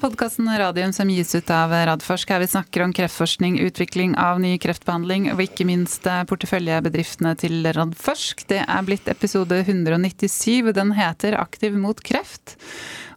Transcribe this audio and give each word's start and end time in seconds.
podkasten 0.00 0.48
Radium 0.58 0.92
som 0.92 1.10
gis 1.10 1.34
ut 1.34 1.50
av 1.50 1.70
Radforsk, 1.70 2.30
her 2.30 2.40
vi 2.42 2.48
snakker 2.50 2.82
om 2.84 2.92
kreftforskning, 2.92 3.60
utvikling 3.60 4.16
av 4.18 4.40
ny 4.42 4.56
kreftbehandling 4.58 5.28
og 5.32 5.42
ikke 5.44 5.66
minst 5.68 6.06
eh, 6.10 6.22
porteføljebedriftene 6.30 7.34
til 7.38 7.66
Radforsk. 7.76 8.46
Det 8.50 8.62
er 8.64 8.86
blitt 8.86 9.10
episode 9.12 9.60
197, 9.62 10.64
og 10.64 10.72
den 10.76 10.94
heter 10.98 11.36
Aktiv 11.38 11.76
mot 11.78 12.00
kreft. 12.02 12.56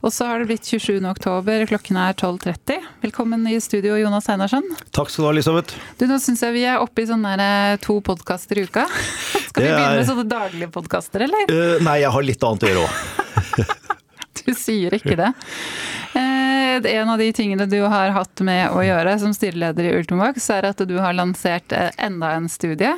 Og 0.06 0.14
så 0.14 0.28
har 0.30 0.44
det 0.44 0.50
blitt 0.52 0.68
27. 0.70 1.00
oktober, 1.10 1.66
klokken 1.72 1.98
er 2.02 2.14
12.30. 2.14 2.86
Velkommen 3.08 3.48
i 3.50 3.58
studio, 3.64 3.98
Jonas 3.98 4.30
Einarsson. 4.30 4.68
Takk 4.92 5.10
skal 5.10 5.26
du 5.26 5.30
ha, 5.30 5.34
Elisabeth. 5.34 5.80
Du, 5.98 6.06
Nå 6.12 6.20
syns 6.22 6.46
jeg 6.46 6.58
vi 6.60 6.68
er 6.70 6.84
oppe 6.84 7.04
i 7.04 7.10
sånne 7.10 7.34
eh, 7.42 7.80
to 7.84 7.98
podkaster 8.06 8.62
i 8.62 8.68
uka. 8.68 8.86
Skal 9.48 9.64
vi 9.64 9.74
begynne 9.74 9.98
med 9.98 10.08
sånne 10.12 10.30
daglige 10.30 10.70
podkaster, 10.76 11.26
eller? 11.26 11.50
Uh, 11.50 11.82
nei, 11.82 12.00
jeg 12.04 12.14
har 12.14 12.30
litt 12.30 12.48
annet 12.52 12.68
å 12.68 12.74
gjøre 12.74 12.86
òg. 12.86 13.78
du 14.48 14.54
sier 14.56 14.96
ikke 14.96 15.18
det. 15.20 15.32
Eh, 16.16 16.78
en 16.98 17.10
av 17.10 17.20
de 17.20 17.28
tingene 17.36 17.68
du 17.70 17.80
har 17.84 18.14
hatt 18.16 18.42
med 18.46 18.72
å 18.72 18.84
gjøre 18.86 19.18
som 19.20 19.34
styreleder 19.36 19.90
i 19.90 19.94
Ultimovax, 19.98 20.50
er 20.56 20.70
at 20.70 20.82
du 20.88 20.96
har 21.04 21.18
lansert 21.18 21.76
eh, 21.76 21.92
enda 22.00 22.32
en 22.38 22.48
studie 22.52 22.94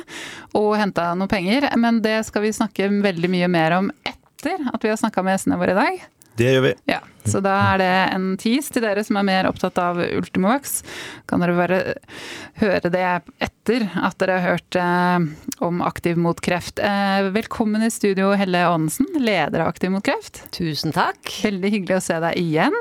og 0.56 0.72
henta 0.78 1.10
noen 1.14 1.30
penger. 1.30 1.68
Men 1.80 2.02
det 2.04 2.20
skal 2.28 2.46
vi 2.46 2.54
snakke 2.54 2.90
veldig 3.02 3.32
mye 3.32 3.50
mer 3.50 3.76
om 3.80 3.92
etter 4.06 4.62
at 4.70 4.84
vi 4.84 4.92
har 4.92 5.00
snakka 5.00 5.24
med 5.26 5.36
gjestene 5.36 5.60
våre 5.60 5.74
i 5.74 5.80
dag. 5.80 6.08
Det 6.40 6.48
gjør 6.54 6.62
vi. 6.64 6.74
Ja, 6.88 7.00
Så 7.28 7.42
da 7.44 7.52
er 7.74 7.80
det 7.82 7.90
en 8.14 8.30
tease 8.40 8.72
til 8.72 8.84
dere 8.86 9.02
som 9.04 9.18
er 9.20 9.26
mer 9.28 9.48
opptatt 9.50 9.76
av 9.82 9.98
Ultimovax. 10.00 10.78
Kan 11.28 11.44
dere 11.44 11.56
bare 11.58 11.80
høre 12.62 12.88
det 12.94 13.02
etter 13.44 13.84
at 14.00 14.16
dere 14.22 14.38
har 14.40 14.54
hørt 14.54 14.78
eh, 14.80 15.26
om 15.66 15.82
Aktiv 15.84 16.16
mot 16.16 16.40
kreft. 16.40 16.80
Eh, 16.80 17.28
velkommen 17.34 17.84
i 17.84 17.92
studio, 17.92 18.32
Helle 18.40 18.64
Aanensen, 18.70 19.10
leder 19.20 19.66
av 19.66 19.74
Aktiv 19.74 19.92
mot 19.92 20.04
kreft. 20.06 20.46
Tusen 20.56 20.96
takk. 20.96 21.20
Veldig 21.44 21.74
hyggelig 21.76 22.00
å 22.00 22.04
se 22.08 22.16
deg 22.24 22.40
igjen. 22.40 22.80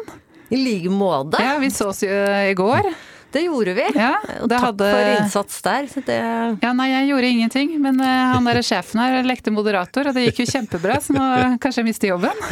I 0.50 0.64
like 0.64 0.90
måte. 0.96 1.44
Ja, 1.44 1.60
vi 1.62 1.68
sås 1.76 2.00
jo 2.08 2.16
i 2.16 2.56
går. 2.58 2.88
Det 3.32 3.42
gjorde 3.46 3.74
vi. 3.78 3.84
Ja, 3.94 4.16
og 4.42 4.50
takk 4.50 4.64
hadde... 4.64 4.86
for 4.90 5.10
innsats 5.20 5.62
der. 5.62 5.88
Det... 6.06 6.18
Ja, 6.64 6.72
nei, 6.74 6.88
jeg 6.90 7.10
gjorde 7.12 7.28
ingenting. 7.30 7.76
Men 7.82 8.02
uh, 8.02 8.08
han 8.34 8.48
derre 8.50 8.64
sjefen 8.66 9.02
her 9.04 9.20
lekte 9.28 9.54
moderator, 9.54 10.10
og 10.10 10.18
det 10.18 10.24
gikk 10.26 10.42
jo 10.44 10.48
kjempebra. 10.50 10.98
Så 11.04 11.14
nå 11.14 11.26
kanskje 11.62 11.84
jeg 11.84 11.90
mister 11.92 12.10
jobben. 12.10 12.34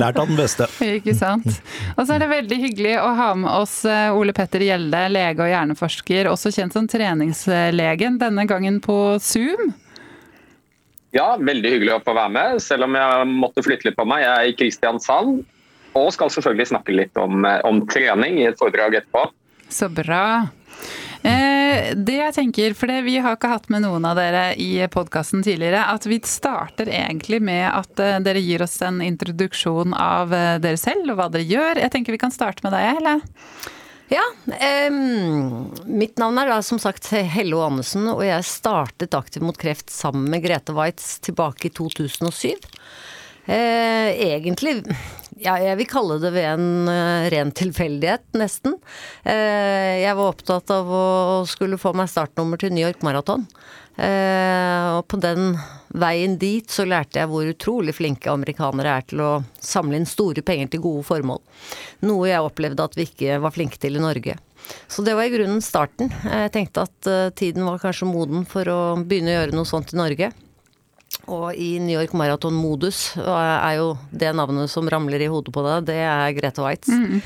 Lært 0.00 0.20
av 0.20 0.28
den 0.28 0.36
beste. 0.36 0.68
Ikke 0.84 1.16
sant. 1.16 1.48
Og 1.96 2.04
så 2.04 2.16
er 2.16 2.26
det 2.26 2.30
veldig 2.34 2.60
hyggelig 2.66 2.94
å 3.00 3.08
ha 3.16 3.30
med 3.40 3.50
oss 3.54 3.78
eh, 3.88 4.12
Ole 4.12 4.36
Petter 4.36 4.60
Gjelde, 4.66 5.06
lege 5.16 5.46
og 5.46 5.50
hjerneforsker, 5.50 6.28
også 6.28 6.52
kjent 6.52 6.76
som 6.76 6.88
treningslegen, 6.90 8.20
denne 8.20 8.44
gangen 8.48 8.82
på 8.84 9.16
Zoom. 9.24 9.72
Ja, 11.16 11.38
veldig 11.40 11.72
hyggelig 11.72 11.96
å 11.96 12.04
få 12.04 12.12
være 12.12 12.34
med, 12.36 12.60
selv 12.60 12.84
om 12.84 12.92
jeg 12.98 13.28
måtte 13.32 13.64
flytte 13.64 13.88
litt 13.88 13.96
på 13.96 14.04
meg. 14.08 14.26
Jeg 14.26 14.36
er 14.36 14.50
i 14.50 14.56
Kristiansand 14.60 15.46
og 15.96 16.12
skal 16.14 16.30
selvfølgelig 16.32 16.70
snakke 16.72 16.94
litt 16.96 17.18
om, 17.20 17.44
eh, 17.44 17.60
om 17.64 17.82
trening 17.88 18.40
i 18.40 18.48
et 18.50 18.58
foredrag 18.60 19.00
etterpå. 19.00 19.26
Så 19.68 19.88
bra. 19.90 20.48
Eh, 21.26 21.94
det 21.96 22.18
jeg 22.20 22.34
tenker, 22.36 22.74
for 22.74 22.86
det, 22.86 23.02
Vi 23.02 23.16
har 23.18 23.34
ikke 23.34 23.50
hatt 23.50 23.68
med 23.72 23.82
noen 23.82 24.04
av 24.04 24.16
dere 24.16 24.54
i 24.54 24.78
podkasten 24.86 25.42
tidligere, 25.42 25.82
at 25.90 26.06
vi 26.06 26.20
starter 26.22 26.86
egentlig 26.86 27.40
med 27.42 27.66
at 27.72 27.98
eh, 27.98 28.20
dere 28.20 28.44
gir 28.44 28.62
oss 28.62 28.80
en 28.82 29.00
introduksjon 29.02 29.94
av 29.94 30.30
dere 30.60 30.76
selv 30.76 31.10
og 31.10 31.16
hva 31.18 31.30
dere 31.32 31.48
gjør. 31.48 31.82
Jeg 31.82 31.90
tenker 31.90 32.12
vi 32.12 32.22
kan 32.22 32.34
starte 32.34 32.62
med 32.62 32.76
deg, 32.76 33.00
Helle. 33.00 33.20
Ja. 34.08 34.22
Um, 34.86 35.72
mitt 35.84 36.18
navn 36.20 36.38
er 36.38 36.46
da 36.46 36.60
som 36.62 36.78
sagt 36.78 37.08
Helle 37.10 37.58
Aanesen, 37.58 38.06
og 38.12 38.22
jeg 38.22 38.46
startet 38.46 39.16
Aktiv 39.18 39.42
mot 39.42 39.58
kreft 39.58 39.90
sammen 39.90 40.28
med 40.30 40.44
Grete 40.44 40.76
Waitz 40.76 41.16
tilbake 41.26 41.66
i 41.66 41.74
2007. 41.74 42.54
Uh, 43.46 44.10
egentlig 44.14 44.84
ja, 45.36 45.56
jeg 45.60 45.76
vil 45.82 45.88
kalle 45.90 46.16
det 46.22 46.30
ved 46.32 46.46
en 46.48 46.88
uh, 46.88 47.28
ren 47.32 47.50
tilfeldighet, 47.52 48.24
nesten. 48.40 48.78
Uh, 49.26 49.96
jeg 50.00 50.16
var 50.16 50.30
opptatt 50.30 50.72
av 50.72 50.88
å 50.88 51.06
skulle 51.48 51.80
få 51.80 51.92
meg 51.96 52.08
startnummer 52.08 52.60
til 52.60 52.72
New 52.72 52.84
York 52.84 53.04
Marathon. 53.04 53.44
Uh, 53.96 54.96
og 54.96 55.06
på 55.12 55.20
den 55.20 55.54
veien 55.96 56.36
dit 56.40 56.72
så 56.72 56.84
lærte 56.88 57.20
jeg 57.20 57.30
hvor 57.30 57.48
utrolig 57.48 57.94
flinke 57.96 58.32
amerikanere 58.32 58.96
er 58.96 59.06
til 59.08 59.22
å 59.24 59.30
samle 59.60 60.00
inn 60.00 60.08
store 60.08 60.44
penger 60.44 60.72
til 60.72 60.84
gode 60.88 61.04
formål. 61.08 61.42
Noe 62.08 62.32
jeg 62.32 62.48
opplevde 62.48 62.88
at 62.88 62.96
vi 62.96 63.08
ikke 63.08 63.38
var 63.44 63.56
flinke 63.56 63.80
til 63.80 64.00
i 64.00 64.04
Norge. 64.04 64.38
Så 64.88 65.04
det 65.04 65.14
var 65.14 65.28
i 65.28 65.32
grunnen 65.36 65.60
starten. 65.62 66.10
Jeg 66.26 66.52
tenkte 66.56 66.88
at 66.88 67.08
tiden 67.38 67.68
var 67.68 67.78
kanskje 67.78 68.08
moden 68.08 68.48
for 68.50 68.66
å 68.66 68.80
begynne 68.98 69.30
å 69.30 69.38
gjøre 69.38 69.54
noe 69.54 69.68
sånt 69.68 69.92
i 69.94 70.00
Norge. 70.00 70.32
Og 71.32 71.58
i 71.58 71.76
New 71.82 71.96
York 71.96 72.14
Marathon-modus 72.16 73.16
er 73.18 73.76
jo 73.80 73.92
det 74.14 74.32
navnet 74.36 74.70
som 74.70 74.88
ramler 74.90 75.24
i 75.24 75.30
hodet 75.30 75.54
på 75.54 75.64
deg, 75.66 75.86
det 75.90 76.00
er 76.06 76.34
Grete 76.36 76.64
Waitz. 76.64 76.90
Mm. 76.92 77.22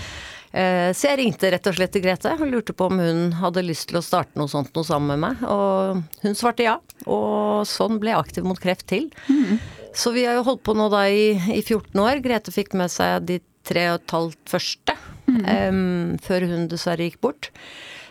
Eh, 0.50 0.88
så 0.96 1.12
jeg 1.12 1.20
ringte 1.20 1.50
rett 1.52 1.68
og 1.70 1.76
slett 1.76 1.92
til 1.94 2.02
Grete 2.02 2.32
og 2.34 2.48
lurte 2.50 2.74
på 2.74 2.88
om 2.90 2.98
hun 2.98 3.20
hadde 3.38 3.62
lyst 3.62 3.90
til 3.90 4.00
å 4.00 4.04
starte 4.04 4.40
noe 4.40 4.50
sånt 4.50 4.72
noe 4.74 4.86
sammen 4.86 5.14
med 5.14 5.22
meg. 5.28 5.44
Og 5.46 6.24
hun 6.24 6.38
svarte 6.38 6.66
ja. 6.66 6.78
Og 7.06 7.62
sånn 7.70 8.00
ble 8.02 8.16
Aktiv 8.18 8.46
mot 8.46 8.58
kreft 8.60 8.88
til. 8.90 9.10
Mm. 9.30 9.60
Så 9.94 10.14
vi 10.14 10.24
har 10.26 10.38
jo 10.38 10.46
holdt 10.46 10.64
på 10.66 10.74
nå 10.78 10.88
da 10.90 11.04
i, 11.10 11.32
i 11.54 11.62
14 11.62 11.94
år. 12.02 12.24
Grete 12.24 12.54
fikk 12.54 12.74
med 12.78 12.90
seg 12.92 13.26
de 13.28 13.40
tre 13.66 13.86
og 13.92 14.00
et 14.00 14.14
halvt 14.16 14.42
første 14.50 14.96
mm. 15.28 15.40
um, 15.70 16.18
før 16.24 16.46
hun 16.50 16.68
dessverre 16.70 17.06
gikk 17.06 17.20
bort. 17.22 17.50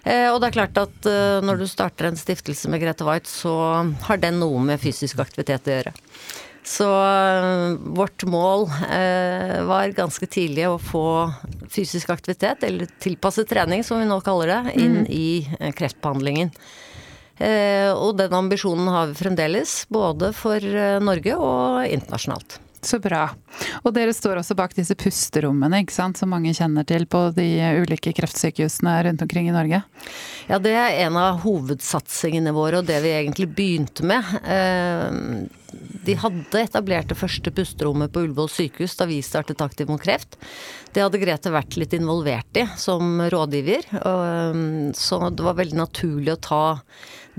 Eh, 0.08 0.28
og 0.32 0.40
det 0.40 0.50
er 0.50 0.58
klart 0.60 0.80
at 0.80 1.08
eh, 1.10 1.40
når 1.44 1.62
du 1.62 1.68
starter 1.70 2.10
en 2.10 2.20
stiftelse 2.20 2.72
med 2.72 2.82
Grete 2.84 3.08
White, 3.08 3.30
så 3.30 3.54
har 4.08 4.22
den 4.22 4.40
noe 4.42 4.62
med 4.64 4.82
fysisk 4.82 5.20
aktivitet 5.24 5.68
å 5.68 5.76
gjøre. 5.76 5.94
Så 6.70 6.88
eh, 6.88 7.80
vårt 7.98 8.24
mål 8.30 8.68
var 9.70 9.96
ganske 9.98 10.28
tidlig 10.30 10.68
å 10.70 10.78
få 10.82 11.06
fysisk 11.72 12.12
aktivitet, 12.14 12.64
eller 12.68 12.92
tilpasset 13.02 13.50
trening 13.50 13.84
som 13.86 14.02
vi 14.02 14.08
nå 14.10 14.20
kaller 14.26 14.54
det, 14.54 14.78
inn 14.80 15.02
mm. 15.04 15.10
i 15.10 15.72
kreftbehandlingen. 15.76 16.54
Og 17.40 18.18
den 18.20 18.34
ambisjonen 18.36 18.90
har 18.92 19.06
vi 19.08 19.16
fremdeles, 19.16 19.86
både 19.88 20.34
for 20.36 20.60
Norge 21.00 21.38
og 21.40 21.86
internasjonalt. 21.88 22.58
Så 22.82 23.00
bra. 23.04 23.26
Og 23.84 23.92
dere 23.96 24.14
står 24.16 24.40
også 24.40 24.56
bak 24.56 24.72
disse 24.78 24.96
pusterommene, 25.00 25.82
ikke 25.84 25.96
sant, 25.96 26.20
som 26.20 26.32
mange 26.32 26.54
kjenner 26.56 26.86
til 26.88 27.04
på 27.12 27.26
de 27.36 27.48
ulike 27.84 28.14
kreftsykehusene 28.16 28.94
rundt 29.10 29.24
omkring 29.26 29.50
i 29.50 29.56
Norge? 29.56 29.82
Ja, 30.48 30.60
det 30.64 30.74
er 30.80 31.00
en 31.04 31.20
av 31.20 31.42
hovedsatsingene 31.44 32.56
våre, 32.56 32.80
og 32.80 32.88
det 32.88 33.02
vi 33.04 33.12
egentlig 33.18 33.50
begynte 33.58 34.08
med. 34.08 34.32
Eh, 34.48 35.50
de 36.08 36.16
hadde 36.18 36.64
etablert 36.64 37.12
det 37.12 37.20
første 37.20 37.52
pusterommet 37.54 38.14
på 38.14 38.24
Ullevål 38.24 38.50
sykehus 38.50 38.96
da 38.98 39.06
vi 39.10 39.20
startet 39.26 39.62
Aktiv 39.62 39.92
mot 39.92 40.02
kreft. 40.02 40.40
Det 40.96 41.04
hadde 41.04 41.20
Grete 41.22 41.52
vært 41.54 41.76
litt 41.78 41.94
involvert 41.94 42.58
i 42.58 42.66
som 42.80 43.20
rådgiver, 43.30 43.92
eh, 44.00 44.64
så 44.96 45.26
det 45.30 45.46
var 45.46 45.60
veldig 45.60 45.84
naturlig 45.84 46.38
å 46.38 46.44
ta 46.48 46.64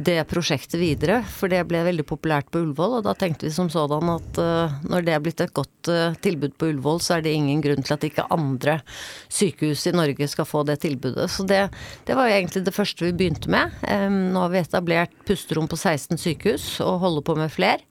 det 0.01 0.19
prosjektet 0.31 0.79
videre, 0.81 1.21
for 1.37 1.53
det 1.53 1.61
ble 1.69 1.83
veldig 1.87 2.05
populært 2.09 2.49
på 2.53 2.63
Ullevål. 2.63 2.99
Og 2.99 3.07
da 3.07 3.15
tenkte 3.19 3.47
vi 3.47 3.53
som 3.55 3.71
sådan 3.73 4.13
at 4.15 4.41
uh, 4.41 4.79
når 4.89 5.07
det 5.07 5.15
er 5.15 5.23
blitt 5.25 5.45
et 5.45 5.55
godt 5.57 5.91
uh, 5.93 6.17
tilbud 6.25 6.57
på 6.59 6.71
Ullevål, 6.73 7.03
så 7.05 7.19
er 7.19 7.27
det 7.27 7.35
ingen 7.37 7.63
grunn 7.65 7.85
til 7.85 7.97
at 7.97 8.07
ikke 8.09 8.29
andre 8.33 8.79
sykehus 9.29 9.87
i 9.91 9.95
Norge 9.97 10.31
skal 10.31 10.49
få 10.49 10.65
det 10.69 10.81
tilbudet. 10.87 11.29
Så 11.33 11.47
det, 11.49 11.67
det 12.09 12.19
var 12.19 12.33
egentlig 12.33 12.65
det 12.67 12.77
første 12.77 13.07
vi 13.07 13.15
begynte 13.17 13.53
med. 13.53 13.77
Um, 13.87 14.33
nå 14.35 14.45
har 14.47 14.55
vi 14.55 14.65
etablert 14.65 15.15
pusterom 15.29 15.71
på 15.71 15.79
16 15.79 16.21
sykehus 16.21 16.73
og 16.85 17.01
holder 17.05 17.27
på 17.27 17.39
med 17.39 17.53
flere. 17.53 17.85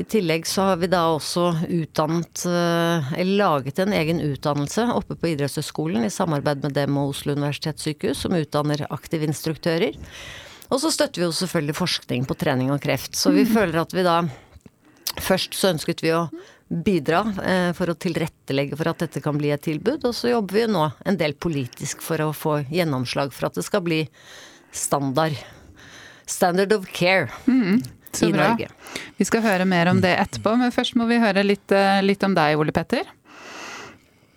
I 0.00 0.04
tillegg 0.08 0.46
så 0.48 0.70
har 0.70 0.78
vi 0.80 0.88
da 0.88 1.02
også 1.12 1.50
utdannet, 1.68 2.46
eh, 2.48 3.10
eller 3.20 3.36
laget 3.36 3.82
en 3.82 3.92
egen 3.92 4.22
utdannelse 4.24 4.86
oppe 4.94 5.12
på 5.12 5.34
idrettshøyskolen 5.34 6.06
i 6.06 6.12
samarbeid 6.14 6.62
med 6.64 6.72
dem 6.78 6.96
og 6.96 7.12
Oslo 7.12 7.34
universitetssykehus, 7.36 8.22
som 8.24 8.38
utdanner 8.38 8.86
aktive 8.88 9.28
instruktører. 9.28 9.98
Og 10.70 10.78
så 10.78 10.92
støtter 10.94 11.22
vi 11.22 11.26
jo 11.26 11.34
selvfølgelig 11.34 11.76
forskning 11.78 12.24
på 12.28 12.36
trening 12.38 12.70
og 12.70 12.80
kreft. 12.82 13.18
Så 13.18 13.32
vi 13.34 13.44
mm. 13.46 13.52
føler 13.56 13.82
at 13.82 13.96
vi 13.96 14.06
da 14.06 14.22
Først 15.18 15.56
så 15.58 15.72
ønsket 15.72 16.04
vi 16.04 16.12
å 16.14 16.28
bidra 16.70 17.24
eh, 17.42 17.70
for 17.74 17.90
å 17.90 17.96
tilrettelegge 17.98 18.76
for 18.78 18.92
at 18.92 19.00
dette 19.02 19.22
kan 19.24 19.34
bli 19.34 19.50
et 19.50 19.62
tilbud, 19.64 20.04
og 20.06 20.14
så 20.14 20.30
jobber 20.30 20.54
vi 20.54 20.66
nå 20.70 20.84
en 21.02 21.18
del 21.18 21.34
politisk 21.34 22.04
for 22.06 22.22
å 22.22 22.28
få 22.36 22.60
gjennomslag 22.70 23.34
for 23.34 23.48
at 23.48 23.58
det 23.58 23.64
skal 23.66 23.82
bli 23.82 24.04
standard. 24.70 25.34
Standard 26.30 26.76
of 26.76 26.86
care. 26.94 27.26
Mm, 27.50 27.82
i 27.82 28.30
bra. 28.30 28.52
Norge. 28.52 28.70
Vi 29.18 29.26
skal 29.26 29.42
høre 29.42 29.66
mer 29.66 29.90
om 29.90 29.98
det 30.02 30.14
etterpå, 30.22 30.54
men 30.62 30.70
først 30.74 30.94
må 30.98 31.10
vi 31.10 31.18
høre 31.22 31.42
litt, 31.42 31.66
eh, 31.74 31.98
litt 32.06 32.22
om 32.22 32.38
deg, 32.38 32.54
Ole 32.62 32.74
Petter. 32.74 33.10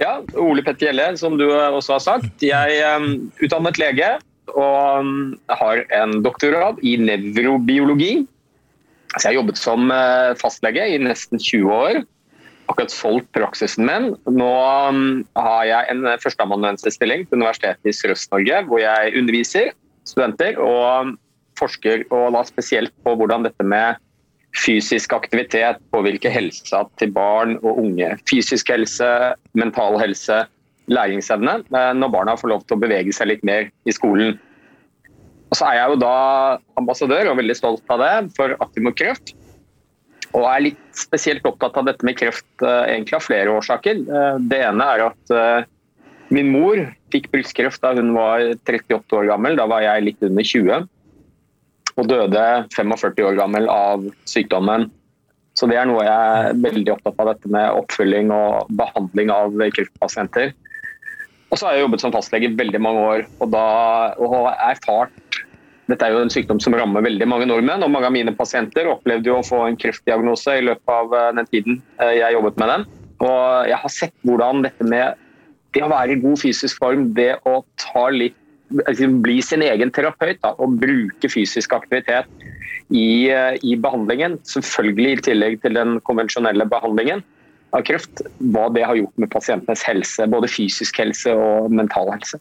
Ja, 0.02 0.18
Ole 0.42 0.66
Petter 0.66 0.90
Gjelle, 0.90 1.12
som 1.22 1.38
du 1.38 1.46
også 1.54 2.00
har 2.00 2.04
sagt. 2.04 2.42
Jeg 2.42 2.82
er 2.82 2.98
um, 2.98 3.30
utdannet 3.46 3.78
lege 3.78 4.16
og 4.52 5.04
um, 5.04 5.34
har 5.50 5.84
en 5.96 6.18
doktorgrad 6.26 6.82
i 6.84 6.96
nevrobiologi. 7.00 8.14
Så 9.14 9.28
jeg 9.28 9.30
har 9.30 9.40
jobbet 9.42 9.60
som 9.62 9.92
eh, 9.94 10.34
fastlege 10.40 10.88
i 10.90 10.98
nesten 11.02 11.38
20 11.38 11.70
år. 11.70 12.00
Akkurat 12.72 12.94
solgt 12.94 13.28
praksisen 13.36 13.86
min. 13.86 14.08
Nå 14.26 14.54
um, 14.90 15.04
har 15.38 15.68
jeg 15.70 15.94
en 15.94 16.08
førsteamanuensisstilling 16.24 17.28
på 17.28 17.38
Universitetet 17.38 17.92
i 17.92 17.94
Sørøst-Norge, 17.94 18.64
hvor 18.70 18.82
jeg 18.82 19.14
underviser 19.20 19.70
studenter 20.08 20.58
og 20.60 21.12
um, 21.12 21.14
forsker 21.60 22.08
og 22.10 22.34
da 22.34 22.42
spesielt 22.48 22.94
på 23.06 23.14
hvordan 23.20 23.46
dette 23.46 23.64
med 23.68 24.02
fysisk 24.58 25.14
aktivitet 25.16 25.80
påvirker 25.94 26.34
helsa 26.34 26.84
til 27.02 27.14
barn 27.14 27.56
og 27.64 27.80
unge. 27.86 28.12
Fysisk 28.30 28.70
helse, 28.74 29.10
mental 29.58 29.98
helse, 30.02 30.44
læringsevne. 30.92 31.64
eh, 31.74 31.94
Når 31.94 32.12
barna 32.12 32.36
får 32.36 32.50
lov 32.50 32.66
til 32.66 32.78
å 32.78 32.82
bevege 32.82 33.14
seg 33.14 33.28
litt 33.28 33.44
mer 33.44 33.70
i 33.86 33.92
skolen. 33.92 34.40
Og 35.52 35.58
så 35.58 35.70
er 35.70 35.78
jeg 35.78 35.90
jo 35.94 36.02
da 36.02 36.58
ambassadør, 36.80 37.30
og 37.30 37.38
veldig 37.38 37.56
stolt 37.56 37.84
av 37.94 38.00
det, 38.00 38.14
for 38.36 38.56
Aktiv 38.60 38.84
mot 38.84 38.96
kreft. 38.98 39.36
Og 40.34 40.48
er 40.50 40.66
litt 40.66 40.82
spesielt 40.98 41.46
opptatt 41.46 41.78
av 41.78 41.86
dette 41.86 42.04
med 42.04 42.18
kreft 42.18 42.66
eh, 42.66 42.96
egentlig 42.96 43.20
av 43.20 43.28
flere 43.28 43.54
årsaker. 43.54 44.02
Eh, 44.02 44.40
Det 44.50 44.64
ene 44.66 44.90
er 44.96 45.08
at 45.12 45.70
min 46.34 46.50
mor 46.50 46.80
fikk 47.14 47.30
brystkreft 47.30 47.82
da 47.84 47.94
hun 47.94 48.14
var 48.16 48.42
38 48.66 49.14
år 49.14 49.28
gammel. 49.30 49.56
Da 49.56 49.68
var 49.70 49.84
jeg 49.86 50.04
litt 50.04 50.24
under 50.26 50.44
20. 50.44 50.88
Og 51.94 52.08
døde 52.10 52.44
45 52.74 53.22
år 53.28 53.38
gammel 53.38 53.70
av 53.70 54.08
sykdommen. 54.26 54.90
Så 55.54 55.68
det 55.70 55.78
er 55.78 55.86
noe 55.86 56.02
jeg 56.02 56.10
er 56.50 56.56
veldig 56.58 56.94
opptatt 56.96 57.20
av, 57.22 57.30
dette 57.30 57.52
med 57.54 57.78
oppfølging 57.78 58.32
og 58.34 58.72
behandling 58.74 59.30
av 59.30 59.54
kreftpasienter. 59.76 60.54
Og 61.54 61.60
så 61.60 61.68
har 61.68 61.78
jeg 61.78 61.86
jobbet 61.86 62.02
som 62.02 62.14
fastlege 62.16 62.50
i 62.50 62.56
veldig 62.58 62.80
mange 62.82 63.02
år 63.14 63.26
og, 63.38 63.50
da, 63.54 63.66
og 64.18 64.32
har 64.34 64.72
erfart 64.74 65.44
dette 65.92 66.08
er 66.08 66.14
jo 66.16 66.22
en 66.24 66.32
sykdom 66.32 66.62
som 66.64 66.76
rammer 66.78 67.04
veldig 67.04 67.26
mange 67.28 67.48
nordmenn, 67.50 67.84
og 67.84 67.92
mange 67.92 68.08
av 68.08 68.14
mine 68.16 68.34
pasienter 68.38 68.88
opplevde 68.88 69.30
jo 69.30 69.40
å 69.42 69.46
få 69.46 69.66
en 69.68 69.78
kreftdiagnose 69.80 70.56
i 70.60 70.64
løpet 70.64 70.94
av 70.96 71.16
eh, 71.18 71.32
den 71.40 71.50
tiden 71.52 71.82
eh, 72.00 72.14
jeg 72.22 72.38
jobbet 72.38 72.62
med 72.62 72.72
den. 72.72 72.86
Og 73.24 73.68
jeg 73.68 73.80
har 73.82 73.92
sett 73.92 74.16
hvordan 74.28 74.64
dette 74.64 74.88
med 74.88 75.20
det 75.76 75.84
å 75.84 75.92
være 75.92 76.16
i 76.16 76.22
god 76.24 76.40
fysisk 76.40 76.80
form, 76.80 77.10
det 77.18 77.34
å 77.50 77.60
litt, 78.16 78.38
altså 78.86 79.10
bli 79.26 79.38
sin 79.44 79.66
egen 79.66 79.92
terapeut 79.94 80.40
da, 80.46 80.54
og 80.56 80.80
bruke 80.80 81.30
fysisk 81.30 81.76
aktivitet 81.76 82.32
i, 82.94 83.28
eh, 83.34 83.60
i 83.60 83.76
behandlingen, 83.76 84.40
selvfølgelig 84.48 85.18
i 85.18 85.24
tillegg 85.28 85.62
til 85.66 85.76
den 85.76 86.00
konvensjonelle 86.08 86.70
behandlingen 86.72 87.26
av 87.74 87.86
kreft, 87.88 88.22
hva 88.54 88.68
det 88.74 88.86
har 88.86 89.00
gjort 89.00 89.18
med 89.22 89.32
pasientenes 89.34 89.84
helse, 89.88 90.30
både 90.30 90.52
fysisk 90.52 91.02
helse 91.02 91.34
og 91.34 91.74
mental 91.74 92.12
helse. 92.14 92.40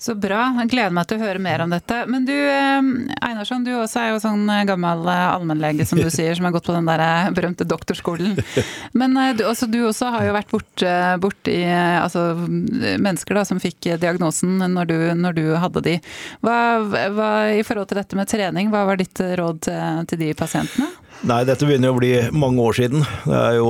Så 0.00 0.14
bra. 0.16 0.46
Jeg 0.62 0.70
gleder 0.72 0.94
meg 0.96 1.08
til 1.10 1.18
å 1.18 1.26
høre 1.26 1.40
mer 1.44 1.60
om 1.60 1.72
dette. 1.74 1.96
Men 2.08 2.24
du 2.24 2.32
eh, 2.32 2.78
Einarsson, 3.20 3.66
du 3.66 3.74
også 3.76 4.00
er 4.00 4.14
jo 4.14 4.22
sånn 4.22 4.48
gammel 4.64 5.04
eh, 5.12 5.24
allmennlege, 5.34 5.84
som 5.84 6.00
du 6.00 6.08
sier, 6.14 6.32
som 6.38 6.48
har 6.48 6.54
gått 6.54 6.70
på 6.70 6.72
den 6.72 6.88
der 6.88 7.02
eh, 7.04 7.28
berømte 7.36 7.66
doktorskolen. 7.68 8.38
Men 9.00 9.18
du, 9.36 9.44
altså, 9.44 9.68
du 9.68 9.82
også 9.84 10.08
har 10.14 10.24
jo 10.24 10.36
vært 10.38 10.54
borti 10.54 10.94
bort 11.20 11.52
altså, 11.52 12.24
mennesker 12.40 13.36
da, 13.36 13.44
som 13.44 13.60
fikk 13.60 13.90
diagnosen 14.00 14.56
når 14.72 14.88
du, 14.88 14.96
når 15.20 15.36
du 15.36 15.44
hadde 15.60 15.84
de. 15.84 15.98
Hva, 16.40 16.56
hva, 16.88 17.30
I 17.52 17.64
forhold 17.68 17.92
til 17.92 18.00
dette 18.00 18.16
med 18.16 18.32
trening, 18.32 18.72
hva 18.72 18.86
var 18.88 19.00
ditt 19.00 19.20
råd 19.20 19.60
til, 19.68 20.04
til 20.08 20.24
de 20.24 20.32
pasientene? 20.38 20.88
Nei, 21.20 21.42
dette 21.44 21.66
begynner 21.68 21.92
å 21.92 21.98
bli 21.98 22.14
mange 22.32 22.62
år 22.64 22.76
siden. 22.78 23.02
Det 23.28 23.36
er 23.36 23.58
jo 23.58 23.68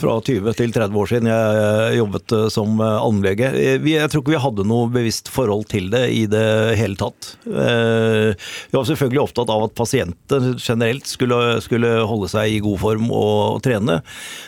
fra 0.00 0.14
20 0.24 0.54
til 0.56 0.70
30 0.72 0.96
år 0.96 1.10
siden 1.10 1.28
jeg 1.28 1.98
jobbet 1.98 2.34
som 2.54 2.80
allmennlege. 2.80 3.50
Jeg 3.84 4.08
tror 4.08 4.22
ikke 4.22 4.32
vi 4.32 4.40
hadde 4.40 4.64
noe 4.70 4.88
bevisst 4.94 5.28
forhold 5.28 5.66
til 5.68 5.90
det 5.92 6.06
i 6.16 6.22
det 6.32 6.46
hele 6.80 6.96
tatt. 6.96 7.34
Vi 7.44 8.72
var 8.72 8.88
selvfølgelig 8.88 9.20
opptatt 9.20 9.52
av 9.52 9.66
at 9.66 9.76
pasienter 9.76 10.46
generelt 10.54 11.10
skulle, 11.10 11.58
skulle 11.64 11.92
holde 12.08 12.30
seg 12.32 12.54
i 12.54 12.62
god 12.64 12.80
form 12.80 13.12
og, 13.12 13.60
trene. 13.64 14.00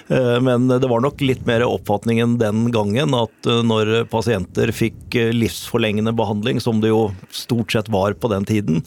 Men 0.08 0.70
det 0.72 0.88
var 0.88 1.04
nok 1.04 1.20
litt 1.28 1.44
mer 1.48 1.66
oppfatningen 1.68 2.38
den 2.40 2.70
gangen 2.72 3.12
at 3.20 3.50
når 3.68 4.08
pasienter 4.08 4.72
fikk 4.72 5.18
livsforlengende 5.36 6.16
behandling, 6.16 6.64
som 6.64 6.80
det 6.80 6.94
jo 6.94 7.10
stort 7.28 7.76
sett 7.76 7.92
var 7.92 8.16
på 8.16 8.32
den 8.32 8.48
tiden, 8.48 8.80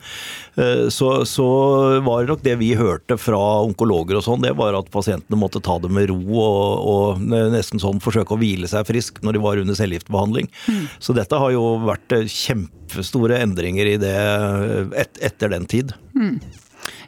så, 0.92 1.10
så 1.30 1.48
var 2.06 2.24
det 2.24 2.32
nok 2.34 2.44
det 2.46 2.56
vi 2.60 2.72
hørte 2.78 3.18
fra 3.20 3.40
onkologer 3.64 4.20
og 4.20 4.26
sånn, 4.26 4.44
det 4.44 4.54
var 4.60 4.78
at 4.78 4.92
pasientene 4.94 5.40
måtte 5.40 5.62
ta 5.64 5.78
det 5.82 5.92
med 5.94 6.10
ro 6.12 6.20
og, 6.44 6.88
og 6.92 7.28
nesten 7.54 7.82
sånn 7.82 8.02
forsøke 8.04 8.36
å 8.36 8.40
hvile 8.42 8.70
seg 8.70 8.88
frisk 8.90 9.22
når 9.26 9.38
de 9.38 9.44
var 9.44 9.62
under 9.62 9.78
cellegiftbehandling. 9.78 10.50
Mm. 10.68 10.88
Så 11.00 11.16
dette 11.18 11.40
har 11.40 11.54
jo 11.56 11.66
vært 11.88 12.18
kjempestore 12.34 13.40
endringer 13.44 13.94
i 13.94 14.00
det 14.02 14.16
et, 15.06 15.22
etter 15.30 15.54
den 15.54 15.70
tid. 15.70 15.94
Mm. 16.18 16.40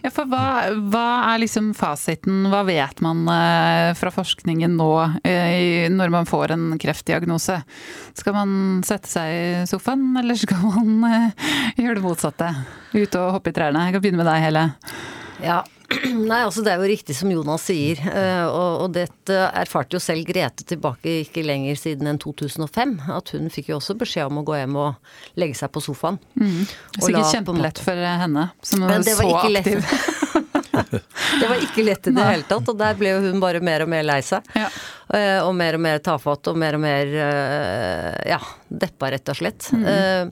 Ja, 0.01 0.09
for 0.09 0.25
hva, 0.31 0.71
hva, 0.89 1.05
er 1.29 1.41
liksom 1.43 1.71
fasiten, 1.77 2.47
hva 2.49 2.63
vet 2.65 3.03
man 3.05 3.21
eh, 3.29 3.91
fra 3.97 4.09
forskningen 4.13 4.73
nå 4.79 4.89
eh, 5.21 5.85
når 5.93 6.13
man 6.13 6.29
får 6.29 6.55
en 6.55 6.63
kreftdiagnose? 6.81 7.59
Skal 8.17 8.35
man 8.35 8.55
sette 8.87 9.11
seg 9.11 9.33
i 9.35 9.43
sofaen, 9.69 10.09
eller 10.17 10.39
skal 10.41 10.63
man 10.65 11.05
eh, 11.05 11.51
gjøre 11.83 11.99
det 11.99 12.05
motsatte? 12.05 12.49
Ut 12.95 13.19
og 13.19 13.37
hoppe 13.37 13.53
i 13.53 13.55
trærne? 13.55 13.85
Jeg 13.87 13.97
kan 13.97 14.05
begynne 14.07 14.23
med 14.23 14.31
deg, 14.31 14.47
Helle. 14.47 14.65
Ja, 15.45 15.61
Nei, 16.31 16.41
altså 16.45 16.63
Det 16.65 16.73
er 16.73 16.81
jo 16.81 16.89
riktig 16.91 17.15
som 17.17 17.31
Jonas 17.31 17.65
sier, 17.69 18.01
og, 18.47 18.85
og 18.85 18.95
dette 18.95 19.37
erfarte 19.49 19.97
jo 19.97 20.01
selv 20.03 20.27
Grete 20.27 20.65
tilbake 20.67 21.21
ikke 21.25 21.43
lenger 21.45 21.79
siden 21.79 22.09
enn 22.11 22.19
2005. 22.21 22.95
At 23.11 23.33
hun 23.35 23.51
fikk 23.53 23.71
jo 23.71 23.79
også 23.79 23.97
beskjed 23.99 24.31
om 24.31 24.41
å 24.41 24.45
gå 24.47 24.57
hjem 24.59 24.77
og 24.79 25.39
legge 25.41 25.57
seg 25.59 25.71
på 25.73 25.83
sofaen. 25.83 26.19
Mm. 26.39 26.63
Sikkert 26.97 27.31
kjempelett 27.33 27.81
for 27.81 28.07
henne, 28.23 28.49
som 28.65 28.85
var 28.85 29.05
så 29.05 29.29
aktiv. 29.41 29.85
det 31.41 31.47
var 31.49 31.63
ikke 31.63 31.85
lett 31.85 32.07
i 32.07 32.13
det 32.15 32.27
hele 32.27 32.47
tatt, 32.47 32.69
og 32.71 32.77
der 32.79 32.99
ble 32.99 33.15
jo 33.15 33.23
hun 33.27 33.41
bare 33.43 33.61
mer 33.63 33.85
og 33.85 33.91
mer 33.91 34.05
lei 34.07 34.19
seg. 34.25 34.45
Ja. 34.55 34.69
Og 35.45 35.53
mer 35.57 35.75
og 35.77 35.83
mer 35.83 36.03
tafatt 36.03 36.51
og 36.51 36.59
mer 36.59 36.77
og 36.77 36.83
mer 36.83 37.15
ja, 38.29 38.39
deppa, 38.69 39.11
rett 39.15 39.33
og 39.33 39.41
slett. 39.41 39.71
Mm. 39.75 40.31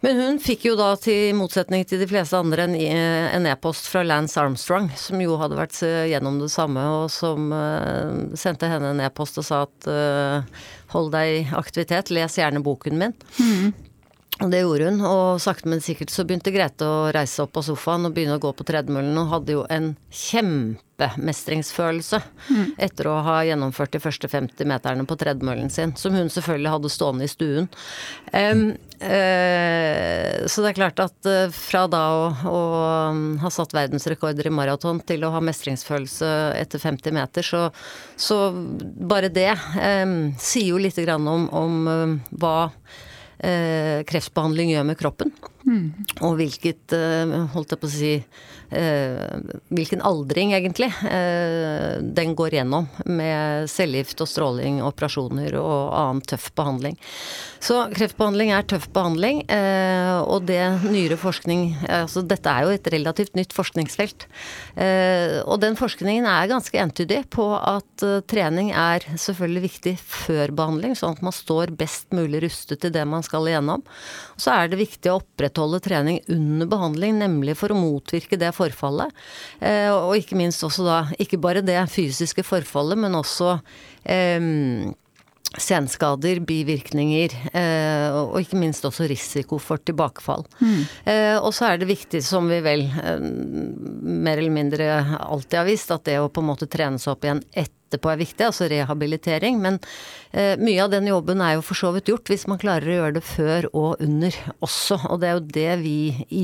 Men 0.00 0.16
hun 0.16 0.38
fikk 0.40 0.64
jo 0.70 0.76
da, 0.78 0.94
til 1.00 1.34
motsetning 1.36 1.84
til 1.88 2.00
de 2.00 2.08
fleste 2.08 2.38
andre, 2.38 2.64
en 2.70 3.48
e-post 3.50 3.90
fra 3.92 4.00
Lance 4.06 4.40
Armstrong, 4.40 4.88
som 4.96 5.20
jo 5.20 5.36
hadde 5.40 5.58
vært 5.58 5.76
gjennom 6.08 6.38
det 6.40 6.48
samme, 6.54 6.84
og 7.02 7.10
som 7.12 7.52
uh, 7.52 8.32
sendte 8.38 8.70
henne 8.70 8.94
en 8.94 9.04
e-post 9.04 9.42
og 9.42 9.44
sa 9.44 9.64
at 9.66 9.90
uh, 9.92 10.64
hold 10.94 11.12
deg 11.12 11.34
i 11.34 11.44
aktivitet, 11.52 12.14
les 12.16 12.40
gjerne 12.40 12.64
boken 12.64 12.96
min. 13.02 13.16
Mm. 13.36 13.89
Det 14.40 14.62
gjorde 14.62 14.86
hun, 14.88 15.02
og 15.04 15.36
sakte, 15.42 15.68
men 15.68 15.82
sikkert 15.84 16.08
så 16.12 16.24
begynte 16.24 16.52
Grete 16.54 16.86
å 16.88 17.10
reise 17.12 17.42
opp 17.44 17.56
av 17.60 17.64
sofaen 17.66 18.06
og 18.08 18.14
begynne 18.16 18.38
å 18.38 18.40
gå 18.40 18.52
på 18.56 18.64
tredemøllen, 18.64 19.18
og 19.20 19.28
hadde 19.34 19.52
jo 19.52 19.66
en 19.68 19.96
kjempemestringsfølelse 20.16 22.16
mm. 22.48 22.66
etter 22.86 23.06
å 23.10 23.18
ha 23.26 23.44
gjennomført 23.44 23.92
de 23.92 24.00
første 24.00 24.28
50 24.32 24.64
meterne 24.70 25.04
på 25.04 25.18
tredemøllen 25.20 25.68
sin, 25.72 25.92
som 25.92 26.14
hun 26.16 26.30
selvfølgelig 26.32 26.72
hadde 26.72 26.92
stående 26.94 27.24
i 27.28 27.32
stuen. 27.32 27.68
Um, 28.32 28.72
uh, 29.04 30.48
så 30.48 30.64
det 30.64 30.70
er 30.70 30.78
klart 30.78 30.98
at 31.04 31.20
uh, 31.28 31.52
fra 31.52 31.84
da 31.92 32.04
å, 32.08 32.32
å 32.48 32.60
ha 33.44 33.50
satt 33.52 33.76
verdensrekorder 33.76 34.48
i 34.48 34.56
maraton 34.56 35.04
til 35.04 35.20
å 35.28 35.34
ha 35.36 35.44
mestringsfølelse 35.44 36.56
etter 36.56 36.80
50 36.80 37.12
meter, 37.18 37.44
så, 37.44 37.68
så 38.16 38.56
bare 39.04 39.28
det 39.28 39.52
um, 39.52 40.32
sier 40.40 40.72
jo 40.72 40.80
lite 40.80 41.04
grann 41.04 41.28
om, 41.28 41.44
om 41.52 41.84
uh, 41.92 42.16
hva 42.40 42.72
kreftbehandling 43.40 44.74
gjør 44.74 44.84
med 44.90 44.98
kroppen. 45.00 45.32
Mm. 45.64 45.92
Og 46.24 46.38
hvilket, 46.40 46.92
eh, 46.96 47.34
holdt 47.52 47.74
jeg 47.74 47.80
på 47.80 47.88
å 47.88 47.92
si, 47.92 48.12
eh, 48.16 48.24
hvilken 48.70 50.02
aldring, 50.06 50.52
egentlig, 50.54 50.92
eh, 51.10 51.98
den 52.00 52.34
går 52.34 52.54
gjennom 52.54 52.86
med 53.04 53.70
cellegift 53.70 54.20
og 54.22 54.28
stråling, 54.30 54.78
operasjoner 54.86 55.56
og 55.58 55.90
annen 55.90 56.22
tøff 56.22 56.50
behandling. 56.54 56.94
Så 57.60 57.82
kreftbehandling 57.94 58.52
er 58.54 58.66
tøff 58.70 58.86
behandling, 58.94 59.42
eh, 59.50 60.20
og 60.22 60.46
det 60.48 60.62
nyere 60.86 61.18
forskning 61.20 61.74
altså 61.90 62.22
Dette 62.26 62.50
er 62.50 62.64
jo 62.64 62.74
et 62.74 62.88
relativt 62.92 63.34
nytt 63.36 63.52
forskningsfelt. 63.56 64.26
Eh, 64.76 65.40
og 65.42 65.60
den 65.62 65.76
forskningen 65.78 66.28
er 66.28 66.50
ganske 66.50 66.78
entydig 66.78 67.24
på 67.34 67.46
at 67.58 68.06
trening 68.30 68.70
er 68.70 69.04
selvfølgelig 69.10 69.64
viktig 69.66 69.94
før 69.98 70.54
behandling, 70.56 70.94
sånn 70.96 71.18
at 71.18 71.24
man 71.26 71.34
står 71.34 71.74
best 71.76 72.14
mulig 72.16 72.44
rustet 72.46 72.80
til 72.84 72.94
det 72.94 73.04
man 73.08 73.24
skal 73.26 73.48
igjennom. 73.50 73.82
Så 74.40 74.54
er 74.54 74.70
det 74.70 74.80
viktig 74.80 75.10
å 75.10 75.18
opprettholde 75.20 75.82
trening 75.84 76.20
under 76.30 76.70
behandling, 76.70 77.18
nemlig 77.20 77.58
for 77.58 77.74
å 77.74 77.78
motvirke 77.78 78.38
det 78.40 78.54
forfallet. 78.60 79.20
Eh, 79.58 79.90
og 79.90 80.16
ikke 80.20 80.38
minst 80.38 80.64
også 80.66 80.86
da, 80.86 81.02
ikke 81.20 81.40
bare 81.40 81.64
det 81.64 81.78
fysiske 81.90 82.44
forfallet, 82.46 83.00
men 83.00 83.16
også 83.18 83.56
um, 83.58 84.92
senskader, 85.58 86.38
bivirkninger, 86.46 87.34
eh, 87.58 88.14
og 88.14 88.38
ikke 88.38 88.60
minst 88.60 88.84
også 88.86 89.08
risiko 89.10 89.58
for 89.58 89.82
tilbakefall. 89.82 90.44
Mm. 90.60 90.78
Eh, 91.10 91.36
og 91.40 91.50
så 91.56 91.72
er 91.72 91.80
det 91.80 91.90
viktig, 91.90 92.22
som 92.22 92.46
vi 92.50 92.60
vel 92.62 92.86
mer 92.86 94.38
eller 94.38 94.54
mindre 94.54 94.92
alltid 95.18 95.58
har 95.58 95.68
visst, 95.68 95.90
at 95.90 96.06
det 96.06 96.20
å 96.22 96.30
på 96.30 96.44
en 96.44 96.50
måte 96.52 96.70
trene 96.70 97.02
seg 97.02 97.16
opp 97.16 97.26
igjen 97.26 97.44
etter 97.50 97.79
etterpå 97.90 98.12
er 98.12 98.20
viktig, 98.22 98.46
altså 98.46 98.68
rehabilitering. 98.70 99.58
Men 99.62 99.78
eh, 100.30 100.54
mye 100.60 100.84
av 100.84 100.92
den 100.92 101.08
jobben 101.10 101.42
er 101.42 101.56
jo 101.56 101.64
for 101.66 101.78
så 101.78 101.90
vidt 101.94 102.10
gjort 102.12 102.30
hvis 102.30 102.46
man 102.50 102.60
klarer 102.62 102.86
å 102.86 102.98
gjøre 103.00 103.16
det 103.18 103.24
før 103.26 103.68
og 103.72 104.04
under 104.04 104.36
også. 104.62 105.00
Og 105.10 105.20
det 105.20 105.30
er 105.30 105.36
jo 105.36 105.46
det 105.58 105.70
vi 105.82 105.96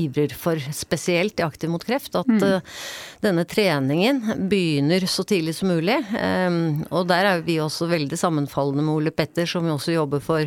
ivrer 0.03 0.35
for 0.35 0.61
spesielt 0.75 1.39
i 1.39 1.45
Aktiv 1.47 1.71
mot 1.71 1.83
kreft. 1.83 2.15
At 2.19 2.27
mm. 2.27 2.43
eh, 2.43 2.81
denne 3.23 3.47
treningen 3.47 4.49
begynner 4.51 5.07
så 5.07 5.23
tidlig 5.27 5.55
som 5.57 5.71
mulig. 5.71 5.97
Eh, 6.19 6.59
og 6.91 7.07
der 7.09 7.31
er 7.31 7.45
vi 7.47 7.59
også 7.63 7.89
veldig 7.91 8.19
sammenfallende 8.19 8.83
med 8.83 8.95
Ole 8.97 9.15
Petter, 9.15 9.47
som 9.49 9.67
jo 9.67 9.77
også 9.77 9.95
jobber 9.95 10.23
for 10.23 10.43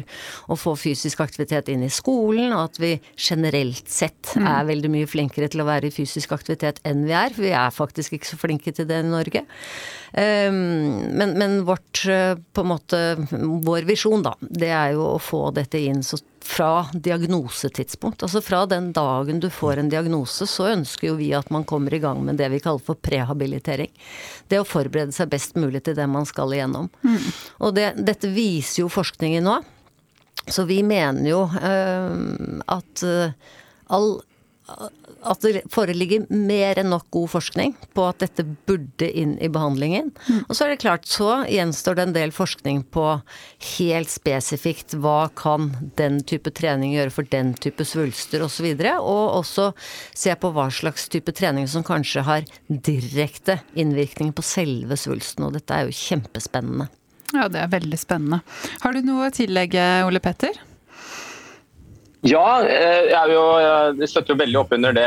å 0.50 0.58
få 0.58 0.76
fysisk 0.78 1.22
aktivitet 1.24 1.70
inn 1.72 1.86
i 1.86 1.92
skolen, 1.92 2.52
og 2.52 2.68
at 2.68 2.82
vi 2.82 2.92
generelt 3.16 3.88
sett 3.90 4.34
mm. 4.36 4.46
er 4.52 4.68
veldig 4.68 4.92
mye 4.92 5.08
flinkere 5.10 5.48
til 5.50 5.64
å 5.64 5.68
være 5.68 5.88
i 5.88 5.94
fysisk 5.94 6.34
aktivitet 6.36 6.82
enn 6.86 7.06
vi 7.08 7.16
er. 7.16 7.32
For 7.32 7.46
vi 7.46 7.56
er 7.56 7.74
faktisk 7.74 8.18
ikke 8.18 8.32
så 8.32 8.40
flinke 8.40 8.74
til 8.76 8.88
det 8.90 9.00
i 9.00 9.08
Norge. 9.08 9.46
Ehm, 10.12 10.96
men, 11.16 11.36
men 11.38 11.64
vårt, 11.64 12.04
eh, 12.08 12.34
på 12.52 12.60
en 12.60 12.66
måte, 12.66 13.00
vår 13.64 13.82
visjon, 13.88 14.22
da, 14.22 14.34
det 14.40 14.70
er 14.74 14.96
jo 14.96 15.06
å 15.14 15.22
få 15.22 15.48
dette 15.54 15.78
inn 15.78 16.02
så 16.06 16.18
fra 16.50 16.86
diagnosetidspunkt. 16.92 18.22
Altså 18.22 18.40
fra 18.42 18.64
den 18.66 18.90
dagen 18.92 19.40
du 19.40 19.50
får 19.50 19.76
en 19.78 19.90
diagnose, 19.92 20.46
så 20.50 20.70
ønsker 20.72 21.10
jo 21.10 21.18
vi 21.20 21.28
at 21.36 21.50
man 21.54 21.66
kommer 21.68 21.94
i 21.94 22.00
gang 22.02 22.24
med 22.26 22.40
det 22.40 22.48
vi 22.50 22.62
kaller 22.64 22.82
for 22.82 22.98
prehabilitering. 22.98 23.92
Det 24.50 24.58
å 24.58 24.66
forberede 24.66 25.14
seg 25.14 25.30
best 25.30 25.54
mulig 25.60 25.84
til 25.86 25.94
det 25.98 26.08
man 26.10 26.26
skal 26.26 26.56
igjennom. 26.56 26.88
Mm. 27.04 27.28
Og 27.60 27.76
det, 27.76 27.92
dette 28.00 28.32
viser 28.34 28.82
jo 28.82 28.90
forskningen 28.90 29.46
nå. 29.46 29.60
Så 30.50 30.64
vi 30.66 30.80
mener 30.82 31.28
jo 31.28 31.44
øh, 31.44 32.60
at 32.72 33.04
øh, 33.06 33.54
all 33.92 34.14
at 35.26 35.44
det 35.44 35.62
foreligger 35.72 36.26
mer 36.32 36.78
enn 36.80 36.90
nok 36.92 37.08
god 37.14 37.30
forskning 37.34 37.74
på 37.96 38.04
at 38.08 38.20
dette 38.22 38.44
burde 38.68 39.08
inn 39.08 39.36
i 39.42 39.50
behandlingen. 39.52 40.10
Mm. 40.28 40.44
Og 40.46 40.54
så 40.56 40.66
er 40.66 40.72
det 40.72 40.82
klart, 40.84 41.08
så 41.08 41.42
gjenstår 41.50 41.98
det 41.98 42.06
en 42.06 42.14
del 42.16 42.34
forskning 42.34 42.82
på 42.94 43.06
helt 43.76 44.12
spesifikt 44.12 44.96
hva 45.00 45.30
kan 45.38 45.70
den 46.00 46.20
type 46.24 46.52
trening 46.56 46.94
gjøre 46.96 47.14
for 47.14 47.28
den 47.32 47.52
type 47.60 47.84
svulster 47.88 48.44
osv. 48.46 48.70
Og, 48.70 48.80
så 48.80 48.96
og 49.00 49.36
også 49.40 49.68
se 50.16 50.36
på 50.40 50.52
hva 50.54 50.68
slags 50.74 51.08
type 51.12 51.34
trening 51.36 51.68
som 51.70 51.84
kanskje 51.86 52.24
har 52.26 52.48
direkte 52.68 53.60
innvirkning 53.74 54.32
på 54.36 54.44
selve 54.46 54.98
svulsten. 55.00 55.46
Og 55.48 55.54
dette 55.58 55.76
er 55.76 55.88
jo 55.88 55.96
kjempespennende. 55.96 56.90
Ja, 57.30 57.46
det 57.46 57.60
er 57.62 57.70
veldig 57.70 57.98
spennende. 58.00 58.40
Har 58.82 58.94
du 58.94 59.04
noe 59.06 59.28
å 59.28 59.34
tillegge, 59.34 59.84
Ole 60.06 60.22
Petter? 60.22 60.56
Ja, 62.20 62.60
eh, 62.68 63.06
jeg, 63.08 63.32
jo, 63.32 63.42
jeg, 63.64 64.08
støtter 64.10 64.34
jo 64.34 64.40
veldig 64.42 64.58
opp 64.60 64.74
under 64.76 64.92
det, 64.92 65.06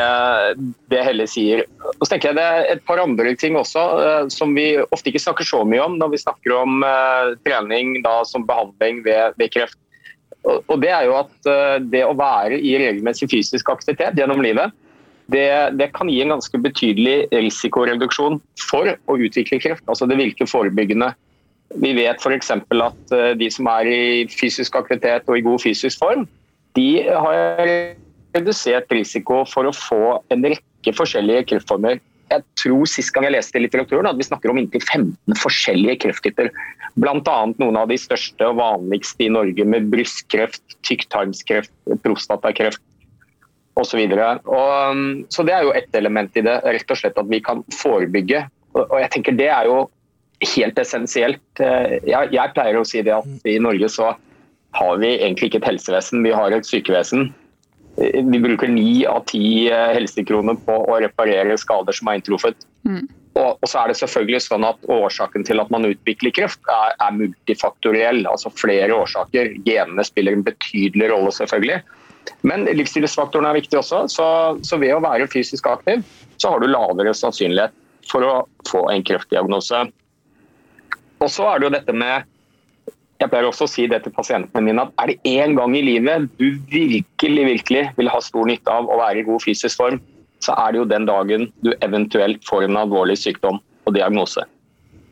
det 0.89 1.03
Helle 1.05 1.27
sier. 1.29 1.62
Og 1.93 2.01
så 2.01 2.15
tenker 2.15 2.32
jeg 2.32 2.39
Det 2.39 2.46
er 2.46 2.70
et 2.74 2.84
par 2.88 3.01
andre 3.03 3.36
ting 3.38 3.58
også 3.60 3.84
eh, 4.01 4.24
som 4.34 4.55
vi 4.58 4.72
ofte 4.82 5.12
ikke 5.12 5.22
snakker 5.22 5.46
så 5.46 5.62
mye 5.67 5.84
om 5.86 6.00
når 6.01 6.15
vi 6.15 6.24
snakker 6.24 6.55
om 6.58 6.82
trening 7.46 8.00
da, 8.05 8.22
som 8.25 8.48
behandling 8.50 9.03
ved, 9.05 9.38
ved 9.38 9.53
kreft. 9.53 9.77
Og, 10.43 10.74
Det 10.82 10.89
er 10.89 11.05
jo 11.08 11.20
at 11.22 11.51
det 11.88 12.01
å 12.03 12.17
være 12.17 12.58
i 12.58 12.74
regelmessig 12.82 13.29
fysisk 13.32 13.70
aktivitet 13.72 14.17
gjennom 14.20 14.41
livet, 14.43 14.74
det, 15.32 15.46
det, 15.79 15.93
kan 15.96 16.10
gi 16.12 16.17
en 16.20 16.34
ganske 16.34 16.60
betydelig 16.60 17.29
risikoreduksjon 17.32 18.41
for 18.60 18.89
å 18.91 19.15
utvikle 19.15 19.62
kreft. 19.63 19.86
Altså 19.88 20.10
Det 20.10 20.17
virker 20.20 20.50
forebyggende. 20.50 21.13
Vi 21.79 21.93
vet 21.96 22.20
f.eks. 22.20 22.51
at 22.51 23.15
de 23.39 23.50
som 23.53 23.70
er 23.72 23.88
i 23.88 24.03
fysisk 24.34 24.75
aktivitet 24.82 25.29
og 25.32 25.39
i 25.39 25.46
god 25.46 25.63
fysisk 25.63 26.01
form, 26.01 26.27
de 26.77 26.88
har 27.10 27.70
redusert 28.34 28.92
risiko 28.94 29.44
for 29.50 29.70
å 29.70 29.75
få 29.75 30.18
en 30.34 30.46
rekke 30.46 30.96
forskjellige 30.98 31.48
kreftformer. 31.51 32.00
Jeg 32.32 32.46
tror 32.58 32.88
Sist 32.89 33.13
gang 33.13 33.27
jeg 33.27 33.36
leste 33.36 33.60
i 33.60 33.63
litteraturen 33.65 34.10
at 34.10 34.18
vi 34.18 34.25
snakker 34.25 34.50
om 34.50 34.58
inntil 34.58 34.82
15 34.82 35.38
forskjellige 35.38 36.00
krefttyper. 36.06 36.50
Bl.a. 36.98 37.36
noen 37.62 37.77
av 37.77 37.92
de 37.92 37.98
største 38.00 38.48
og 38.48 38.58
vanligste 38.62 39.27
i 39.27 39.32
Norge 39.34 39.65
med 39.70 39.92
brystkreft, 39.94 40.63
tykktarmskreft, 40.88 41.74
prostatakreft 42.06 42.82
osv. 43.80 44.01
Så, 44.10 44.63
så 45.34 45.46
det 45.46 45.56
er 45.56 45.68
jo 45.68 45.75
ett 45.77 45.98
element 45.98 46.38
i 46.38 46.46
det. 46.46 46.60
rett 46.63 46.94
og 46.94 47.01
slett 47.01 47.18
At 47.20 47.30
vi 47.30 47.42
kan 47.44 47.63
forebygge. 47.74 48.46
Og 48.77 48.98
jeg 49.01 49.12
tenker 49.13 49.38
Det 49.38 49.50
er 49.53 49.70
jo 49.70 49.84
helt 50.58 50.80
essensielt. 50.80 51.44
Jeg, 51.60 52.30
jeg 52.34 52.53
pleier 52.56 52.80
å 52.80 52.88
si 52.88 53.01
det 53.06 53.13
at 53.15 53.50
i 53.50 53.60
Norge 53.62 53.89
så 53.92 54.13
har 54.74 55.00
vi 55.01 55.15
egentlig 55.15 55.51
ikke 55.51 55.62
et 55.62 55.72
helsevesen, 55.74 56.24
vi 56.25 56.34
har 56.34 56.53
et 56.53 56.68
sykevesen. 56.68 57.32
Vi 57.98 58.39
bruker 58.42 58.72
ni 58.74 59.03
av 59.06 59.22
ti 59.30 59.70
eh, 59.70 59.92
helsekroner 59.94 60.58
på 60.65 60.80
å 60.89 60.96
reparere 61.03 61.60
skader 61.62 61.94
som 61.94 62.10
er 62.10 62.18
inntruffet. 62.18 62.65
Mm. 62.89 63.03
Og, 63.34 63.50
og, 63.51 63.68
så 63.70 63.82
er 63.82 63.89
det 63.89 63.98
selvfølgelig 64.00 64.42
sånn 64.46 64.65
at 64.65 64.89
Årsaken 64.94 65.46
til 65.46 65.62
at 65.62 65.70
man 65.74 65.86
utvikler 65.89 66.34
kreft 66.34 66.62
er, 66.70 66.96
er 67.01 67.15
multifaktoriell. 67.18 68.24
altså 68.30 68.50
Flere 68.58 68.98
årsaker. 68.98 69.53
Genene 69.65 70.06
spiller 70.06 70.38
en 70.38 70.46
betydelig 70.46 71.12
rolle, 71.13 71.34
selvfølgelig. 71.34 71.82
Men 72.48 72.65
livsstilsfaktoren 72.70 73.50
er 73.50 73.58
viktig 73.58 73.80
også. 73.80 74.03
Så, 74.12 74.27
så, 74.65 74.82
ved 74.82 74.96
å 74.96 75.01
være 75.03 75.30
fysisk 75.32 75.70
aktiv, 75.70 76.01
så 76.42 76.53
har 76.53 76.62
du 76.62 76.70
lavere 76.70 77.13
sannsynlighet 77.18 77.75
for 78.10 78.25
å 78.25 78.36
få 78.70 78.88
en 78.92 79.06
kreftdiagnose. 79.06 79.86
Og 81.24 81.32
så 81.32 81.48
er 81.50 81.60
det 81.60 81.70
jo 81.70 81.75
dette 81.77 81.96
med 81.96 82.30
jeg 83.24 83.32
pleier 83.32 83.48
også 83.48 83.68
å 83.68 83.72
si 83.72 83.86
det 83.89 84.01
til 84.03 84.13
pasientene 84.15 84.63
mine 84.65 84.86
at 84.86 84.94
er 85.01 85.12
det 85.13 85.34
én 85.44 85.56
gang 85.58 85.75
i 85.77 85.84
livet 85.86 86.27
du 86.39 86.48
virkelig 86.72 87.46
virkelig 87.50 87.84
vil 87.98 88.12
ha 88.12 88.22
stor 88.24 88.50
nytte 88.50 88.72
av 88.72 88.89
å 88.89 89.00
være 89.00 89.22
i 89.22 89.27
god 89.27 89.44
fysisk 89.44 89.80
form, 89.80 90.01
så 90.44 90.56
er 90.60 90.74
det 90.74 90.82
jo 90.82 90.89
den 90.89 91.08
dagen 91.08 91.48
du 91.63 91.72
eventuelt 91.86 92.44
får 92.48 92.68
en 92.68 92.82
alvorlig 92.84 93.18
sykdom 93.22 93.62
og 93.88 93.96
diagnose. 93.96 94.44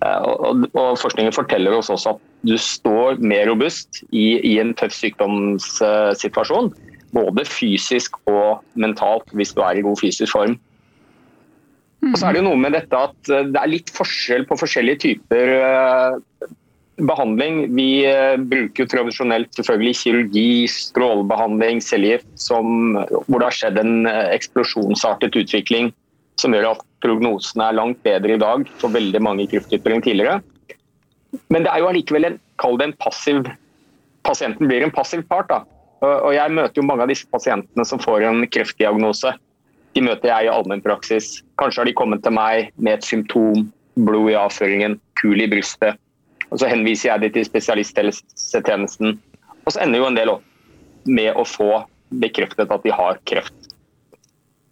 Eh, 0.01 0.27
og, 0.27 0.67
Forskningen 1.01 1.35
forteller 1.35 1.77
oss 1.77 1.91
også 1.93 2.15
at 2.15 2.23
du 2.47 2.55
står 2.57 3.21
mer 3.21 3.45
robust 3.51 4.01
i, 4.09 4.41
i 4.41 4.57
en 4.61 4.73
tøff 4.77 4.95
sykdomssituasjon. 4.97 6.71
Både 7.11 7.45
fysisk 7.45 8.17
og 8.31 8.63
mentalt, 8.79 9.27
hvis 9.35 9.53
du 9.55 9.61
er 9.65 9.77
i 9.77 9.85
god 9.85 9.99
fysisk 9.99 10.31
form. 10.33 10.57
Og 12.01 12.15
så 12.17 12.27
er 12.27 12.33
det 12.33 12.41
jo 12.41 12.47
noe 12.47 12.57
med 12.57 12.73
dette 12.73 12.97
at 12.97 13.29
eh, 13.29 13.47
det 13.53 13.61
er 13.61 13.75
litt 13.75 13.93
forskjell 13.93 14.47
på 14.49 14.57
forskjellige 14.63 15.03
typer 15.05 15.55
eh, 15.59 16.49
behandling. 16.95 17.75
Vi 17.75 18.05
eh, 18.05 18.37
bruker 18.37 18.83
jo 18.83 18.89
tradisjonelt 18.89 19.53
selvfølgelig 19.55 19.95
kirurgi, 20.01 20.67
strålebehandling, 20.71 21.81
cellegift, 21.83 22.29
hvor 22.47 23.37
det 23.39 23.47
har 23.47 23.57
skjedd 23.57 23.81
en 23.81 24.07
eh, 24.09 24.29
eksplosjonsartet 24.35 25.37
utvikling 25.43 25.91
som 26.39 26.55
gjør 26.55 26.71
at 26.73 26.85
prognosene 27.03 27.67
er 27.67 27.77
langt 27.77 28.01
bedre 28.05 28.35
i 28.35 28.41
dag 28.41 28.65
for 28.81 28.93
veldig 28.93 29.21
mange 29.23 29.47
krefttyper 29.51 29.95
enn 29.95 30.05
tidligere. 30.05 30.39
Men 31.53 31.65
det 31.65 31.71
er 31.71 31.83
jo 31.83 31.91
allikevel 31.91 32.27
en, 32.27 32.39
kall 32.61 32.79
det 32.79 32.91
en 32.91 32.99
passiv 33.01 33.45
Pasienten 34.21 34.67
blir 34.69 34.83
en 34.85 34.91
passiv 34.93 35.23
part. 35.25 35.47
da. 35.49 35.63
Og 36.05 36.35
Jeg 36.35 36.53
møter 36.53 36.77
jo 36.77 36.85
mange 36.85 37.01
av 37.01 37.09
disse 37.09 37.25
pasientene 37.25 37.81
som 37.89 37.97
får 37.97 38.21
en 38.27 38.43
kreftdiagnose. 38.53 39.31
De 39.97 40.03
møter 40.05 40.29
jeg 40.29 40.45
i 40.45 40.51
allmennpraksis. 40.53 41.39
Kanskje 41.57 41.81
har 41.81 41.89
de 41.89 41.95
kommet 41.97 42.21
til 42.21 42.35
meg 42.37 42.69
med 42.77 42.99
et 42.99 43.07
symptom, 43.07 43.65
blod 43.97 44.29
i 44.29 44.37
avføringen, 44.37 44.99
kul 45.17 45.41
i 45.41 45.49
brystet 45.49 45.97
og 46.51 46.59
Så 46.59 46.67
henviser 46.67 47.13
jeg 47.13 47.23
dem 47.23 47.35
til 47.35 47.47
spesialisthelsetjenesten. 47.47 49.19
Og 49.63 49.73
så 49.73 49.83
ender 49.83 50.01
jo 50.01 50.07
en 50.09 50.17
del 50.17 50.33
opp 50.33 50.47
med 51.07 51.33
å 51.39 51.45
få 51.47 51.83
bekreftet 52.21 52.71
at 52.71 52.83
de 52.83 52.91
har 52.93 53.19
kreft. 53.29 53.71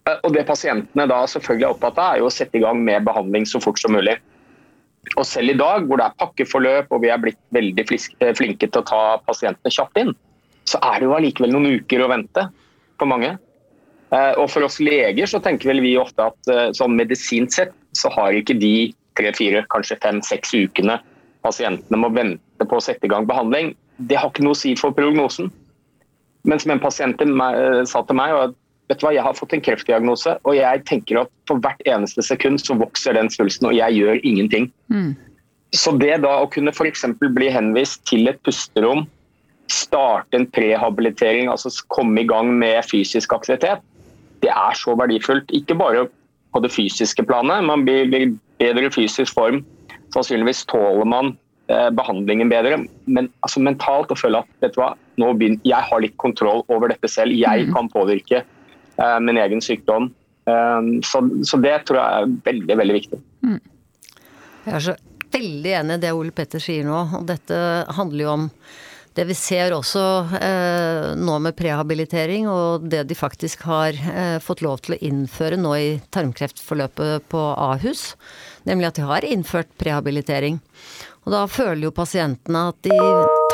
Eh, 0.08 0.18
og 0.22 0.34
Det 0.36 0.44
pasientene 0.46 1.08
da 1.08 1.22
selvfølgelig 1.26 1.66
er 1.66 1.74
opptatt 1.74 1.98
av, 1.98 2.14
er 2.14 2.20
jo 2.20 2.28
å 2.28 2.34
sette 2.34 2.60
i 2.60 2.64
gang 2.64 2.82
med 2.84 3.06
behandling 3.08 3.48
så 3.48 3.62
fort 3.64 3.80
som 3.80 3.96
mulig. 3.96 4.18
Og 5.16 5.24
Selv 5.24 5.54
i 5.54 5.56
dag, 5.56 5.86
hvor 5.88 5.96
det 5.96 6.06
er 6.10 6.18
pakkeforløp 6.20 6.92
og 6.92 7.00
vi 7.02 7.08
er 7.08 7.22
blitt 7.22 7.40
veldig 7.56 7.86
eh, 7.88 8.34
flinke 8.36 8.68
til 8.68 8.82
å 8.82 8.88
ta 8.90 9.02
pasientene 9.24 9.72
kjapt 9.72 10.02
inn, 10.02 10.12
så 10.68 10.78
er 10.84 11.00
det 11.00 11.08
jo 11.08 11.16
allikevel 11.16 11.54
noen 11.54 11.80
uker 11.80 12.04
å 12.04 12.10
vente 12.12 12.44
for 13.00 13.08
mange. 13.08 13.38
Eh, 14.12 14.32
og 14.36 14.50
For 14.52 14.68
oss 14.68 14.76
leger 14.84 15.30
så 15.30 15.40
tenker 15.40 15.72
vel 15.72 15.80
vi 15.80 15.96
ofte 15.96 16.28
at 16.28 16.76
sånn 16.76 16.98
medisinsk 16.98 17.56
sett 17.56 17.72
så 17.96 18.12
har 18.12 18.36
ikke 18.36 18.58
de 18.60 18.92
tre-fire, 19.16 19.64
kanskje 19.72 19.98
fem-seks 20.04 20.52
ukene 20.54 21.00
pasientene 21.44 22.00
må 22.00 22.10
vente 22.14 22.66
på 22.66 22.78
å 22.78 22.84
sette 22.84 23.06
i 23.06 23.12
gang 23.12 23.28
behandling, 23.28 23.74
det 24.08 24.18
har 24.18 24.30
ikke 24.30 24.44
noe 24.44 24.56
å 24.56 24.60
si 24.60 24.74
for 24.78 24.96
prognosen. 24.96 25.50
Men 26.48 26.60
som 26.60 26.72
en 26.72 26.82
pasient 26.82 27.20
eh, 27.20 27.82
sa 27.88 28.02
til 28.06 28.16
meg, 28.16 28.54
vet 28.90 29.00
du 29.00 29.06
hva, 29.06 29.14
jeg 29.14 29.24
har 29.24 29.36
fått 29.36 29.54
en 29.56 29.64
kreftdiagnose, 29.64 30.36
og 30.48 30.56
jeg 30.56 30.84
tenker 30.88 31.22
at 31.22 31.32
for 31.48 31.60
hvert 31.62 31.82
eneste 31.88 32.24
sekund 32.24 32.62
så 32.62 32.76
vokser 32.80 33.16
den 33.18 33.30
svulsten, 33.32 33.68
og 33.70 33.76
jeg 33.76 34.00
gjør 34.00 34.22
ingenting. 34.24 34.70
Mm. 34.92 35.12
Så 35.76 35.94
det 36.00 36.16
da 36.24 36.32
å 36.42 36.48
kunne 36.50 36.72
f.eks. 36.74 37.04
bli 37.20 37.50
henvist 37.54 38.02
til 38.10 38.30
et 38.30 38.40
pusterom, 38.46 39.04
starte 39.70 40.34
en 40.34 40.48
prehabilitering, 40.50 41.46
altså 41.50 41.70
komme 41.94 42.24
i 42.24 42.26
gang 42.26 42.48
med 42.58 42.82
fysisk 42.88 43.36
aktivitet, 43.36 43.84
det 44.42 44.50
er 44.50 44.74
så 44.74 44.96
verdifullt. 44.98 45.52
Ikke 45.54 45.76
bare 45.78 46.08
på 46.50 46.62
det 46.64 46.72
fysiske 46.74 47.22
planet, 47.28 47.62
man 47.68 47.84
blir 47.86 48.10
i 48.16 48.24
bedre 48.58 48.90
fysisk 48.90 49.36
form 49.36 49.60
Sannsynligvis 50.14 50.64
tåler 50.70 51.06
man 51.08 51.34
eh, 51.70 51.88
behandlingen 51.94 52.50
bedre, 52.52 52.80
men 53.06 53.28
altså 53.46 53.62
mentalt 53.64 54.12
å 54.12 54.18
føle 54.18 54.42
at 54.42 54.64
vet 54.64 54.74
du 54.76 54.80
hva, 54.82 54.94
nå 55.20 55.32
begynner, 55.38 55.60
jeg 55.66 55.88
har 55.90 56.02
litt 56.02 56.16
kontroll 56.20 56.64
over 56.68 56.92
dette 56.92 57.10
selv, 57.10 57.36
jeg 57.36 57.68
mm. 57.68 57.74
kan 57.76 57.90
påvirke 57.92 58.42
uh, 58.42 59.18
min 59.22 59.38
egen 59.38 59.62
sykdom. 59.64 60.08
Um, 60.48 60.92
så, 61.04 61.20
så, 61.46 61.60
det 61.60 61.74
tror 61.86 62.00
jeg 62.00 62.22
er 62.24 62.36
veldig, 62.48 62.76
veldig 62.80 62.96
viktig. 62.96 63.20
Mm. 63.44 63.58
Jeg 64.64 64.76
er 64.78 64.86
så 64.86 64.96
veldig 65.30 65.74
enig 65.80 65.98
i 65.98 66.02
det 66.02 66.14
Ole 66.16 66.34
Petter 66.34 66.62
sier 66.62 66.86
nå. 66.86 67.02
Og 67.20 67.26
dette 67.28 67.58
handler 67.96 68.24
jo 68.24 68.32
om 68.32 68.48
det 69.18 69.26
vi 69.26 69.34
ser 69.34 69.74
også 69.74 70.02
eh, 70.38 71.06
nå 71.18 71.38
med 71.42 71.56
prehabilitering, 71.58 72.46
og 72.48 72.86
det 72.92 73.02
de 73.10 73.16
faktisk 73.18 73.64
har 73.66 73.96
eh, 73.96 74.36
fått 74.42 74.62
lov 74.62 74.84
til 74.84 74.94
å 74.94 75.00
innføre 75.02 75.58
nå 75.58 75.72
i 75.76 75.88
tarmkreftforløpet 76.14 77.26
på 77.32 77.42
Ahus, 77.58 78.12
nemlig 78.68 78.90
at 78.90 79.00
de 79.00 79.06
har 79.08 79.26
innført 79.26 79.70
prehabilitering. 79.80 80.60
Og 81.26 81.34
da 81.34 81.44
føler 81.50 81.88
jo 81.88 81.94
pasientene 81.96 82.68
at 82.72 82.82
de 82.86 82.96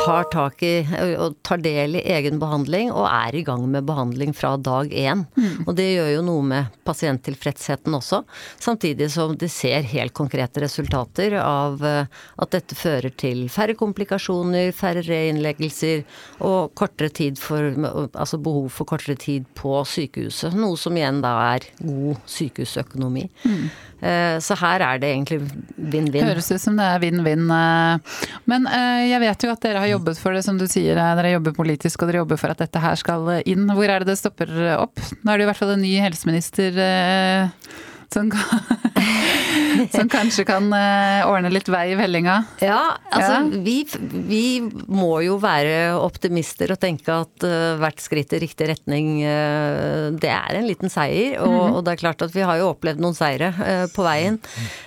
tar 0.07 0.27
tak 0.31 0.63
i 0.65 0.73
og 1.19 1.37
tar 1.45 1.61
del 1.63 1.97
i 1.99 2.03
egen 2.15 2.39
behandling 2.41 2.91
og 2.93 3.05
er 3.09 3.35
i 3.35 3.43
gang 3.47 3.65
med 3.71 3.85
behandling 3.87 4.33
fra 4.35 4.55
dag 4.57 4.91
én. 4.91 5.25
Mm. 5.35 5.65
Og 5.67 5.75
det 5.77 5.87
gjør 5.91 6.11
jo 6.15 6.23
noe 6.27 6.45
med 6.47 6.77
pasienttilfredsheten 6.87 7.95
også. 7.97 8.21
Samtidig 8.63 9.09
som 9.13 9.35
de 9.37 9.49
ser 9.51 9.87
helt 9.91 10.15
konkrete 10.17 10.63
resultater 10.63 11.37
av 11.41 11.83
at 11.83 12.53
dette 12.53 12.77
fører 12.77 13.13
til 13.19 13.45
færre 13.51 13.75
komplikasjoner, 13.77 14.71
færre 14.75 15.03
reinnleggelser 15.05 16.05
og 16.45 16.73
kortere 16.77 17.11
tid 17.13 17.39
for 17.41 17.75
Altså 18.17 18.37
behov 18.41 18.69
for 18.73 18.87
kortere 18.89 19.17
tid 19.19 19.45
på 19.57 19.73
sykehuset. 19.87 20.55
Noe 20.57 20.77
som 20.79 20.95
igjen 20.97 21.19
da 21.23 21.33
er 21.55 21.67
god 21.81 22.21
sykehusøkonomi. 22.29 23.25
Mm. 23.43 23.67
Så 24.43 24.57
her 24.61 24.83
er 24.85 25.01
det 25.01 25.09
egentlig 25.11 25.39
vinn-vinn. 25.75 26.27
Høres 26.29 26.49
ut 26.51 26.61
som 26.61 26.77
det 26.79 26.85
er 26.85 27.01
vinn-vinn 27.01 27.47
Eh, 27.57 27.99
men 28.45 28.67
eh, 28.67 29.07
jeg 29.11 29.21
vet 29.23 29.45
jo 29.45 29.51
at 29.53 29.63
dere 29.63 29.81
har 29.83 29.87
jobbet 29.91 29.96
for 30.21 30.37
det, 30.37 30.43
som 30.45 30.59
du 30.59 30.67
sier. 30.69 30.97
Eh, 30.97 31.15
dere 31.19 31.33
jobber 31.37 31.55
politisk 31.57 32.03
og 32.03 32.11
dere 32.11 32.21
jobber 32.23 32.41
for 32.41 32.53
at 32.53 32.61
dette 32.63 32.81
her 32.83 32.99
skal 32.99 33.31
inn. 33.45 33.67
Hvor 33.71 33.89
er 33.89 34.03
det 34.03 34.13
det 34.13 34.19
stopper 34.21 34.51
opp? 34.77 34.97
Nå 35.23 35.33
er 35.33 35.37
det 35.37 35.47
i 35.47 35.49
hvert 35.51 35.61
fall 35.61 35.75
en 35.75 35.85
ny 35.85 35.95
helseminister 36.03 36.81
som 38.13 38.29
kan, 38.31 38.41
som 39.95 40.09
kanskje 40.11 40.45
kan 40.47 40.69
eh, 40.73 41.25
ordne 41.27 41.51
litt 41.51 41.69
vei 41.71 41.91
i 41.91 41.97
vellinga? 41.99 42.37
Ja, 42.63 42.97
altså 43.11 43.39
ja. 43.39 43.61
Vi, 43.65 43.77
vi, 44.27 44.43
må 44.87 45.19
jo 45.25 45.37
være 45.41 45.97
optimister 45.99 46.71
og 46.73 46.79
tenke 46.81 47.13
at 47.13 47.45
uh, 47.45 47.75
hvert 47.81 48.01
skritt 48.01 48.33
i 48.35 48.41
riktig 48.43 48.69
retning, 48.69 49.09
uh, 49.25 50.13
det 50.15 50.31
er 50.31 50.59
en 50.59 50.67
liten 50.67 50.91
seier. 50.91 51.37
Og, 51.43 51.51
mm. 51.51 51.75
og, 51.75 51.81
det 51.87 51.93
er 51.93 52.01
klart 52.03 52.23
at 52.25 52.35
vi 52.35 52.45
har 52.47 52.61
jo 52.61 52.71
opplevd 52.71 53.01
noen 53.03 53.17
seire 53.17 53.51
på 53.93 54.03
veien. 54.05 54.37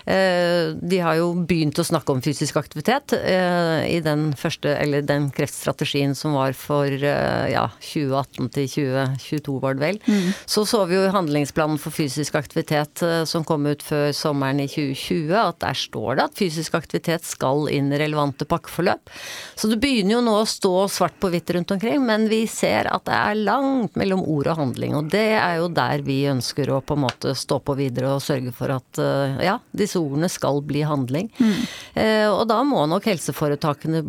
de 0.06 0.98
har 1.02 1.16
jo 1.18 1.30
begynt 1.48 1.78
å 1.80 1.84
snakke 1.86 2.12
om 2.12 2.20
fysisk 2.24 2.58
aktivitet 2.60 3.14
i 3.14 3.98
den 4.04 4.30
første, 4.38 4.72
eller 4.82 5.04
den 5.06 5.28
kreftstrategien 5.34 6.14
som 6.18 6.34
var 6.36 6.54
for 6.58 6.90
ja, 6.90 7.66
2018 7.84 8.50
til 8.56 8.68
2022, 8.74 9.56
var 9.62 9.78
det 9.78 9.84
vel. 9.84 10.00
Mm. 10.06 10.32
Så 10.50 10.66
så 10.68 10.82
vi 10.90 10.98
jo 10.98 11.06
handlingsplanen 11.14 11.80
for 11.80 11.94
fysisk 11.94 12.38
aktivitet 12.38 13.00
Eh, 13.20 13.24
som 13.24 13.44
kom 13.44 13.66
ut 13.66 13.82
før 13.84 14.10
sommeren 14.16 14.59
i 14.62 14.68
2020, 14.70 15.34
at 15.40 15.60
der 15.62 15.76
står 15.78 16.18
det 16.18 16.26
at 16.28 16.38
fysisk 16.38 16.76
aktivitet 16.78 17.26
skal 17.26 17.68
inn 17.72 17.90
i 17.92 18.00
relevante 18.00 18.46
pakkeforløp. 18.48 19.12
Så 19.58 19.70
det 19.70 19.80
begynner 19.82 20.18
jo 20.18 20.22
nå 20.26 20.36
å 20.40 20.48
stå 20.48 20.74
svart 20.92 21.18
på 21.20 21.30
hvitt 21.32 21.52
rundt 21.56 21.74
omkring, 21.74 22.00
men 22.06 22.28
vi 22.30 22.42
ser 22.50 22.90
at 22.90 23.06
det 23.08 23.16
er 23.16 23.42
langt 23.42 23.98
mellom 24.00 24.24
ord 24.24 24.52
og 24.52 24.60
handling. 24.62 24.96
Og 24.98 25.10
det 25.12 25.28
er 25.38 25.60
jo 25.60 25.70
der 25.74 26.04
vi 26.06 26.22
ønsker 26.30 26.72
å 26.72 26.80
på 26.84 26.98
en 26.98 27.04
måte 27.06 27.36
stå 27.38 27.60
på 27.64 27.76
videre 27.78 28.14
og 28.16 28.24
sørge 28.24 28.54
for 28.56 28.72
at 28.74 29.00
eh, 29.02 29.40
ja, 29.46 29.58
disse 29.76 30.00
ordene 30.00 30.30
skal 30.32 30.62
bli 30.66 30.84
handling. 30.86 31.30
Mm. 31.38 31.62
Eh, 31.94 32.26
og 32.30 32.46
da 32.50 32.60
må 32.66 32.84
nok 32.90 33.08
helseforetakene 33.10 34.04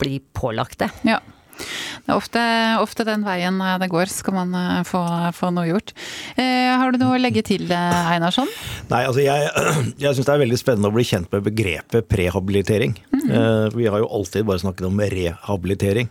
bli 0.00 0.18
pålagt 0.36 0.80
det. 0.82 0.90
Ja. 1.08 1.20
Det 2.06 2.12
er 2.12 2.18
ofte, 2.18 2.42
ofte, 2.80 3.06
den 3.08 3.24
veien 3.26 3.60
eh, 3.62 3.76
det 3.82 3.90
går, 3.92 4.10
skal 4.10 4.36
man 4.36 4.54
eh, 4.56 4.80
få, 4.88 5.02
få 5.36 5.50
noe 5.54 5.68
gjort. 5.68 5.92
Eh, 6.40 6.70
har 6.80 6.92
du 6.92 7.00
noe 7.02 7.18
å 7.18 7.20
legge 7.20 7.42
til, 7.46 7.66
eh, 7.70 8.12
Einarsson? 8.14 8.48
Nei, 8.90 9.02
altså 9.06 9.24
jeg, 9.24 9.50
jeg 10.02 10.16
syns 10.16 10.28
det 10.28 10.34
er 10.34 10.42
veldig 10.44 10.60
spennende 10.60 10.90
å 10.90 10.96
bli 10.96 11.06
kjent 11.06 11.30
med 11.34 11.44
begrepet 11.46 12.08
prehabilitering. 12.10 12.96
Mm 13.12 13.20
-hmm. 13.20 13.34
eh, 13.36 13.76
vi 13.76 13.86
har 13.86 13.98
jo 13.98 14.08
alltid 14.08 14.46
bare 14.46 14.58
snakket 14.58 14.86
om 14.86 15.00
rehabilitering. 15.00 16.08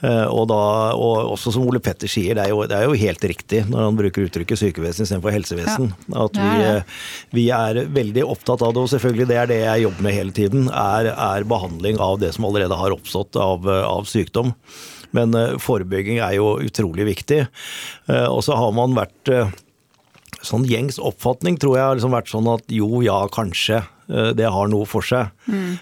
Eh, 0.00 0.26
og, 0.26 0.48
da, 0.48 0.94
og 0.94 1.32
også 1.34 1.52
som 1.52 1.66
Ole 1.66 1.80
Petter 1.80 2.08
sier, 2.08 2.34
det 2.34 2.44
er, 2.44 2.50
jo, 2.54 2.66
det 2.66 2.76
er 2.76 2.84
jo 2.84 2.92
helt 2.92 3.24
riktig 3.24 3.64
når 3.68 3.84
han 3.84 3.96
bruker 3.96 4.26
uttrykket 4.26 4.58
sykevesen 4.58 5.06
istedenfor 5.06 5.34
helsevesen. 5.34 5.92
Ja. 6.08 6.24
At 6.24 6.36
vi, 6.36 6.62
ja, 6.62 6.74
ja. 6.74 6.82
vi, 7.30 7.48
er 7.50 7.82
veldig 7.86 8.24
opptatt 8.24 8.62
av 8.62 8.74
det, 8.74 8.84
og 8.84 8.92
selvfølgelig 8.92 9.28
det 9.28 9.36
er 9.36 9.46
det 9.46 9.60
jeg 9.64 9.82
jobber 9.82 10.02
med 10.02 10.14
hele 10.14 10.32
tiden, 10.32 10.68
er, 10.68 11.12
er 11.14 11.48
behandling 11.48 11.98
av 11.98 12.20
det 12.22 12.34
som 12.34 12.46
allerede 12.48 12.78
har 12.78 12.94
oppstått 12.94 13.36
av, 13.36 13.66
av 13.68 14.06
sykdom. 14.08 14.54
Men 15.16 15.36
uh, 15.36 15.56
forebygging 15.62 16.20
er 16.24 16.36
jo 16.38 16.56
utrolig 16.64 17.08
viktig. 17.08 17.44
Uh, 18.10 18.28
og 18.28 18.42
så 18.46 18.58
har 18.58 18.74
man 18.76 18.96
vært 18.98 19.34
uh, 19.34 19.56
Sånn 20.44 20.62
gjengs 20.68 21.00
oppfatning 21.02 21.56
tror 21.58 21.72
jeg 21.74 21.82
har 21.82 21.96
liksom 21.96 22.12
vært 22.14 22.28
sånn 22.30 22.46
at 22.52 22.68
jo, 22.70 23.00
ja, 23.02 23.16
kanskje. 23.34 23.80
Det 24.38 24.46
har 24.54 24.68
noe 24.70 24.86
for 24.86 25.02
seg. 25.02 25.32
Mm. 25.50 25.72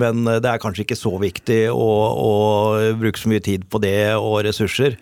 Men 0.00 0.24
det 0.26 0.50
er 0.50 0.58
kanskje 0.60 0.82
ikke 0.82 0.98
så 0.98 1.12
viktig 1.22 1.60
å, 1.70 1.86
å 2.10 2.32
bruke 2.98 3.20
så 3.20 3.30
mye 3.30 3.44
tid 3.44 3.68
på 3.70 3.78
det 3.84 4.16
og 4.18 4.40
ressurser. 4.48 4.98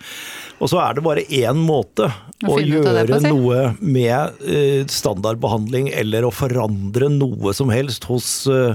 Og 0.62 0.70
så 0.70 0.78
er 0.78 0.94
det 0.94 1.02
bare 1.02 1.24
én 1.26 1.58
måte 1.58 2.06
å 2.46 2.56
gjøre 2.62 3.02
på, 3.06 3.18
noe 3.26 3.58
med 3.82 4.42
uh, 4.46 4.82
standardbehandling 4.90 5.88
eller 5.98 6.26
å 6.26 6.32
forandre 6.34 7.08
noe 7.10 7.52
som 7.54 7.70
helst 7.74 8.06
hos 8.10 8.28
uh, 8.50 8.74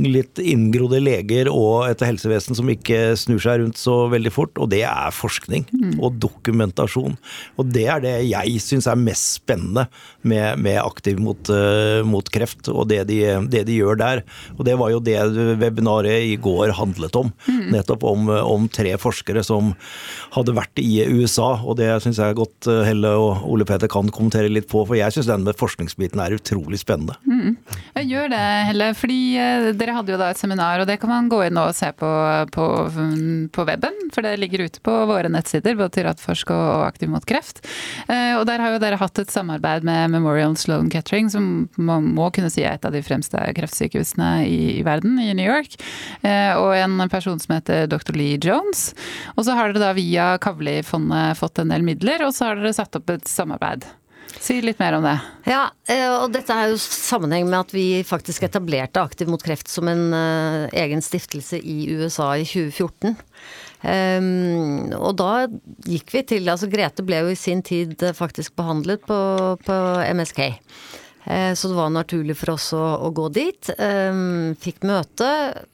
litt 0.00 0.40
inngrodde 0.40 1.00
leger 1.02 1.48
og 1.52 1.88
et 1.88 2.04
helsevesen 2.04 2.56
som 2.56 2.68
ikke 2.72 3.14
snur 3.20 3.40
seg 3.42 3.62
rundt 3.62 3.80
så 3.80 4.06
veldig 4.12 4.32
fort, 4.32 4.60
og 4.60 4.70
det 4.72 4.82
er 4.88 5.16
forskning 5.16 5.66
mm. 5.70 5.96
og 6.00 6.18
dokumentasjon. 6.22 7.16
Og 7.56 7.72
det 7.72 7.86
er 7.94 8.04
det 8.04 8.14
jeg 8.28 8.60
syns 8.64 8.88
er 8.90 9.00
mest 9.00 9.38
spennende 9.40 9.86
med, 10.20 10.60
med 10.60 10.80
Aktiv 10.82 11.20
mot, 11.22 11.48
uh, 11.48 12.02
mot 12.04 12.28
kreft, 12.32 12.68
og 12.72 12.90
det 12.92 13.06
de, 13.08 13.20
det 13.48 13.64
de, 13.68 13.78
gjør 13.80 14.00
der. 14.00 14.24
Og 14.58 14.66
det 14.68 14.76
var 14.80 14.92
jo 14.92 15.00
det 15.04 15.16
webinaret 15.60 16.28
i 16.28 16.36
går 16.40 16.74
handlet 16.76 17.16
om. 17.16 17.32
Mm. 17.48 17.72
Nettopp 17.76 18.04
om, 18.08 18.28
om 18.28 18.68
tre 18.72 18.92
forskere 19.00 19.44
som 19.46 19.72
hadde 20.36 20.56
vært 20.56 20.80
i 20.82 21.00
USA 21.08 21.21
USA, 21.22 21.54
og 21.62 21.76
det 21.78 21.88
syns 22.04 22.18
jeg 22.20 22.36
godt 22.38 22.68
eh, 22.70 22.82
Helle 22.86 23.12
og 23.18 23.44
Ole 23.48 23.66
Peter 23.68 23.90
kan 23.90 24.10
kommentere 24.12 24.50
litt 24.50 24.68
på. 24.70 24.82
For 24.88 24.98
jeg 24.98 25.14
syns 25.14 25.30
den 25.30 25.46
med 25.46 25.58
forskningsbiten 25.58 26.20
er 26.22 26.36
utrolig 26.36 26.80
spennende. 26.82 27.16
Mm. 27.24 27.56
Jeg 27.98 28.08
gjør 28.10 28.32
det, 28.32 28.42
Helle. 28.68 28.88
Fordi 28.98 29.20
eh, 29.40 29.68
dere 29.78 29.96
hadde 29.96 30.14
jo 30.14 30.20
da 30.20 30.30
et 30.32 30.40
seminar, 30.40 30.82
og 30.82 30.90
det 30.90 30.98
kan 31.02 31.12
man 31.12 31.30
gå 31.32 31.42
inn 31.46 31.60
og 31.60 31.72
se 31.76 31.92
på, 31.96 32.10
på, 32.54 32.66
på 33.54 33.66
weben. 33.68 34.00
For 34.14 34.26
det 34.26 34.34
ligger 34.42 34.66
ute 34.66 34.82
på 34.84 34.96
våre 35.08 35.30
nettsider, 35.32 35.78
både 35.78 35.96
til 35.96 36.08
Radforsk 36.08 36.52
og 36.54 36.86
Aktiv 36.88 37.12
mot 37.12 37.26
kreft. 37.28 37.62
Eh, 38.08 38.34
og 38.38 38.46
der 38.50 38.62
har 38.64 38.74
jo 38.74 38.82
dere 38.82 39.00
hatt 39.00 39.22
et 39.22 39.32
samarbeid 39.32 39.86
med 39.88 40.12
Memorial 40.16 40.56
Sloan 40.60 40.90
Kettering, 40.92 41.30
som 41.32 41.68
man 41.76 42.12
må 42.16 42.28
kunne 42.34 42.50
si 42.52 42.66
er 42.66 42.76
et 42.76 42.88
av 42.88 42.94
de 42.94 43.04
fremste 43.04 43.38
kreftsykehusene 43.56 44.32
i, 44.48 44.60
i 44.80 44.86
verden, 44.86 45.16
i 45.22 45.32
New 45.36 45.46
York. 45.46 45.78
Og 46.22 46.72
en 46.76 47.00
person 47.10 47.40
som 47.40 47.54
heter 47.56 47.86
dr. 47.90 48.14
Lee 48.16 48.38
Jones. 48.42 48.92
Og 49.36 49.46
så 49.46 49.56
har 49.56 49.72
dere 49.72 49.82
da 49.82 49.92
via 49.96 50.26
Kavli-fondet 50.42 51.11
fått 51.38 51.62
en 51.62 51.72
del 51.72 51.84
midler, 51.86 52.24
og 52.26 52.34
så 52.36 52.50
har 52.50 52.60
dere 52.60 52.74
satt 52.76 52.96
opp 52.98 53.12
et 53.14 53.28
samarbeid. 53.28 53.86
Si 54.40 54.56
litt 54.62 54.80
mer 54.80 54.96
om 54.96 55.04
det. 55.04 55.16
Ja, 55.50 55.66
eh, 55.90 56.08
og 56.08 56.32
dette 56.34 56.54
er 56.54 56.72
jo 56.72 56.78
sammenheng 56.80 57.48
med 57.50 57.58
at 57.58 57.74
vi 57.74 58.02
faktisk 58.06 58.46
etablerte 58.46 59.02
Aktiv 59.02 59.28
mot 59.30 59.42
kreft 59.42 59.70
som 59.70 59.90
en 59.90 60.08
uh, 60.14 60.70
egen 60.72 61.02
stiftelse 61.04 61.58
i 61.58 61.92
USA 61.92 62.32
i 62.40 62.46
2014. 62.48 63.12
Um, 63.12 63.90
ehm, 63.92 64.92
og 64.94 65.16
da 65.18 65.46
gikk 65.90 66.12
vi 66.14 66.20
til 66.30 66.50
Altså 66.52 66.68
Grete 66.70 67.02
ble 67.02 67.18
jo 67.24 67.32
i 67.32 67.38
sin 67.38 67.64
tid 67.66 67.98
faktisk 68.14 68.54
behandlet 68.58 69.02
på, 69.08 69.18
på 69.66 69.78
MSK. 70.14 70.44
Eh, 71.24 71.54
så 71.54 71.70
det 71.70 71.78
var 71.78 71.92
naturlig 71.94 72.36
for 72.40 72.54
oss 72.56 72.72
å, 72.74 72.82
å 73.06 73.10
gå 73.14 73.28
dit. 73.34 73.70
Ehm, 73.78 74.54
fikk 74.58 74.82
møte, 74.88 75.28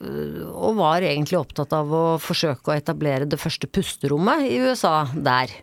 eh, 0.04 0.42
og 0.48 0.76
var 0.80 1.06
egentlig 1.06 1.40
opptatt 1.40 1.72
av 1.76 1.94
å 1.94 2.04
forsøke 2.20 2.72
å 2.72 2.76
etablere 2.76 3.28
det 3.28 3.40
første 3.40 3.70
pusterommet 3.70 4.44
i 4.48 4.60
USA 4.60 5.06
der. 5.14 5.54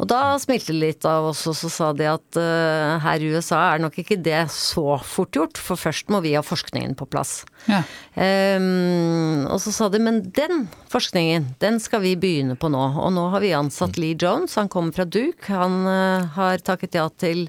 Og 0.00 0.08
da 0.08 0.38
smilte 0.40 0.72
de 0.72 0.80
litt 0.80 1.04
av 1.04 1.28
oss, 1.30 1.42
og 1.50 1.56
så 1.58 1.68
sa 1.72 1.90
de 1.96 2.06
at 2.08 2.38
uh, 2.40 2.96
her 3.04 3.20
i 3.20 3.28
USA 3.34 3.58
er 3.74 3.82
nok 3.84 3.98
ikke 4.00 4.16
det 4.16 4.46
så 4.54 4.96
fort 5.04 5.36
gjort, 5.36 5.60
for 5.60 5.76
først 5.80 6.08
må 6.12 6.22
vi 6.24 6.32
ha 6.38 6.42
forskningen 6.44 6.96
på 6.96 7.08
plass. 7.12 7.42
Ja. 7.68 7.82
Um, 8.16 9.44
og 9.50 9.60
så 9.60 9.74
sa 9.76 9.90
de 9.92 10.00
men 10.00 10.22
den 10.36 10.64
forskningen, 10.90 11.50
den 11.60 11.76
skal 11.84 12.00
vi 12.06 12.14
begynne 12.20 12.56
på 12.56 12.70
nå. 12.72 12.80
Og 13.04 13.12
nå 13.12 13.26
har 13.34 13.44
vi 13.44 13.52
ansatt 13.56 14.00
Lee 14.00 14.16
Jones, 14.16 14.56
han 14.56 14.72
kommer 14.72 14.96
fra 14.96 15.04
Duke. 15.04 15.52
Han 15.52 15.82
uh, 15.84 16.30
har 16.38 16.64
takket 16.64 16.96
ja 16.96 17.04
til 17.20 17.48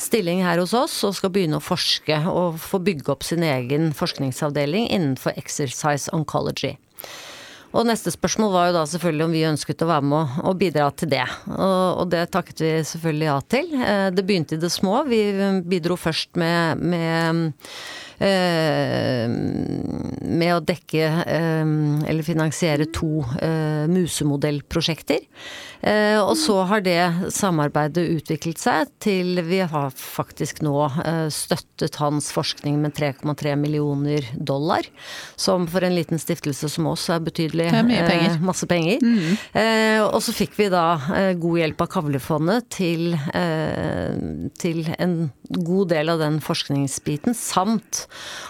stilling 0.00 0.42
her 0.42 0.58
hos 0.62 0.74
oss 0.74 0.98
og 1.06 1.14
skal 1.14 1.30
begynne 1.34 1.62
å 1.62 1.64
forske 1.64 2.18
og 2.30 2.58
få 2.58 2.82
bygge 2.82 3.14
opp 3.14 3.22
sin 3.26 3.46
egen 3.46 3.92
forskningsavdeling 3.94 4.90
innenfor 4.90 5.38
exercise 5.38 6.10
oncology. 6.14 6.74
Og 7.74 7.86
neste 7.88 8.12
spørsmål 8.14 8.52
var 8.54 8.68
jo 8.68 8.76
da 8.76 8.84
selvfølgelig 8.86 9.26
om 9.26 9.34
vi 9.34 9.42
ønsket 9.48 9.82
å 9.82 9.90
være 9.90 10.06
med 10.06 10.38
og 10.46 10.58
bidra 10.60 10.86
til 10.94 11.10
det. 11.10 11.24
Og, 11.50 12.04
det 12.12 12.28
takket 12.34 12.62
vi 12.62 12.70
selvfølgelig 12.86 13.26
ja 13.26 13.36
til. 13.56 13.74
Eh, 13.74 14.08
det 14.14 14.24
begynte 14.26 14.54
i 14.54 14.62
det 14.62 14.70
små. 14.70 15.00
Vi 15.08 15.20
bidro 15.66 15.98
først 15.98 16.38
med, 16.38 16.84
med 16.84 17.50
eh, 18.22 19.26
med 20.24 20.54
å 20.54 20.62
dekke 20.62 21.10
eh, 21.24 21.74
eller 22.06 22.26
finansiere 22.26 22.86
to 22.94 23.24
musemodellprosjekter. 23.90 25.26
Eh, 25.84 26.18
og 26.22 26.32
så 26.40 26.56
har 26.68 26.80
det 26.84 27.30
samarbeidet 27.34 28.06
utviklet 28.16 28.60
seg 28.60 28.88
til 29.04 29.40
vi 29.44 29.60
har 29.68 29.92
faktisk 29.92 30.62
nå 30.64 30.74
eh, 31.04 31.26
støttet 31.34 31.98
hans 32.00 32.30
forskning 32.34 32.78
med 32.80 32.94
3,3 32.96 33.54
millioner 33.60 34.24
dollar. 34.34 34.86
Som 35.36 35.66
for 35.70 35.84
en 35.84 35.96
liten 35.96 36.20
stiftelse 36.20 36.70
som 36.72 36.88
oss 36.90 37.06
er 37.12 37.20
betydelig 37.24 37.68
Det 37.68 37.80
er 37.82 37.88
mye 37.88 38.06
penger. 38.08 38.30
eh, 38.32 38.44
masse 38.44 38.68
penger. 38.70 39.04
Eh, 39.52 40.00
og 40.04 40.20
så 40.24 40.34
fikk 40.34 40.56
vi 40.58 40.70
da 40.72 40.84
god 41.40 41.60
hjelp 41.60 41.84
av 41.84 41.90
Kavlefondet 41.92 42.68
til, 42.72 43.14
eh, 43.34 44.48
til 44.60 44.88
en 44.98 45.16
god 45.50 45.92
del 45.92 46.12
av 46.14 46.22
den 46.22 46.40
forskningsbiten, 46.44 47.36
samt 47.36 48.06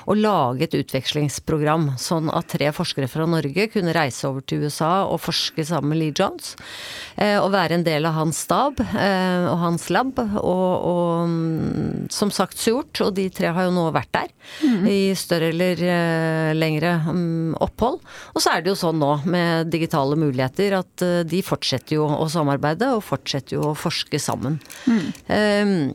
å 0.07 0.14
lage 0.16 0.68
et 0.68 0.77
utvekslingsprogram, 0.79 1.94
sånn 2.01 2.31
at 2.33 2.53
tre 2.55 2.70
forskere 2.75 3.09
fra 3.11 3.27
Norge 3.29 3.68
kunne 3.73 3.94
reise 3.97 4.29
over 4.29 4.44
til 4.47 4.64
USA 4.64 5.05
og 5.09 5.20
forske 5.25 5.66
sammen 5.66 5.94
med 5.94 6.03
Lee 6.03 6.14
Jones. 6.16 6.55
Eh, 7.24 7.38
og 7.40 7.52
være 7.54 7.78
en 7.78 7.84
del 7.87 8.04
av 8.08 8.16
hans 8.18 8.42
stab 8.44 8.80
eh, 8.84 9.46
og 9.48 9.56
hans 9.62 9.87
lab, 9.94 10.18
og, 10.18 10.72
og 10.90 11.30
mm, 11.30 12.10
som 12.12 12.32
sagt 12.34 12.60
gjort. 12.60 13.00
Og 13.06 13.14
de 13.16 13.28
tre 13.32 13.52
har 13.54 13.68
jo 13.68 13.74
nå 13.74 13.87
vært 13.94 14.12
der 14.14 14.32
i 14.90 14.98
større 15.18 15.50
eller 15.54 15.80
eh, 15.80 16.52
lengre 16.56 16.96
mm, 17.06 17.56
opphold. 17.64 18.00
Og 18.34 18.44
så 18.44 18.54
er 18.54 18.64
det 18.64 18.74
jo 18.74 18.78
sånn 18.84 19.00
nå 19.00 19.12
med 19.30 19.72
digitale 19.72 20.18
muligheter 20.20 20.78
at 20.80 21.06
de 21.28 21.42
fortsetter 21.44 21.98
jo 21.98 22.08
å 22.08 22.28
samarbeide 22.30 22.92
og 22.96 23.04
fortsetter 23.06 23.58
jo 23.58 23.70
å 23.70 23.76
forske 23.78 24.20
sammen. 24.22 24.60
Eh, 25.28 25.94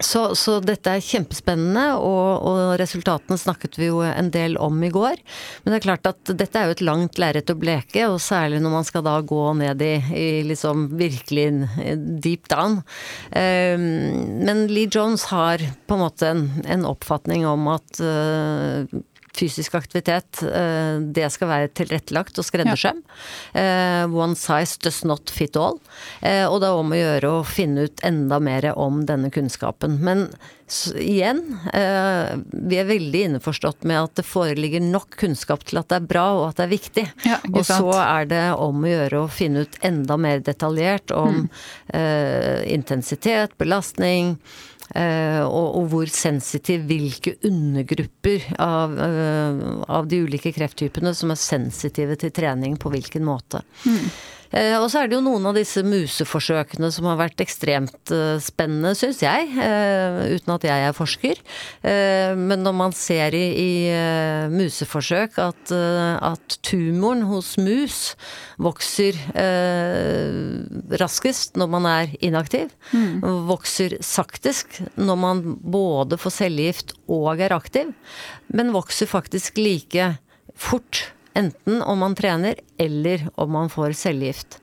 så, 0.00 0.22
så 0.34 0.56
dette 0.64 0.94
er 0.96 1.04
kjempespennende, 1.04 1.98
og, 2.00 2.46
og 2.48 2.60
resultatene 2.80 3.36
snakket 3.40 3.76
vi 3.76 3.90
jo 3.90 4.00
en 4.06 4.30
del 4.32 4.56
om 4.60 4.78
i 4.84 4.88
går. 4.92 5.20
Men 5.62 5.74
det 5.74 5.80
er 5.80 5.84
klart 5.84 6.08
at 6.08 6.32
dette 6.40 6.56
er 6.56 6.68
jo 6.68 6.76
et 6.76 6.84
langt 6.84 7.20
lerret 7.20 7.52
å 7.52 7.58
bleke, 7.60 8.06
og 8.08 8.16
særlig 8.24 8.62
når 8.64 8.74
man 8.78 8.88
skal 8.88 9.04
da 9.04 9.18
gå 9.20 9.42
ned 9.60 9.84
i, 9.84 9.92
i 10.16 10.28
liksom 10.48 10.88
virkelig 11.00 11.46
deep 12.24 12.48
down. 12.52 12.80
Um, 13.36 13.84
men 14.40 14.64
Lee 14.72 14.88
Jones 14.88 15.28
har 15.34 15.60
på 15.60 15.98
en 15.98 16.04
måte 16.06 16.32
en, 16.32 16.46
en 16.64 16.88
oppfatning 16.88 17.44
om 17.48 17.68
at 17.74 18.00
uh, 18.00 18.88
fysisk 19.36 19.74
aktivitet, 19.78 20.42
eh, 20.42 20.98
det 21.00 21.28
skal 21.32 21.50
være 21.50 21.72
tilrettelagt 21.78 22.38
og 22.40 22.46
skreddersøm. 22.46 23.02
Ja. 23.54 24.06
One 24.10 24.36
size 24.38 24.78
does 24.82 25.02
not 25.04 25.30
fit 25.30 25.56
all. 25.56 25.80
Eh, 26.20 26.46
Og 26.50 26.60
det 26.60 26.70
er 26.70 26.78
om 26.78 26.92
å 26.92 26.98
gjøre 26.98 27.34
å 27.40 27.44
finne 27.46 27.86
ut 27.88 28.00
enda 28.06 28.40
mer 28.40 28.72
om 28.76 29.04
denne 29.06 29.30
kunnskapen. 29.30 29.98
Men 30.00 30.28
igjen, 30.94 31.58
eh, 31.74 32.36
vi 32.52 32.78
er 32.78 32.88
veldig 32.88 33.22
innforstått 33.26 33.84
med 33.84 33.98
at 34.02 34.14
det 34.20 34.26
foreligger 34.26 34.82
nok 34.82 35.16
kunnskap 35.18 35.64
til 35.64 35.80
at 35.80 35.88
det 35.90 36.00
er 36.00 36.08
bra 36.10 36.26
og 36.38 36.48
at 36.48 36.60
det 36.60 36.66
er 36.66 36.74
viktig. 36.74 37.06
Ja, 37.26 37.38
og 37.52 37.64
så 37.66 37.90
er 37.98 38.30
det 38.30 38.44
om 38.54 38.82
å 38.82 38.90
gjøre 38.90 39.24
å 39.24 39.30
finne 39.30 39.66
ut 39.66 39.78
enda 39.82 40.16
mer 40.16 40.42
detaljert 40.46 41.10
om 41.14 41.48
mm. 41.94 42.66
intensitet, 42.70 43.56
belastning, 43.58 44.36
eh, 44.36 44.69
og, 44.90 45.68
og 45.78 45.86
hvor 45.92 46.10
sensitiv 46.10 46.82
hvilke 46.88 47.36
undergrupper 47.46 48.48
av, 48.58 48.96
eh, 48.98 49.62
av 49.86 50.08
de 50.10 50.22
ulike 50.26 50.52
krefttypene 50.56 51.14
som 51.14 51.30
er 51.30 51.40
sensitive 51.40 52.18
til 52.20 52.34
trening 52.34 52.76
på 52.80 52.92
hvilken 52.92 53.24
måte. 53.26 53.62
Eh, 53.86 54.10
og 54.80 54.88
så 54.90 55.04
er 55.04 55.10
det 55.10 55.14
jo 55.14 55.22
noen 55.22 55.44
av 55.46 55.54
disse 55.54 55.82
museforsøkene 55.86 56.88
som 56.90 57.06
har 57.06 57.18
vært 57.20 57.42
ekstremt 57.44 58.10
eh, 58.14 58.40
spennende, 58.42 58.96
syns 58.98 59.20
jeg. 59.22 59.46
eh, 59.54 60.34
uten 60.34 60.54
at 60.56 60.66
jeg 60.66 60.86
er 60.88 60.96
forsker. 60.96 61.38
Eh, 61.86 62.32
men 62.34 62.64
når 62.66 62.74
man 62.74 62.94
ser 62.96 63.36
i, 63.38 63.44
i 63.54 63.70
eh, 63.94 64.48
museforsøk 64.50 65.38
at, 65.44 65.74
eh, 65.74 66.16
at 66.32 66.58
tumoren 66.66 67.22
hos 67.30 67.52
mus 67.62 68.00
vokser 68.60 69.14
eh, 69.38 70.66
raskest 70.98 71.54
når 71.60 71.70
man 71.70 71.86
er 71.86 72.16
inaktiv, 72.18 72.74
vokser 73.46 73.96
saktisk 74.04 74.80
når 74.98 75.20
man 75.20 75.44
både 75.62 76.18
får 76.20 76.36
cellegift 76.40 76.96
og 77.10 77.40
er 77.40 77.54
aktiv, 77.54 77.94
men 78.50 78.74
vokser 78.74 79.08
faktisk 79.10 79.60
like 79.62 80.12
fort 80.58 81.06
enten 81.38 81.82
om 81.82 82.02
man 82.02 82.16
trener 82.18 82.60
eller 82.80 83.28
om 83.40 83.52
man 83.54 83.70
får 83.72 83.96
cellegift. 83.98 84.58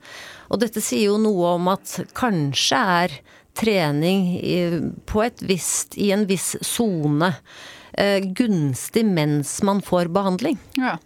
Og 0.48 0.62
dette 0.62 0.82
sier 0.84 1.10
jo 1.10 1.18
noe 1.20 1.54
om 1.58 1.68
at 1.72 1.98
kanskje 2.16 2.78
er 3.02 3.16
trening 3.58 4.30
i, 4.38 4.58
på 5.08 5.24
et 5.24 5.42
visst, 5.44 5.98
i 5.98 6.12
en 6.14 6.26
viss 6.28 6.54
sone 6.64 7.32
gunstig 8.38 9.04
mens 9.06 9.62
man 9.62 9.82
får 9.82 10.10
behandling. 10.14 10.58
Ja. 10.78 10.96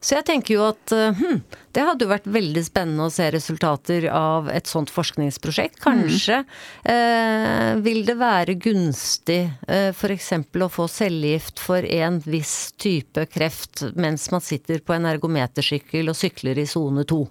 Så 0.00 0.18
jeg 0.18 0.26
tenker 0.28 0.56
jo 0.56 0.64
at 0.66 0.92
eh, 0.92 1.16
hm, 1.16 1.40
det 1.74 1.84
hadde 1.86 2.06
jo 2.06 2.12
vært 2.12 2.28
veldig 2.30 2.64
spennende 2.66 3.08
å 3.08 3.12
se 3.12 3.30
resultater 3.32 4.06
av 4.12 4.50
et 4.52 4.68
sånt 4.70 4.92
forskningsprosjekt. 4.92 5.80
Kanskje 5.84 6.42
eh, 6.82 7.74
vil 7.84 8.04
det 8.06 8.18
være 8.20 8.58
gunstig 8.60 9.40
eh, 9.68 9.90
f.eks. 9.94 10.32
å 10.66 10.70
få 10.72 10.88
cellegift 10.90 11.62
for 11.62 11.84
en 11.84 12.20
viss 12.24 12.74
type 12.80 13.26
kreft 13.32 13.86
mens 13.96 14.28
man 14.34 14.44
sitter 14.44 14.84
på 14.84 14.96
en 14.96 15.08
ergometersykkel 15.14 16.12
og 16.12 16.18
sykler 16.18 16.60
i 16.60 16.68
sone 16.68 17.06
to. 17.08 17.24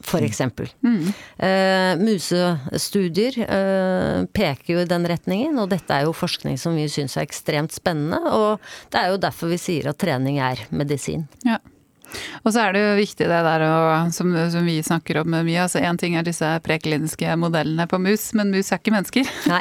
For 0.00 0.24
eksempel. 0.24 0.70
Uh, 0.80 1.92
musestudier 2.00 3.36
uh, 3.44 4.24
peker 4.32 4.74
jo 4.74 4.84
i 4.84 4.88
den 4.88 5.04
retningen, 5.10 5.58
og 5.60 5.68
dette 5.74 5.92
er 5.92 6.06
jo 6.08 6.16
forskning 6.16 6.56
som 6.60 6.78
vi 6.78 6.86
syns 6.90 7.18
er 7.18 7.26
ekstremt 7.28 7.74
spennende. 7.76 8.20
Og 8.32 8.72
det 8.92 9.02
er 9.02 9.12
jo 9.12 9.20
derfor 9.20 9.52
vi 9.52 9.60
sier 9.60 9.90
at 9.92 10.00
trening 10.00 10.40
er 10.40 10.64
medisin. 10.72 11.28
Ja. 11.44 11.60
Og 12.44 12.52
så 12.54 12.62
er 12.66 12.72
det 12.76 12.80
jo 12.82 12.92
viktig 12.98 13.26
det 13.30 13.40
der 13.46 13.62
å, 13.66 13.74
som, 14.14 14.30
som 14.52 14.64
vi 14.66 14.78
snakker 14.84 15.20
om 15.22 15.30
mye. 15.30 15.60
altså 15.64 15.80
Én 15.84 15.98
ting 16.00 16.16
er 16.18 16.24
disse 16.26 16.46
prekliniske 16.64 17.34
modellene 17.40 17.86
på 17.90 17.98
mus, 18.02 18.30
men 18.38 18.50
mus 18.54 18.70
er 18.72 18.80
ikke 18.80 18.94
mennesker. 18.94 19.28
Nei, 19.50 19.60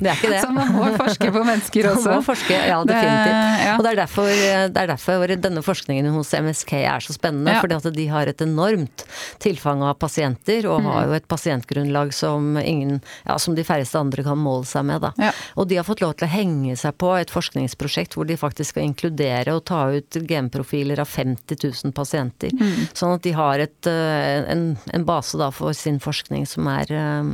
det 0.00 0.10
er 0.12 0.18
ikke 0.18 0.30
det. 0.34 0.40
Så 0.44 0.50
man 0.54 0.70
må 0.76 0.90
forske 0.98 1.30
på 1.34 1.42
mennesker 1.46 1.88
Man 1.88 1.96
også. 1.98 2.14
må 2.18 2.24
forske, 2.26 2.58
ja 2.70 2.78
Det- 2.84 2.94
definitivt. 2.94 3.64
ja. 3.66 3.74
Og 3.78 3.84
det 3.86 3.92
er, 3.92 4.00
derfor, 4.02 4.30
det 4.30 4.82
er 4.84 4.90
derfor 4.92 5.34
denne 5.40 5.62
forskningen 5.64 6.10
hos 6.14 6.32
MSK 6.36 6.72
er 6.82 7.04
så 7.04 7.16
spennende. 7.16 7.56
Ja. 7.56 7.60
Fordi 7.64 7.78
at 7.80 7.88
de 7.96 8.06
har 8.12 8.30
et 8.30 8.44
enormt 8.44 9.04
tilfang 9.42 9.82
av 9.86 9.96
pasienter, 10.00 10.66
og 10.70 10.84
har 10.86 11.08
jo 11.10 11.16
et 11.18 11.28
pasientgrunnlag 11.30 12.12
som 12.16 12.56
ingen, 12.60 13.00
ja, 13.26 13.38
som 13.40 13.56
de 13.56 13.64
færreste 13.66 13.98
andre 14.00 14.24
kan 14.26 14.38
måle 14.40 14.68
seg 14.68 14.84
med. 14.88 15.00
Da. 15.08 15.32
Og 15.56 15.68
de 15.70 15.78
har 15.80 15.86
fått 15.88 16.02
lov 16.04 16.14
til 16.20 16.28
å 16.28 16.32
henge 16.32 16.76
seg 16.78 16.96
på 17.00 17.14
et 17.18 17.30
forskningsprosjekt 17.32 18.14
hvor 18.18 18.28
de 18.28 18.36
faktisk 18.40 18.74
skal 18.74 18.86
inkludere 18.86 19.54
og 19.56 19.64
ta 19.70 19.86
ut 19.94 20.20
genprofiler 20.28 21.00
av 21.02 21.08
50 21.10 21.56
000 21.64 21.79
pasienter. 21.96 22.52
Mm. 22.54 22.86
Sånn 22.96 23.16
at 23.16 23.24
de 23.26 23.34
har 23.36 23.64
et, 23.64 23.88
eh, 23.88 24.44
en, 24.52 24.64
en 24.92 25.08
base 25.08 25.40
da 25.40 25.50
for 25.54 25.76
sin 25.76 26.00
forskning 26.02 26.46
som 26.48 26.68
er 26.70 26.92
um, 26.92 27.32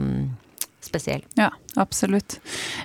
spesiell. 0.85 1.27
Ja, 1.39 1.51
absolutt. 1.75 2.39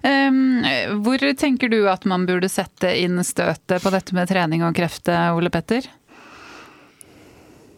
Um, 0.03 0.61
hvor 1.05 1.21
tenker 1.37 1.71
du 1.71 1.83
at 1.91 2.05
man 2.09 2.27
burde 2.29 2.49
sette 2.51 2.93
inn 2.99 3.21
støtet 3.23 3.83
på 3.83 3.93
dette 3.93 4.17
med 4.17 4.29
trening 4.31 4.65
og 4.65 4.77
kreft, 4.77 5.11
Ole 5.35 5.53
Petter? 5.53 5.89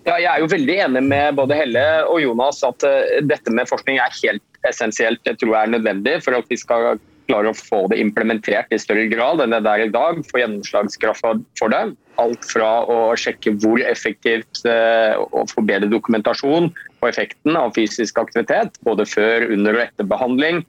Ja, 0.03 0.17
jeg 0.19 0.27
er 0.27 0.41
jo 0.43 0.51
veldig 0.51 0.75
enig 0.83 1.01
med 1.07 1.37
både 1.37 1.55
Helle 1.55 1.83
og 2.11 2.19
Jonas 2.19 2.59
at 2.67 2.83
eh, 2.87 3.21
dette 3.23 3.51
med 3.55 3.69
forskning 3.69 4.01
er 4.03 4.15
helt 4.19 4.67
essensielt. 4.67 5.21
Jeg 5.27 5.39
tror 5.39 5.55
er 5.61 5.71
nødvendig 5.71 6.17
for 6.25 6.35
at 6.35 6.49
vi 6.51 6.59
skal 6.59 6.99
klare 7.29 7.53
å 7.53 7.55
få 7.55 7.85
det 7.91 8.01
implementert 8.03 8.73
i 8.75 8.79
større 8.81 9.05
grad 9.11 9.39
enn 9.43 9.55
det 9.55 9.63
er 9.63 9.85
i 9.85 9.93
dag. 9.93 10.19
Få 10.27 10.41
gjennomslagskraft 10.41 11.23
for 11.59 11.71
det. 11.71 11.85
Alt 12.21 12.45
fra 12.45 12.83
å 12.85 12.97
sjekke 13.17 13.55
hvor 13.63 13.81
effektivt 13.81 14.61
eh, 14.69 15.17
og 15.33 15.49
forbedre 15.49 15.89
dokumentasjon 15.89 16.69
på 17.01 17.09
effekten 17.09 17.57
av 17.57 17.73
fysisk 17.77 18.19
aktivitet, 18.21 18.77
både 18.85 19.07
før, 19.09 19.47
under 19.55 19.79
og 19.79 19.85
etter 19.87 20.07
behandling. 20.09 20.61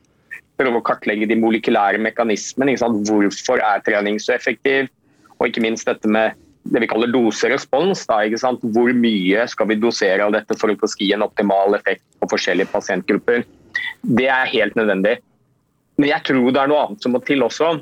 Prøve 0.57 0.81
å 0.81 0.87
kartlegge 0.87 1.29
de 1.29 1.37
molekylære 1.39 2.01
mekanismene. 2.03 2.79
Hvorfor 2.79 3.61
er 3.61 3.85
trening 3.85 4.21
så 4.23 4.37
effektiv? 4.39 4.89
Og 5.37 5.51
ikke 5.51 5.65
minst 5.67 5.91
dette 5.91 6.09
med 6.09 6.39
det 6.73 6.81
vi 6.81 6.89
kaller 6.89 7.13
doserespons. 7.13 8.07
Hvor 8.09 8.95
mye 8.97 9.47
skal 9.51 9.69
vi 9.69 9.81
dosere 9.81 10.25
av 10.25 10.33
dette 10.37 10.57
for 10.57 10.73
å 10.73 10.79
få 10.81 10.91
ski 10.95 11.13
en 11.13 11.27
optimal 11.27 11.77
effekt 11.77 12.05
på 12.23 12.31
forskjellige 12.33 12.73
pasientgrupper? 12.73 13.45
Det 14.17 14.31
er 14.31 14.53
helt 14.53 14.79
nødvendig. 14.79 15.19
Men 15.99 16.11
jeg 16.11 16.27
tror 16.27 16.49
det 16.51 16.63
er 16.63 16.71
noe 16.71 16.87
annet 16.87 17.05
som 17.05 17.15
må 17.15 17.21
til 17.27 17.45
også. 17.47 17.77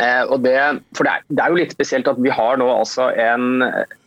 Eh, 0.00 0.36
det, 0.40 0.56
for 0.96 1.06
det 1.06 1.12
er, 1.12 1.24
det 1.28 1.42
er 1.44 1.52
jo 1.52 1.60
litt 1.60 1.74
spesielt 1.74 2.08
at 2.08 2.20
vi 2.22 2.32
har 2.32 2.60
nå 2.60 2.68
altså 2.72 3.10
en, 3.20 3.64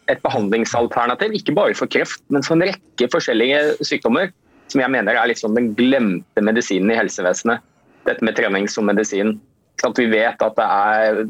et 0.10 0.22
behandlingsalternativ, 0.26 1.36
ikke 1.38 1.56
bare 1.58 1.76
for 1.78 1.92
kreft, 1.92 2.24
men 2.34 2.46
for 2.46 2.58
en 2.58 2.66
rekke 2.72 3.10
forskjellige 3.14 3.86
sykdommer, 3.86 4.32
som 4.72 4.82
jeg 4.82 4.94
mener 4.94 5.20
er 5.20 5.30
litt 5.30 5.44
sånn 5.44 5.58
den 5.58 5.74
glemte 5.78 6.46
medisinen 6.46 6.94
i 6.94 6.98
helsevesenet. 6.98 7.62
Dette 8.08 8.26
med 8.26 8.36
trening 8.40 8.66
som 8.68 8.90
medisin. 8.90 9.38
Så 9.80 9.92
at 9.92 10.00
vi 10.02 10.10
vet 10.12 10.42
at 10.44 10.58
det 10.58 10.66
er 10.66 11.22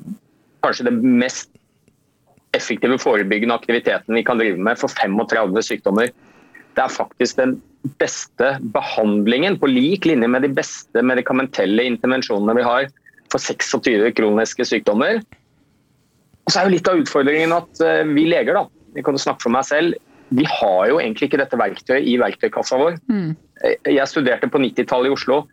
kanskje 0.64 0.88
det 0.88 0.96
mest 1.04 1.52
effektive 2.56 3.00
forebyggende 3.02 3.56
aktiviteten 3.58 4.16
vi 4.16 4.24
kan 4.26 4.40
drive 4.40 4.62
med 4.62 4.80
for 4.80 4.94
35 4.94 5.60
sykdommer. 5.66 6.10
Det 6.74 6.82
er 6.82 6.94
faktisk 6.94 7.38
den 7.42 7.58
beste 8.00 8.54
behandlingen, 8.74 9.58
på 9.60 9.68
lik 9.68 10.08
linje 10.08 10.30
med 10.32 10.46
de 10.46 10.54
beste 10.56 11.04
medikamentelle 11.04 11.84
intervensjonene 11.90 12.56
vi 12.56 12.66
har 12.66 12.88
for 13.34 13.42
26 13.42 14.14
kroniske 14.18 14.68
sykdommer. 14.70 15.22
Og 16.44 16.52
så 16.52 16.60
er 16.62 16.68
jo 16.68 16.76
litt 16.76 16.90
av 16.90 17.00
utfordringen 17.02 17.56
at 17.56 17.84
eh, 17.84 18.04
vi 18.14 18.28
leger, 18.30 18.58
da, 18.58 18.66
vi 18.94 19.04
kan 19.06 19.16
jo 19.16 19.24
snakke 19.24 19.46
for 19.46 19.56
meg 19.56 19.66
selv, 19.68 19.98
vi 20.34 20.46
har 20.50 20.88
jo 20.90 21.00
egentlig 21.00 21.30
ikke 21.30 21.42
dette 21.42 21.60
verktøyet 21.60 22.08
i 22.10 22.16
verktøykassa 22.22 22.80
vår. 22.80 22.98
Mm. 23.12 23.34
Jeg 23.86 24.10
studerte 24.10 24.50
på 24.52 24.62
90-tallet 24.62 25.12
i 25.12 25.14
Oslo. 25.14 25.44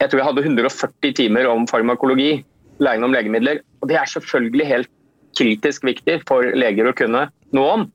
Jeg 0.00 0.10
tror 0.10 0.20
jeg 0.20 0.28
hadde 0.28 0.44
140 0.44 1.14
timer 1.16 1.48
om 1.50 1.66
farmakologi, 1.68 2.42
læring 2.84 3.06
om 3.06 3.14
legemidler. 3.14 3.62
Og 3.80 3.88
det 3.88 3.96
er 4.00 4.10
selvfølgelig 4.12 4.66
helt 4.68 4.90
kritisk 5.38 5.86
viktig 5.86 6.20
for 6.28 6.44
leger 6.56 6.90
å 6.90 6.96
kunne 6.96 7.26
noe 7.56 7.72
om. 7.78 7.86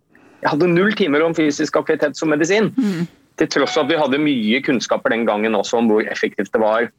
Jeg 0.42 0.54
hadde 0.54 0.72
null 0.72 0.94
timer 0.98 1.24
om 1.26 1.36
fysisk 1.38 1.78
aktivitet 1.80 2.18
som 2.18 2.32
medisin. 2.34 2.72
Mm. 2.78 3.06
Til 3.40 3.52
tross 3.52 3.76
for 3.76 3.84
at 3.84 3.92
vi 3.92 4.00
hadde 4.00 4.22
mye 4.22 4.62
kunnskaper 4.66 5.14
den 5.14 5.26
gangen 5.28 5.58
også 5.58 5.82
om 5.82 5.90
hvor 5.92 6.06
effektivt 6.12 6.54
det 6.54 6.62
var. 6.62 6.90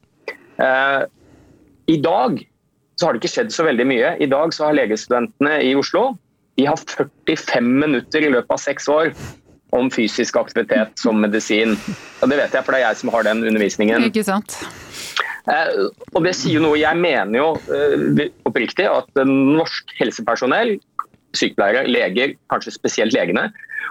I 1.87 1.97
dag 2.03 2.39
så 2.97 3.07
har 3.07 3.15
det 3.15 3.23
ikke 3.23 3.35
skjedd 3.35 3.53
så 3.53 3.67
veldig 3.67 3.85
mye. 3.89 4.15
I 4.23 4.29
dag 4.31 4.55
så 4.57 4.69
har 4.69 4.79
legestudentene 4.79 5.59
i 5.67 5.75
Oslo 5.79 6.15
de 6.57 6.67
har 6.67 6.77
45 6.77 7.67
minutter 7.81 8.25
i 8.25 8.31
løpet 8.33 8.55
av 8.55 8.61
seks 8.61 8.89
år 8.89 9.13
om 9.77 9.91
fysisk 9.93 10.39
aktivitet 10.41 10.95
som 11.01 11.19
medisin. 11.21 11.75
Og 12.23 12.31
det 12.33 12.39
vet 12.41 12.55
jeg, 12.57 12.65
for 12.65 12.73
det 12.73 12.81
er 12.81 12.87
jeg 12.87 13.01
som 13.03 13.13
har 13.13 13.27
den 13.27 13.45
undervisningen. 13.45 14.07
Ikke 14.09 14.25
sant? 14.25 14.57
Eh, 15.53 15.73
og 16.15 16.25
det 16.25 16.33
sier 16.35 16.63
noe 16.63 16.79
Jeg 16.81 16.99
mener 16.99 17.37
jo 17.39 17.51
eh, 17.71 18.25
oppriktig 18.49 18.89
at 18.89 19.21
norsk 19.29 19.93
helsepersonell, 20.01 20.79
sykepleiere, 21.37 21.85
leger, 21.93 22.35
kanskje 22.51 22.73
spesielt 22.79 23.15
legene, 23.15 23.51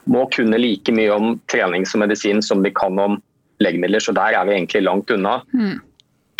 må 0.10 0.26
kunne 0.34 0.58
like 0.60 0.92
mye 0.96 1.14
om 1.14 1.36
trening 1.52 1.86
som 1.86 2.02
medisin 2.02 2.42
som 2.44 2.66
de 2.66 2.74
kan 2.74 2.98
om 3.00 3.20
legemidler. 3.62 4.02
Så 4.02 4.16
der 4.18 4.34
er 4.34 4.50
vi 4.50 4.58
egentlig 4.58 4.82
langt 4.88 5.14
unna. 5.14 5.38
Mm. 5.54 5.78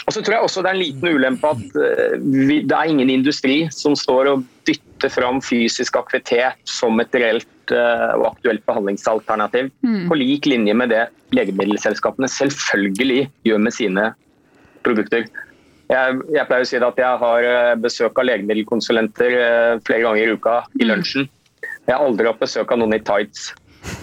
Og 0.06 0.14
så 0.14 0.22
tror 0.22 0.38
jeg 0.38 0.48
også 0.48 0.62
Det 0.62 0.70
er 0.70 0.78
en 0.78 0.84
liten 0.84 1.18
ulempe 1.18 1.52
at 1.56 1.80
eh, 1.82 2.18
vi, 2.22 2.60
det 2.62 2.76
er 2.78 2.92
ingen 2.92 3.10
industri 3.10 3.58
som 3.74 3.98
står 3.98 4.32
og 4.34 4.46
dytter 4.68 5.12
fram 5.14 5.42
fysisk 5.44 5.98
aktivitet 6.00 6.62
som 6.70 6.98
et 7.02 7.14
reelt 7.14 7.74
uh, 7.74 8.14
og 8.16 8.24
aktuelt 8.32 8.64
behandlingsalternativ. 8.66 9.68
Mm. 9.86 10.08
På 10.10 10.18
lik 10.18 10.48
linje 10.50 10.74
med 10.74 10.90
det 10.94 11.04
legemiddelselskapene 11.36 12.30
selvfølgelig 12.32 13.28
gjør 13.46 13.62
med 13.62 13.76
sine 13.76 14.08
produkter. 14.86 15.28
Jeg, 15.92 16.18
jeg 16.34 16.48
pleier 16.50 16.66
å 16.66 16.70
si 16.70 16.80
at 16.82 17.02
jeg 17.04 17.22
har 17.22 17.50
eh, 17.50 17.76
besøk 17.78 18.18
av 18.18 18.26
legemiddelkonsulenter 18.32 19.36
flere 19.86 20.02
ganger 20.08 20.24
i 20.24 20.34
uka 20.34 20.56
i 20.80 20.82
mm. 20.82 20.90
lunsjen. 20.90 21.30
Jeg 21.86 21.94
har 21.94 22.02
aldri 22.02 22.26
hatt 22.32 22.42
besøk 22.42 22.74
av 22.74 22.82
noen 22.82 22.98
i 22.98 23.04
tights 23.06 23.52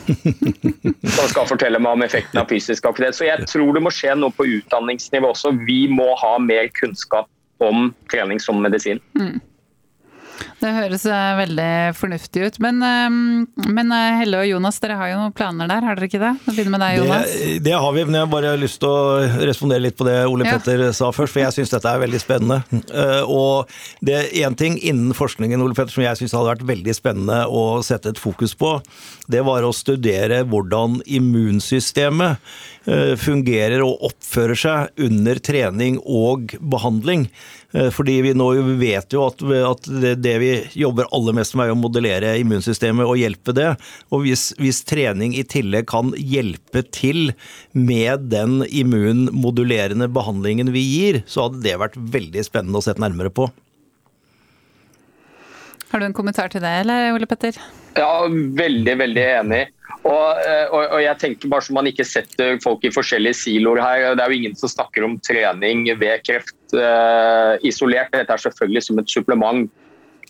som 1.17 1.31
skal 1.31 1.49
fortelle 1.51 1.81
meg 1.83 1.99
om 1.99 2.05
effekten 2.07 2.43
av 2.43 2.51
fysisk 2.51 2.87
aktivitet. 2.89 3.19
Så 3.19 3.29
jeg 3.29 3.47
tror 3.51 3.73
det 3.77 3.85
må 3.85 3.93
skje 3.95 4.17
noe 4.19 4.35
på 4.35 4.49
utdanningsnivå 4.59 5.33
også. 5.35 5.55
Vi 5.67 5.85
må 5.93 6.13
ha 6.21 6.35
mer 6.43 6.71
kunnskap 6.79 7.31
om 7.63 7.91
trening 8.11 8.41
som 8.43 8.61
medisin. 8.63 9.01
Mm. 9.19 9.41
Det 10.63 10.71
høres 10.75 11.05
eh, 11.11 11.33
veldig 11.39 11.73
fornuftig 11.99 12.47
ut. 12.47 12.59
Men, 12.63 12.79
ehm, 12.87 13.17
men, 13.67 13.93
eh, 13.95 14.19
Helle 14.21 14.43
og 14.43 14.49
Jonas, 14.49 14.79
dere 14.83 14.97
har 14.99 15.11
jo 15.11 15.19
noen 15.19 15.35
planer 15.37 15.71
der, 15.71 15.85
har 15.87 15.99
dere 15.99 16.09
ikke 16.09 16.23
det? 16.23 16.33
Å 16.39 16.55
begynne 16.55 16.75
med 16.75 16.83
deg, 16.85 16.99
Jonas. 17.01 17.33
Det, 17.33 17.57
det, 17.67 17.75
har 17.85 17.97
vi, 17.97 18.05
men 18.07 18.19
jeg 18.19 18.27
har 18.27 18.33
bare 18.33 18.53
lyst 18.61 18.81
til 18.83 18.91
å 18.91 19.47
respondere 19.49 19.85
litt 19.87 19.99
på 19.99 20.07
det 20.09 20.17
Ole 20.31 20.47
Petter 20.49 20.85
sa 20.97 21.11
først, 21.15 21.35
for 21.35 21.43
jeg 21.43 21.57
syns 21.57 21.75
dette 21.75 21.91
er 21.91 22.03
veldig 22.05 22.23
spennende. 22.23 22.83
Eh, 22.93 23.23
og 23.27 23.71
det 24.05 24.19
er 24.19 24.47
én 24.47 24.59
ting 24.59 24.79
innen 24.79 25.17
forskningen 25.17 25.63
Ole 25.65 25.77
Petter, 25.79 25.95
som 25.95 26.07
jeg 26.07 26.21
syns 26.21 26.37
hadde 26.39 26.53
vært 26.55 26.67
veldig 26.73 26.97
spennende 26.97 27.43
å 27.51 27.65
sette 27.87 28.15
et 28.15 28.23
fokus 28.23 28.55
på, 28.59 28.77
det 29.33 29.43
var 29.47 29.65
å 29.65 29.73
studere 29.77 30.43
hvordan 30.49 31.01
immunsystemet 31.07 32.53
fungerer 33.23 33.79
og 33.85 34.01
oppfører 34.09 34.59
seg 34.59 35.05
under 35.07 35.39
trening 35.39 36.01
og 36.03 36.57
behandling. 36.59 37.29
Eh, 37.73 37.89
fordi 37.93 38.19
vi 38.27 38.35
nå 38.37 38.49
vet 38.81 39.15
jo 39.15 39.25
at 39.29 39.89
det 40.21 40.35
vi 40.43 40.51
jobber 40.79 41.09
aller 41.15 41.37
mest 41.37 41.57
med, 41.57 41.69
er 41.71 41.75
å 41.75 41.81
modellere 41.81 42.35
immunsystemet 42.43 43.09
og 43.09 43.21
hjelpe 43.21 43.55
det. 43.57 43.71
Og 44.13 44.27
hvis, 44.27 44.51
hvis, 44.61 44.83
trening 44.89 45.37
i 45.39 45.45
tillegg 45.49 45.89
kan 45.91 46.13
hjelpe 46.17 46.85
til 46.93 47.33
med 47.73 48.29
den 48.33 48.61
immunmodulerende 48.69 50.11
behandlingen 50.13 50.73
vi 50.75 50.85
gir, 50.85 51.23
så 51.27 51.47
hadde 51.47 51.63
det 51.65 51.79
vært 51.81 51.97
veldig 51.97 52.45
spennende 52.49 52.83
å 52.83 52.85
se 52.85 52.97
nærmere 53.01 53.33
på. 53.33 53.49
Har 55.93 56.01
du 56.01 56.07
en 56.09 56.17
kommentar 56.17 56.49
til 56.49 56.63
det, 56.65 56.73
eller 56.83 57.13
Ole 57.13 57.29
Petter? 57.29 57.59
Ja, 57.99 58.25
veldig, 58.57 58.95
veldig 59.03 59.25
enig. 59.29 59.67
Og, 60.03 60.39
eh, 60.41 60.65
og, 60.73 60.81
og, 60.87 60.99
jeg 61.05 61.19
tenker 61.21 61.51
bare 61.53 61.67
så 61.67 61.75
man 61.77 61.91
ikke 61.91 62.07
setter 62.09 62.57
folk 62.65 62.87
i 62.89 62.93
forskjellige 62.95 63.37
siloer 63.43 63.83
her. 63.85 64.07
Det 64.17 64.25
er 64.25 64.33
jo 64.33 64.39
ingen 64.41 64.57
som 64.57 64.73
snakker 64.73 65.05
om 65.05 65.19
trening 65.21 65.85
ved 66.01 66.25
kreft 66.25 66.75
eh, 66.75 67.61
isolert. 67.69 68.11
Dette 68.17 68.33
er 68.33 68.45
selvfølgelig 68.47 68.85
som 68.89 69.03
et 69.03 69.13
supplement. 69.13 69.69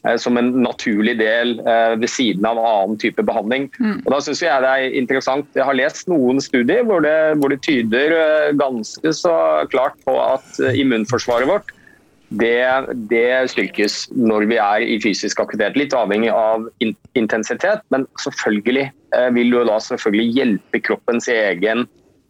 Eh, 0.03 0.17
som 0.19 0.35
en 0.41 0.49
naturlig 0.65 1.15
del 1.21 1.55
eh, 1.63 1.95
ved 1.95 2.11
siden 2.11 2.49
av 2.49 2.59
annen 2.59 2.99
type 2.99 3.23
behandling. 3.23 3.69
Mm. 3.79 4.01
Og 4.03 4.11
da 4.17 4.19
synes 4.27 4.43
Jeg 4.43 4.65
det 4.67 4.73
er 4.75 4.97
interessant. 4.99 5.47
Jeg 5.55 5.69
har 5.69 5.79
lest 5.79 6.11
noen 6.11 6.43
studier 6.43 6.83
hvor 6.89 7.07
det, 7.07 7.15
hvor 7.39 7.55
det 7.55 7.63
tyder 7.63 8.17
ganske 8.59 9.15
så 9.15 9.37
klart 9.71 9.95
på 10.03 10.19
at 10.19 10.59
immunforsvaret 10.75 11.47
vårt 11.47 11.71
det, 12.41 12.87
det, 13.11 13.27
styrkes 13.53 14.07
når 14.17 14.47
vi 14.51 14.59
er 14.63 14.85
i 14.85 14.99
fysisk 15.03 15.41
aktivitet. 15.43 15.79
Litt 15.79 15.97
avhengig 15.97 16.31
av 16.33 16.69
in 16.85 16.95
intensitet, 17.19 17.83
men 17.95 18.07
selvfølgelig 18.23 18.87
eh, 18.89 19.29
vil 19.37 19.53
jo 19.53 19.65
da 19.69 19.79
selvfølgelig 19.83 20.39
hjelpe 20.39 20.83
kroppens 20.87 21.29
egen 21.33 21.87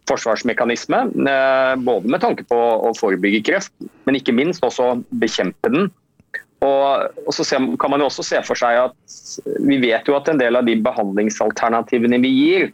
forsvarsmekanisme. 0.09 1.05
Eh, 1.29 1.73
både 1.87 2.11
med 2.11 2.23
tanke 2.23 2.45
på 2.49 2.59
å 2.59 2.93
forebygge 2.99 3.43
kreft, 3.51 3.73
men 4.07 4.19
ikke 4.19 4.35
minst 4.35 4.65
også 4.65 4.95
bekjempe 5.23 5.71
den. 5.73 5.91
Og, 6.63 7.33
så 7.35 7.43
kan 7.79 7.91
man 7.91 7.99
jo 7.99 8.07
også 8.07 8.23
se 8.23 8.39
for 8.47 8.55
seg 8.55 8.77
at 8.85 9.57
vi 9.67 9.81
vet 9.83 10.07
jo 10.07 10.15
at 10.15 10.29
en 10.31 10.39
del 10.39 10.55
av 10.55 10.67
de 10.67 10.77
behandlingsalternativene 10.79 12.21
vi 12.23 12.31
gir, 12.31 12.69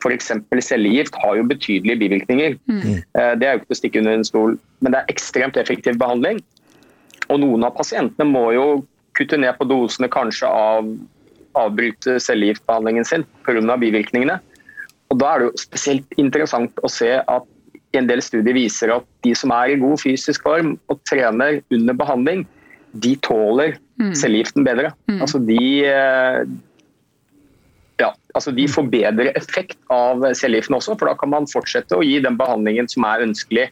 f.eks. 0.00 0.30
cellegift, 0.64 1.16
har 1.20 1.36
jo 1.36 1.48
betydelige 1.48 2.00
bivirkninger. 2.04 2.56
Mm. 2.68 3.00
Eh, 3.00 3.32
det 3.40 3.48
er 3.48 3.56
jo 3.56 3.64
ikke 3.64 3.76
å 3.76 3.80
stikke 3.80 4.02
under 4.02 4.18
en 4.18 4.28
stol, 4.28 4.60
men 4.80 4.94
det 4.94 5.02
er 5.02 5.12
ekstremt 5.12 5.60
effektiv 5.60 5.98
behandling. 6.00 6.40
Og 7.32 7.40
noen 7.42 7.66
av 7.66 7.74
pasientene 7.76 8.28
må 8.28 8.50
jo 8.54 8.66
kutte 9.16 9.38
ned 9.40 9.56
på 9.58 9.66
dosene, 9.68 10.10
kanskje 10.12 10.48
av, 10.50 10.88
avbryte 11.56 12.18
cellegiftbehandlingen 12.20 13.06
sin 13.08 13.24
pga. 13.46 13.76
bivirkningene. 13.80 14.38
Og 15.10 15.18
Da 15.18 15.34
er 15.34 15.38
det 15.38 15.46
jo 15.46 15.62
spesielt 15.62 16.18
interessant 16.18 16.72
å 16.82 16.90
se 16.90 17.12
at 17.16 17.46
en 17.96 18.08
del 18.10 18.20
studier 18.20 18.56
viser 18.56 18.92
at 18.92 19.06
de 19.24 19.32
som 19.34 19.52
er 19.54 19.72
i 19.72 19.80
god 19.80 20.00
fysisk 20.02 20.42
form 20.44 20.74
og 20.92 21.00
trener 21.08 21.62
under 21.72 21.96
behandling, 21.96 22.44
de 22.92 23.14
tåler 23.24 23.76
mm. 24.00 24.14
cellegiften 24.18 24.66
bedre. 24.66 24.92
Mm. 25.08 25.20
Altså 25.24 25.38
de, 25.38 25.60
eh, 25.86 26.42
ja, 28.02 28.10
altså 28.34 28.52
de 28.56 28.66
får 28.68 28.90
bedre 28.92 29.32
effekt 29.38 29.78
av 29.92 30.24
cellegiften 30.36 30.76
også, 30.76 30.96
for 30.98 31.08
da 31.08 31.16
kan 31.16 31.32
man 31.32 31.48
fortsette 31.50 31.96
å 31.96 32.04
gi 32.04 32.18
den 32.24 32.38
behandlingen 32.40 32.88
som 32.92 33.06
er 33.08 33.24
ønskelig 33.24 33.70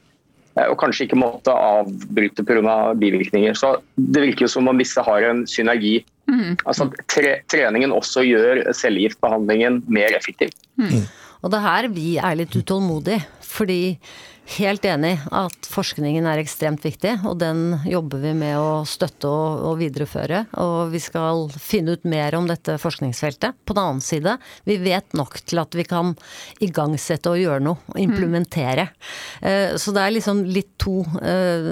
og 0.54 0.76
kanskje 0.78 1.08
ikke 1.08 1.18
måtte 1.18 1.50
avbryte 1.52 2.44
pga. 2.46 2.94
bivirkninger. 2.94 3.54
Så 3.58 3.76
Det 3.96 4.22
virker 4.22 4.46
jo 4.46 4.48
som 4.48 4.68
om 4.68 4.78
disse 4.78 5.00
har 5.02 5.22
en 5.22 5.46
synergi. 5.46 6.04
Mm. 6.30 6.56
Altså 6.64 6.90
tre, 7.06 7.40
Treningen 7.48 7.92
også 7.92 8.22
gjør 8.24 8.72
cellegiftbehandlingen 8.72 9.82
mer 9.88 10.14
effektiv. 10.16 10.50
Mm. 10.76 11.04
Og 11.42 11.50
det 11.50 11.58
er 11.58 11.66
her 11.66 11.88
vi 11.88 12.16
er 12.16 12.38
litt 12.38 12.54
utålmodige. 12.56 13.24
Fordi 13.42 13.98
Helt 14.44 14.84
enig 14.84 15.14
at 15.32 15.66
forskningen 15.72 16.26
er 16.28 16.42
ekstremt 16.42 16.82
viktig, 16.84 17.14
og 17.24 17.38
den 17.40 17.78
jobber 17.88 18.20
vi 18.20 18.34
med 18.36 18.58
å 18.60 18.82
støtte 18.84 19.28
og, 19.30 19.62
og, 19.70 19.78
videreføre. 19.80 20.42
Og 20.60 20.92
vi 20.92 21.00
skal 21.00 21.46
finne 21.56 21.94
ut 21.96 22.04
mer 22.04 22.36
om 22.36 22.44
dette 22.50 22.76
forskningsfeltet. 22.80 23.56
På 23.64 23.76
den 23.76 23.82
annen 23.82 24.04
side, 24.04 24.36
vi 24.68 24.76
vet 24.82 25.16
nok 25.16 25.38
til 25.48 25.62
at 25.62 25.72
vi 25.74 25.86
kan 25.88 26.12
igangsette 26.64 27.32
og 27.32 27.40
gjøre 27.40 27.64
noe, 27.64 27.80
og 27.94 28.00
implementere. 28.02 28.90
Mm. 29.40 29.78
Så 29.80 29.94
det 29.96 30.04
er 30.04 30.14
liksom 30.18 30.44
litt 30.44 30.74
to, 30.82 30.98
eh, 31.24 31.70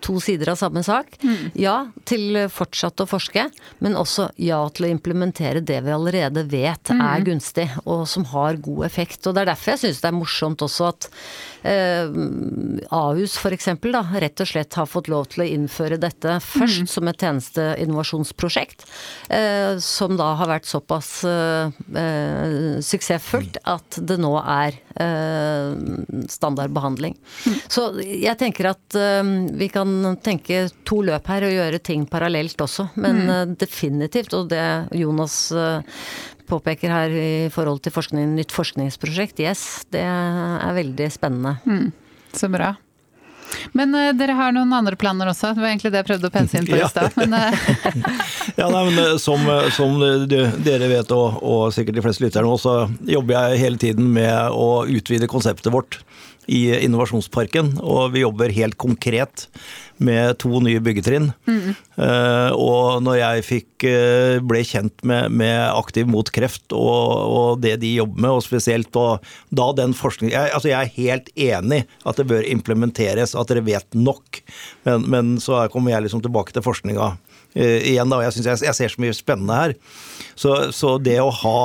to, 0.00 0.16
sider 0.24 0.54
av 0.54 0.60
samme 0.60 0.82
sak. 0.86 1.18
Mm. 1.20 1.52
Ja 1.60 1.76
til 2.08 2.46
fortsatt 2.52 3.04
å 3.04 3.08
forske, 3.10 3.44
men 3.84 3.98
også 3.98 4.30
ja 4.40 4.62
til 4.72 4.88
å 4.88 4.92
implementere 4.94 5.60
det 5.60 5.82
vi 5.84 5.92
allerede 5.92 6.46
vet 6.48 6.94
mm. 6.94 7.04
er 7.10 7.28
gunstig, 7.28 7.68
og 7.84 8.06
som 8.08 8.24
har 8.32 8.56
god 8.64 8.86
effekt. 8.88 9.20
Og 9.26 9.36
det 9.36 9.44
er 9.44 9.52
derfor 9.52 9.74
jeg 9.74 9.84
syns 9.84 10.02
det 10.02 10.10
er 10.10 10.16
morsomt 10.16 10.64
også 10.64 10.90
at 10.94 11.10
eh, 11.66 12.06
Ahus 12.94 13.36
f.eks. 13.40 13.68
da, 13.82 14.02
rett 14.22 14.42
og 14.42 14.48
slett 14.48 14.76
har 14.78 14.88
fått 14.88 15.10
lov 15.12 15.28
til 15.32 15.44
å 15.44 15.48
innføre 15.56 15.98
dette 16.00 16.38
først 16.44 16.86
mm. 16.86 16.90
som 16.92 17.10
et 17.10 17.24
tjenesteinnovasjonsprosjekt, 17.24 18.86
eh, 19.34 19.76
som 19.82 20.16
da 20.18 20.32
har 20.40 20.50
vært 20.50 20.68
såpass 20.70 21.10
eh, 21.28 21.74
eh 21.96 22.54
suksessfullt 22.86 23.58
at 23.66 23.98
det 24.08 24.18
nå 24.20 24.32
er 24.40 24.76
eh, 25.00 25.74
standardbehandling. 26.30 27.16
Mm. 27.16 27.56
Så 27.72 27.88
jeg 28.02 28.36
tenker 28.40 28.70
at 28.72 28.98
eh, 28.98 29.32
vi 29.56 29.70
kan 29.72 30.16
tenke 30.22 30.66
to 30.86 31.02
løp 31.06 31.28
her 31.32 31.48
og 31.48 31.56
gjøre 31.56 31.82
ting 31.82 32.06
parallelt 32.10 32.60
også, 32.62 32.90
men 33.00 33.24
mm. 33.26 33.54
Definitivt, 33.56 34.34
og 34.36 34.50
det 34.50 34.88
Jonas 34.96 35.36
påpeker 36.48 36.92
her 36.92 37.12
i 37.12 37.52
forhold 37.52 37.82
til 37.84 37.94
forskning, 37.94 38.34
nytt 38.38 38.54
forskningsprosjekt, 38.54 39.42
yes, 39.44 39.86
det 39.94 40.02
er 40.06 40.74
veldig 40.76 41.08
spennende. 41.14 41.56
Mm, 41.66 41.92
så 42.36 42.50
bra. 42.52 42.74
Men 43.78 43.94
uh, 43.94 44.10
dere 44.16 44.34
har 44.36 44.54
noen 44.54 44.72
andre 44.74 44.96
planer 44.98 45.30
også? 45.30 45.52
Det 45.54 45.62
var 45.62 45.70
egentlig 45.70 45.92
det 45.94 46.00
jeg 46.02 46.08
prøvde 46.08 46.30
å 46.30 46.34
pense 46.34 46.58
inn 46.58 46.66
på 46.68 46.78
i 46.78 46.88
stad. 46.92 47.14
Men, 47.20 47.36
uh... 47.36 47.68
ja, 48.60 48.68
nei, 48.72 48.82
men 48.90 49.20
som, 49.22 49.46
som, 49.76 49.96
dere 50.30 50.90
vet, 50.90 51.14
og, 51.14 51.38
og 51.42 51.74
sikkert 51.74 52.00
de 52.00 52.06
fleste 52.06 52.26
lytterne 52.26 52.58
så 52.60 52.78
jobber 53.06 53.38
jeg 53.38 53.62
hele 53.64 53.82
tiden 53.82 54.10
med 54.16 54.54
å 54.54 54.84
utvide 54.90 55.30
konseptet 55.30 55.72
vårt 55.74 56.00
i 56.46 56.68
Innovasjonsparken. 56.84 57.76
Og 57.82 58.14
vi 58.14 58.22
jobber 58.24 58.54
helt 58.54 58.78
konkret 58.80 59.46
med 60.02 60.36
to 60.42 60.60
nye 60.60 60.80
byggetrinn. 60.84 61.30
Mm. 61.48 61.74
Uh, 61.96 62.52
og 62.52 63.02
når 63.04 63.18
jeg 63.20 63.44
fikk, 63.46 63.86
uh, 63.88 64.36
ble 64.44 64.60
kjent 64.66 65.04
med, 65.08 65.32
med, 65.32 65.56
Aktiv 65.76 66.08
mot 66.10 66.28
kreft 66.32 66.74
og, 66.76 67.04
og, 67.26 67.62
det 67.64 67.78
de 67.82 67.94
jobber 67.96 68.20
med, 68.26 68.36
og 68.36 68.44
spesielt 68.44 68.96
og 69.00 69.24
da 69.54 69.70
den 69.76 69.94
forskningen 69.96 70.34
jeg, 70.34 70.52
altså 70.56 70.70
jeg 70.70 70.76
er 70.76 70.96
helt 70.96 71.30
enig 71.34 71.80
at 72.04 72.20
det 72.20 72.28
bør 72.28 72.44
implementeres, 72.48 73.34
at 73.36 73.52
dere 73.52 73.64
vet 73.66 73.96
nok. 73.96 74.42
Men, 74.88 75.08
men 75.12 75.34
så 75.42 75.64
kommer 75.72 75.94
jeg 75.94 76.06
liksom 76.06 76.24
tilbake 76.24 76.54
til 76.54 76.64
forskninga 76.66 77.14
uh, 77.16 77.78
igjen. 77.80 78.12
da, 78.12 78.20
Og 78.20 78.26
Jeg, 78.28 78.36
synes 78.36 78.50
jeg, 78.52 78.68
jeg 78.68 78.80
ser 78.80 78.94
så 78.94 79.04
mye 79.06 79.16
spennende 79.16 79.60
her. 79.62 79.76
Så, 80.36 80.72
så, 80.76 80.96
det 81.00 81.18
å 81.22 81.32
ha 81.32 81.60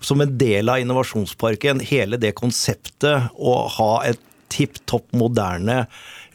som 0.00 0.22
en 0.22 0.36
del 0.38 0.70
av 0.70 0.82
innovasjonsparken 0.82 1.82
hele 1.84 2.20
det 2.22 2.36
konseptet 2.38 3.32
å 3.34 3.56
ha 3.78 3.92
et 4.06 4.22
tipp 4.52 4.78
topp 4.86 5.10
moderne 5.16 5.84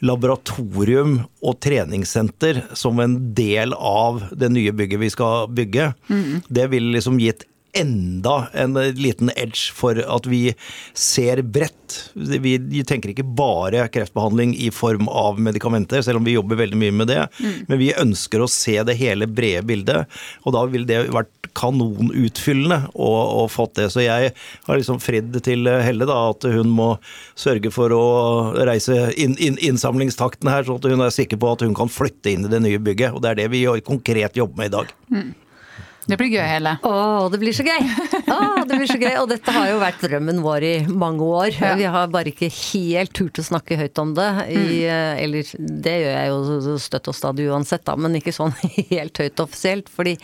laboratorium 0.02 1.20
og 1.46 1.58
treningssenter 1.62 2.60
som 2.76 2.98
en 3.00 3.14
del 3.36 3.72
av 3.76 4.20
det 4.34 4.50
nye 4.52 4.74
bygget 4.74 5.00
vi 5.00 5.10
skal 5.14 5.48
bygge, 5.54 5.92
mm. 6.10 6.42
det 6.50 6.66
vil 6.74 6.90
liksom 6.96 7.20
gitt 7.22 7.46
enda 7.72 8.48
en 8.52 8.74
liten 8.74 9.30
edge 9.36 9.72
for 9.74 9.96
at 9.96 10.26
vi 10.28 10.54
ser 10.94 11.42
bredt. 11.42 11.78
Vi 12.14 12.84
tenker 12.88 13.12
ikke 13.12 13.26
bare 13.26 13.86
kreftbehandling 13.92 14.54
i 14.60 14.70
form 14.72 15.08
av 15.08 15.40
medikamenter, 15.40 16.02
selv 16.04 16.20
om 16.20 16.28
vi 16.28 16.36
jobber 16.36 16.60
veldig 16.60 16.78
mye 16.78 16.94
med 17.02 17.10
det. 17.12 17.20
Mm. 17.40 17.58
Men 17.68 17.80
vi 17.80 17.92
ønsker 17.96 18.42
å 18.44 18.50
se 18.50 18.78
det 18.86 18.96
hele 19.00 19.28
brede 19.28 19.64
bildet, 19.68 20.20
og 20.44 20.56
da 20.56 20.64
vil 20.72 20.86
det 20.88 21.04
vært 21.12 21.50
kanonutfyllende 21.56 22.78
å, 22.94 23.10
å 23.42 23.46
fått 23.50 23.76
det. 23.80 23.90
Så 23.92 24.04
jeg 24.04 24.32
har 24.32 24.80
liksom 24.80 25.00
fridd 25.02 25.36
til 25.44 25.68
Helle 25.68 26.08
da, 26.08 26.18
at 26.32 26.46
hun 26.48 26.72
må 26.72 26.94
sørge 27.38 27.72
for 27.74 27.92
å 27.96 28.06
reise 28.68 29.10
inn, 29.20 29.36
inn, 29.40 29.58
innsamlingstakten 29.60 30.50
her, 30.52 30.64
så 30.64 30.78
at 30.80 30.88
hun 30.88 31.04
er 31.04 31.14
sikker 31.14 31.40
på 31.40 31.52
at 31.52 31.64
hun 31.66 31.76
kan 31.76 31.92
flytte 31.92 32.32
inn 32.32 32.48
i 32.48 32.52
det 32.52 32.62
nye 32.64 32.80
bygget. 32.82 33.16
Og 33.16 33.24
det 33.24 33.32
er 33.32 33.42
det 33.44 33.52
vi 33.52 33.64
konkret 33.84 34.36
jobber 34.38 34.62
med 34.62 34.72
i 34.72 34.76
dag. 34.76 34.92
Mm. 35.12 35.30
Det 36.02 36.16
blir 36.18 36.32
gøy, 36.32 36.42
Hele. 36.42 36.72
Å, 36.82 37.28
det 37.30 37.38
blir 37.38 37.54
så 37.54 37.62
gøy! 37.62 37.78
Å, 38.32 38.38
det 38.66 38.74
blir 38.74 38.88
så 38.90 38.98
gøy. 38.98 39.12
Og 39.20 39.28
dette 39.30 39.52
har 39.54 39.68
jo 39.70 39.78
vært 39.78 40.00
drømmen 40.02 40.40
vår 40.42 40.64
i 40.66 40.72
mange 40.88 41.22
år. 41.22 41.52
Ja. 41.54 41.76
Vi 41.78 41.86
har 41.94 42.08
bare 42.10 42.32
ikke 42.32 42.48
helt 42.50 43.12
turt 43.14 43.38
å 43.38 43.44
snakke 43.46 43.78
høyt 43.78 44.00
om 44.02 44.14
det. 44.16 44.28
I, 44.50 44.58
mm. 44.58 44.72
Eh, 44.92 45.20
eller 45.22 45.52
det 45.82 45.94
gjør 46.02 46.16
jeg 46.16 46.32
jo 46.32 46.76
støtt 46.82 47.10
og 47.12 47.16
stadig 47.16 47.46
uansett, 47.54 47.84
da, 47.86 47.94
men 47.94 48.18
ikke 48.18 48.34
sånn 48.34 48.54
helt 48.94 49.22
høyt 49.22 49.44
offisielt. 49.44 49.92
Fordi 49.92 50.16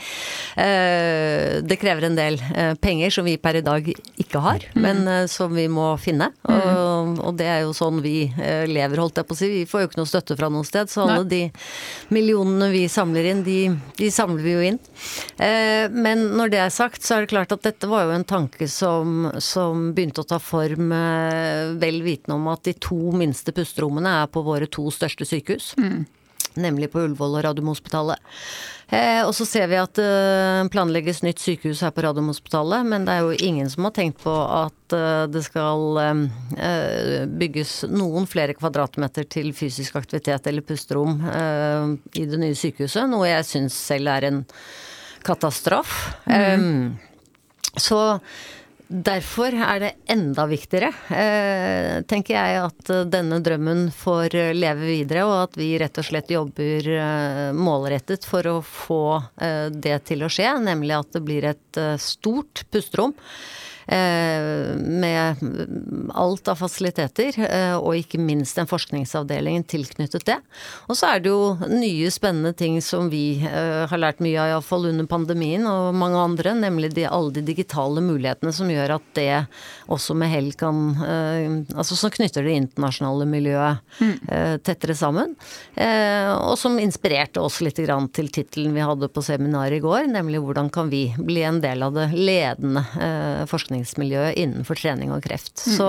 eh, 0.58 1.60
det 1.62 1.78
krever 1.78 2.08
en 2.08 2.18
del 2.18 2.40
eh, 2.48 2.72
penger 2.82 3.14
som 3.14 3.28
vi 3.28 3.36
per 3.38 3.60
i 3.60 3.64
dag 3.64 3.86
ikke 4.18 4.42
har, 4.42 4.66
mm. 4.74 4.82
men 4.82 5.04
eh, 5.06 5.24
som 5.30 5.54
vi 5.54 5.68
må 5.70 5.92
finne. 6.02 6.32
Mm. 6.42 6.56
Og, 6.58 7.14
og, 7.22 7.38
det 7.38 7.48
er 7.52 7.62
jo 7.62 7.76
sånn 7.76 8.02
vi 8.02 8.16
eh, 8.34 8.66
lever, 8.66 8.98
holdt 9.04 9.22
jeg 9.22 9.30
på 9.30 9.38
å 9.38 9.40
si. 9.44 9.52
Vi 9.60 9.62
får 9.70 9.84
jo 9.84 9.92
ikke 9.92 10.02
noe 10.02 10.10
støtte 10.10 10.38
fra 10.40 10.50
noe 10.50 10.66
sted, 10.66 10.90
så 10.90 11.06
alle 11.06 11.22
Nei. 11.22 11.30
de 11.36 12.14
millionene 12.18 12.72
vi 12.74 12.84
samler 12.90 13.30
inn, 13.30 13.46
de, 13.46 13.60
de 14.00 14.10
samler 14.10 14.42
vi 14.42 14.58
jo 14.58 14.68
inn. 14.72 14.82
Eh, 15.38 15.67
men 15.92 16.24
når 16.38 16.52
det 16.52 16.60
er 16.62 16.74
sagt, 16.74 17.02
så 17.04 17.16
er 17.16 17.24
det 17.24 17.32
klart 17.32 17.54
at 17.54 17.64
dette 17.66 17.88
var 17.90 18.06
jo 18.06 18.14
en 18.16 18.26
tanke 18.28 18.68
som, 18.70 19.30
som 19.42 19.90
begynte 19.96 20.24
å 20.24 20.28
ta 20.28 20.40
form 20.42 20.92
eh, 20.94 21.74
vel 21.80 22.02
vitende 22.06 22.38
om 22.38 22.48
at 22.52 22.64
de 22.68 22.76
to 22.78 23.12
minste 23.16 23.54
pusterommene 23.56 24.20
er 24.22 24.32
på 24.32 24.44
våre 24.46 24.68
to 24.70 24.88
største 24.94 25.28
sykehus. 25.28 25.72
Mm. 25.80 26.06
Nemlig 26.58 26.90
på 26.92 27.04
Ullevål 27.04 27.38
og 27.38 27.44
Radiumhospitalet. 27.46 28.18
Eh, 28.88 29.20
og 29.20 29.34
så 29.36 29.44
ser 29.44 29.66
vi 29.68 29.76
at 29.76 29.98
det 29.98 30.04
eh, 30.08 30.68
planlegges 30.72 31.20
nytt 31.20 31.42
sykehus 31.42 31.82
her 31.84 31.92
på 31.92 32.06
Radiumhospitalet, 32.06 32.86
men 32.88 33.04
det 33.04 33.14
er 33.14 33.26
jo 33.26 33.36
ingen 33.44 33.68
som 33.68 33.84
har 33.84 33.92
tenkt 33.98 34.22
på 34.22 34.32
at 34.32 34.96
eh, 34.96 35.26
det 35.28 35.42
skal 35.44 36.00
eh, 36.00 37.26
bygges 37.28 37.82
noen 37.92 38.24
flere 38.30 38.56
kvadratmeter 38.56 39.28
til 39.28 39.52
fysisk 39.56 40.00
aktivitet 40.00 40.48
eller 40.48 40.64
pusterom 40.64 41.20
i 41.20 42.24
det 42.28 42.40
nye 42.40 42.56
sykehuset, 42.56 43.04
noe 43.10 43.28
jeg 43.28 43.48
syns 43.50 43.76
selv 43.90 44.08
er 44.14 44.30
en 44.30 44.40
katastrofe. 45.28 46.14
Mm. 46.26 46.62
Um, 46.64 47.76
så 47.76 48.00
Derfor 48.88 49.52
er 49.52 49.82
det 49.82 49.88
enda 50.08 50.46
viktigere, 50.48 50.88
eh, 51.12 51.98
tenker 52.08 52.38
jeg, 52.38 52.62
at 52.70 52.92
denne 53.12 53.36
drømmen 53.44 53.90
får 53.92 54.32
leve 54.56 54.88
videre, 54.88 55.26
og 55.28 55.34
at 55.42 55.58
vi 55.60 55.74
rett 55.76 56.00
og 56.00 56.06
slett 56.08 56.32
jobber 56.32 56.88
eh, 56.94 57.50
målrettet 57.52 58.24
for 58.24 58.48
å 58.48 58.56
få 58.64 59.02
eh, 59.44 59.68
det 59.68 59.98
til 60.08 60.24
å 60.24 60.32
skje. 60.32 60.54
Nemlig 60.64 60.96
at 60.96 61.12
det 61.18 61.24
blir 61.26 61.50
et 61.50 61.82
eh, 61.82 61.98
stort 62.00 62.64
pusterom 62.72 63.12
Eh, 63.12 63.67
med 63.88 65.36
alt 66.14 66.48
av 66.48 66.58
fasiliteter, 66.60 67.38
eh, 67.40 67.76
og 67.76 67.96
ikke 67.96 68.20
minst 68.20 68.58
en 68.58 68.68
forskningsavdeling 68.68 69.64
tilknyttet 69.68 70.26
det. 70.28 70.36
Og 70.88 70.98
så 70.98 71.14
er 71.14 71.22
det 71.24 71.32
jo 71.32 71.56
nye 71.70 72.10
spennende 72.12 72.52
ting 72.56 72.78
som 72.84 73.08
vi 73.12 73.38
eh, 73.40 73.84
har 73.88 74.00
lært 74.00 74.20
mye 74.24 74.36
av, 74.42 74.52
iallfall 74.52 74.88
under 74.90 75.08
pandemien, 75.08 75.64
og 75.68 75.96
mange 75.96 76.20
andre, 76.20 76.54
nemlig 76.58 76.92
de, 76.96 77.06
alle 77.08 77.32
de 77.38 77.44
digitale 77.46 78.02
mulighetene 78.04 78.52
som 78.54 78.70
gjør 78.70 78.98
at 78.98 79.08
det 79.16 79.30
også 79.88 80.16
med 80.18 80.32
hell 80.32 80.52
kan 80.58 80.78
Altså 80.98 81.96
som 81.96 82.10
knytter 82.12 82.44
det 82.44 82.54
internasjonale 82.56 83.24
miljøet 83.28 83.80
mm. 84.00 84.58
tettere 84.64 84.94
sammen. 84.96 85.34
Og 85.78 86.54
som 86.60 86.78
inspirerte 86.80 87.40
oss 87.42 87.58
litt 87.64 87.78
til 87.78 88.30
tittelen 88.32 88.74
vi 88.74 88.84
hadde 88.84 89.08
på 89.12 89.22
seminaret 89.24 89.78
i 89.78 89.82
går, 89.82 90.08
nemlig 90.10 90.40
hvordan 90.44 90.70
kan 90.72 90.90
vi 90.92 91.02
bli 91.16 91.44
en 91.46 91.60
del 91.62 91.84
av 91.86 91.94
det 91.96 92.08
ledende 92.16 92.84
forskningsmiljøet 93.50 93.77
forskningsmiljøet 93.78 94.38
innenfor 94.38 94.78
trening 94.78 95.12
og 95.12 95.22
kreft. 95.22 95.54
Mm. 95.66 95.76
Så 95.76 95.88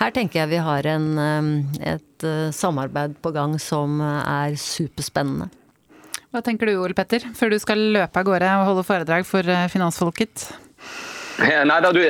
her 0.00 0.12
tenker 0.14 0.42
jeg 0.42 0.50
vi 0.50 0.60
har 0.64 0.86
en, 0.86 1.18
eh, 1.18 1.94
et 1.94 2.24
eh, 2.24 2.50
samarbeid 2.52 3.20
på 3.22 3.32
gang 3.32 3.58
som 3.58 4.00
er 4.00 4.56
superspennende. 4.56 5.50
Hva 6.30 6.42
tenker 6.42 6.66
du 6.66 6.78
Ole 6.78 6.94
Petter, 6.94 7.20
før 7.34 7.50
du 7.50 7.58
skal 7.58 7.78
løpe 7.78 8.16
av 8.16 8.24
gårde 8.24 8.50
og 8.60 8.68
holde 8.70 8.86
foredrag 8.86 9.26
for 9.26 9.42
eh, 9.42 9.68
finansfolket? 9.68 10.50
Nei 11.40 11.80
da, 11.80 11.90
du, 11.92 12.02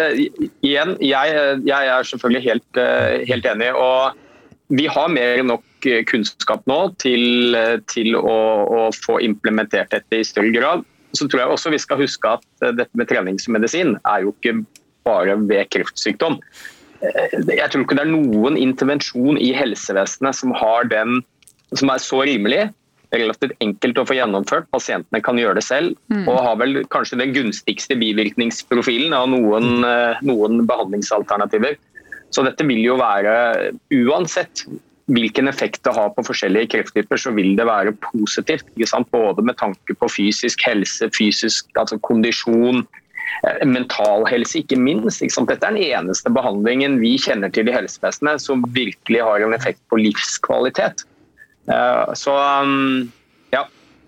igjen, 0.61 0.96
jeg, 0.99 1.35
jeg 1.62 1.88
er 1.94 2.07
selvfølgelig 2.09 2.40
helt, 2.49 2.79
helt, 3.29 3.44
enig. 3.46 3.68
Og 3.79 4.75
vi 4.75 4.88
har 4.90 5.07
mer 5.12 5.38
enn 5.38 5.46
nok 5.53 5.87
kunnskap 6.11 6.64
nå 6.66 6.79
til, 6.99 7.55
til 7.87 8.16
å, 8.18 8.35
å, 8.66 8.81
få 8.90 9.20
implementert 9.23 9.92
dette 9.94 10.18
i 10.18 10.27
større 10.27 10.51
grad. 10.51 10.83
Så 11.14 11.29
tror 11.31 11.44
jeg 11.44 11.55
også 11.55 11.70
vi 11.70 11.79
skal 11.79 12.03
huske 12.03 12.33
at 12.40 12.66
dette 12.75 12.99
med 12.99 13.07
treningsmedisin 13.07 13.94
er 14.03 14.27
jo 14.27 14.35
ikke 14.35 14.64
bare 15.06 15.36
ved 15.48 15.70
kreftsykdom. 15.74 16.38
Eh, 17.00 17.38
jeg 17.56 17.70
tror 17.70 17.84
ikke 17.84 17.96
det 17.98 18.04
er 18.04 18.12
noen 18.12 18.58
intervensjon 18.60 19.40
i 19.40 19.52
helsevesenet 19.56 20.36
som, 20.36 20.54
den, 20.90 21.22
som 21.72 21.92
er 21.92 22.04
så 22.04 22.22
rimelig, 22.28 22.66
relativt 23.10 23.56
enkelt 23.64 23.98
å 23.98 24.06
få 24.06 24.18
gjennomført. 24.18 24.68
Pasientene 24.74 25.22
kan 25.24 25.38
gjøre 25.40 25.58
det 25.58 25.66
selv, 25.66 25.96
mm. 26.12 26.26
og 26.30 26.42
har 26.46 26.60
vel 26.60 26.82
kanskje 26.92 27.18
den 27.22 27.34
gunstigste 27.34 27.98
bivirkningsprofilen 27.98 29.16
av 29.16 29.30
noen, 29.32 29.80
eh, 29.86 30.20
noen 30.26 30.62
behandlingsalternativer. 30.68 31.78
Så 32.30 32.46
dette 32.46 32.62
vil 32.68 32.84
jo 32.84 33.00
være, 33.00 33.72
uansett 33.90 34.62
hvilken 35.10 35.50
effekt 35.50 35.82
det 35.86 35.94
har 35.96 36.12
på 36.14 36.22
forskjellige 36.22 36.70
krefttyper, 36.76 37.18
så 37.18 37.32
vil 37.34 37.56
det 37.58 37.66
være 37.66 37.96
positivt. 38.04 38.68
Både 39.10 39.42
med 39.42 39.58
tanke 39.58 39.96
på 39.98 40.08
fysisk 40.12 40.62
helse, 40.68 41.10
fysisk 41.16 41.66
altså 41.80 41.98
kondisjon, 42.06 42.84
mental 43.66 44.27
helse, 44.29 44.61
ikke 44.61 44.79
minst. 44.81 45.23
Ikke 45.25 45.47
Dette 45.49 45.69
er 45.69 45.77
den 45.77 45.85
eneste 46.01 46.33
behandlingen 46.35 46.99
vi 47.03 47.16
kjenner 47.21 47.53
til 47.55 47.71
i 47.71 47.75
helsevesenet 47.75 48.43
som 48.43 48.64
virkelig 48.77 49.23
har 49.25 49.45
en 49.45 49.57
effekt 49.57 49.81
på 49.90 50.01
livskvalitet. 50.01 51.05
Eh, 51.71 52.14
så 52.19 52.37
mm, 52.66 53.11
ja, 53.55 53.64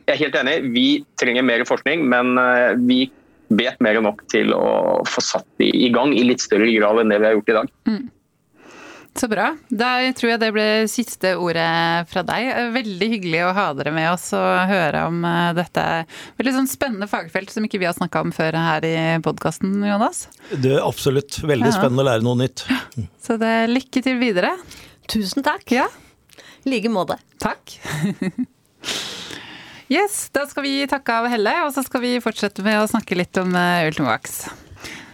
jeg 0.06 0.14
er 0.14 0.22
helt 0.24 0.38
enig. 0.42 0.56
Vi 0.74 0.86
trenger 1.20 1.46
mer 1.46 1.64
forskning, 1.68 2.06
men 2.12 2.36
eh, 2.40 2.72
vi 2.88 3.04
vet 3.52 3.80
mer 3.84 3.98
enn 3.98 4.06
nok 4.08 4.24
til 4.32 4.54
å 4.56 5.02
få 5.08 5.24
satt 5.24 5.64
i 5.64 5.90
gang 5.92 6.14
i 6.16 6.24
litt 6.24 6.42
større 6.44 6.70
grad 6.72 7.02
enn 7.02 7.12
det 7.12 7.20
vi 7.20 7.28
har 7.28 7.36
gjort 7.36 7.52
i 7.52 7.58
dag. 7.58 7.72
Mm. 7.90 8.04
Så 9.14 9.28
bra. 9.28 9.50
Da 9.68 9.90
tror 10.16 10.30
jeg 10.32 10.40
det 10.40 10.48
ble 10.54 10.66
siste 10.90 11.34
ordet 11.36 12.08
fra 12.08 12.22
deg. 12.26 12.48
Veldig 12.74 13.08
hyggelig 13.12 13.42
å 13.44 13.50
ha 13.56 13.66
dere 13.76 13.92
med 13.94 14.08
oss 14.14 14.30
og 14.36 14.70
høre 14.70 15.02
om 15.10 15.18
eh, 15.28 15.50
dette 15.58 15.84
veldig 16.40 16.54
sånn 16.56 16.70
spennende 16.70 17.10
fagfelt 17.10 17.52
som 17.52 17.66
ikke 17.66 17.82
vi 17.82 17.88
har 17.90 17.96
snakka 17.96 18.24
om 18.24 18.32
før 18.34 18.56
her 18.56 18.86
i 18.88 18.94
podkasten, 19.24 19.76
Jonas. 19.84 20.24
Det 20.54 20.78
er 20.78 20.86
absolutt. 20.86 21.42
Veldig 21.44 21.68
ja. 21.68 21.76
spennende 21.76 22.06
å 22.06 22.08
lære 22.08 22.26
noe 22.26 22.40
nytt. 22.40 22.64
Så 23.22 23.36
det 23.40 23.52
er 23.60 23.74
lykke 23.74 24.04
til 24.08 24.16
videre. 24.22 24.54
Tusen 25.12 25.44
takk. 25.44 25.68
Ja. 25.74 25.90
Like 26.64 26.92
måte. 26.92 27.20
Takk. 27.42 27.76
Yes, 29.92 30.30
da 30.32 30.46
skal 30.48 30.64
vi 30.64 30.86
takke 30.88 31.12
av 31.20 31.26
Helle, 31.28 31.52
og 31.66 31.72
så 31.74 31.82
skal 31.84 32.00
vi 32.00 32.14
fortsette 32.24 32.64
med 32.64 32.78
å 32.80 32.86
snakke 32.88 33.18
litt 33.18 33.36
om 33.36 33.52
eh, 33.52 33.84
Ultimovax. 33.90 34.38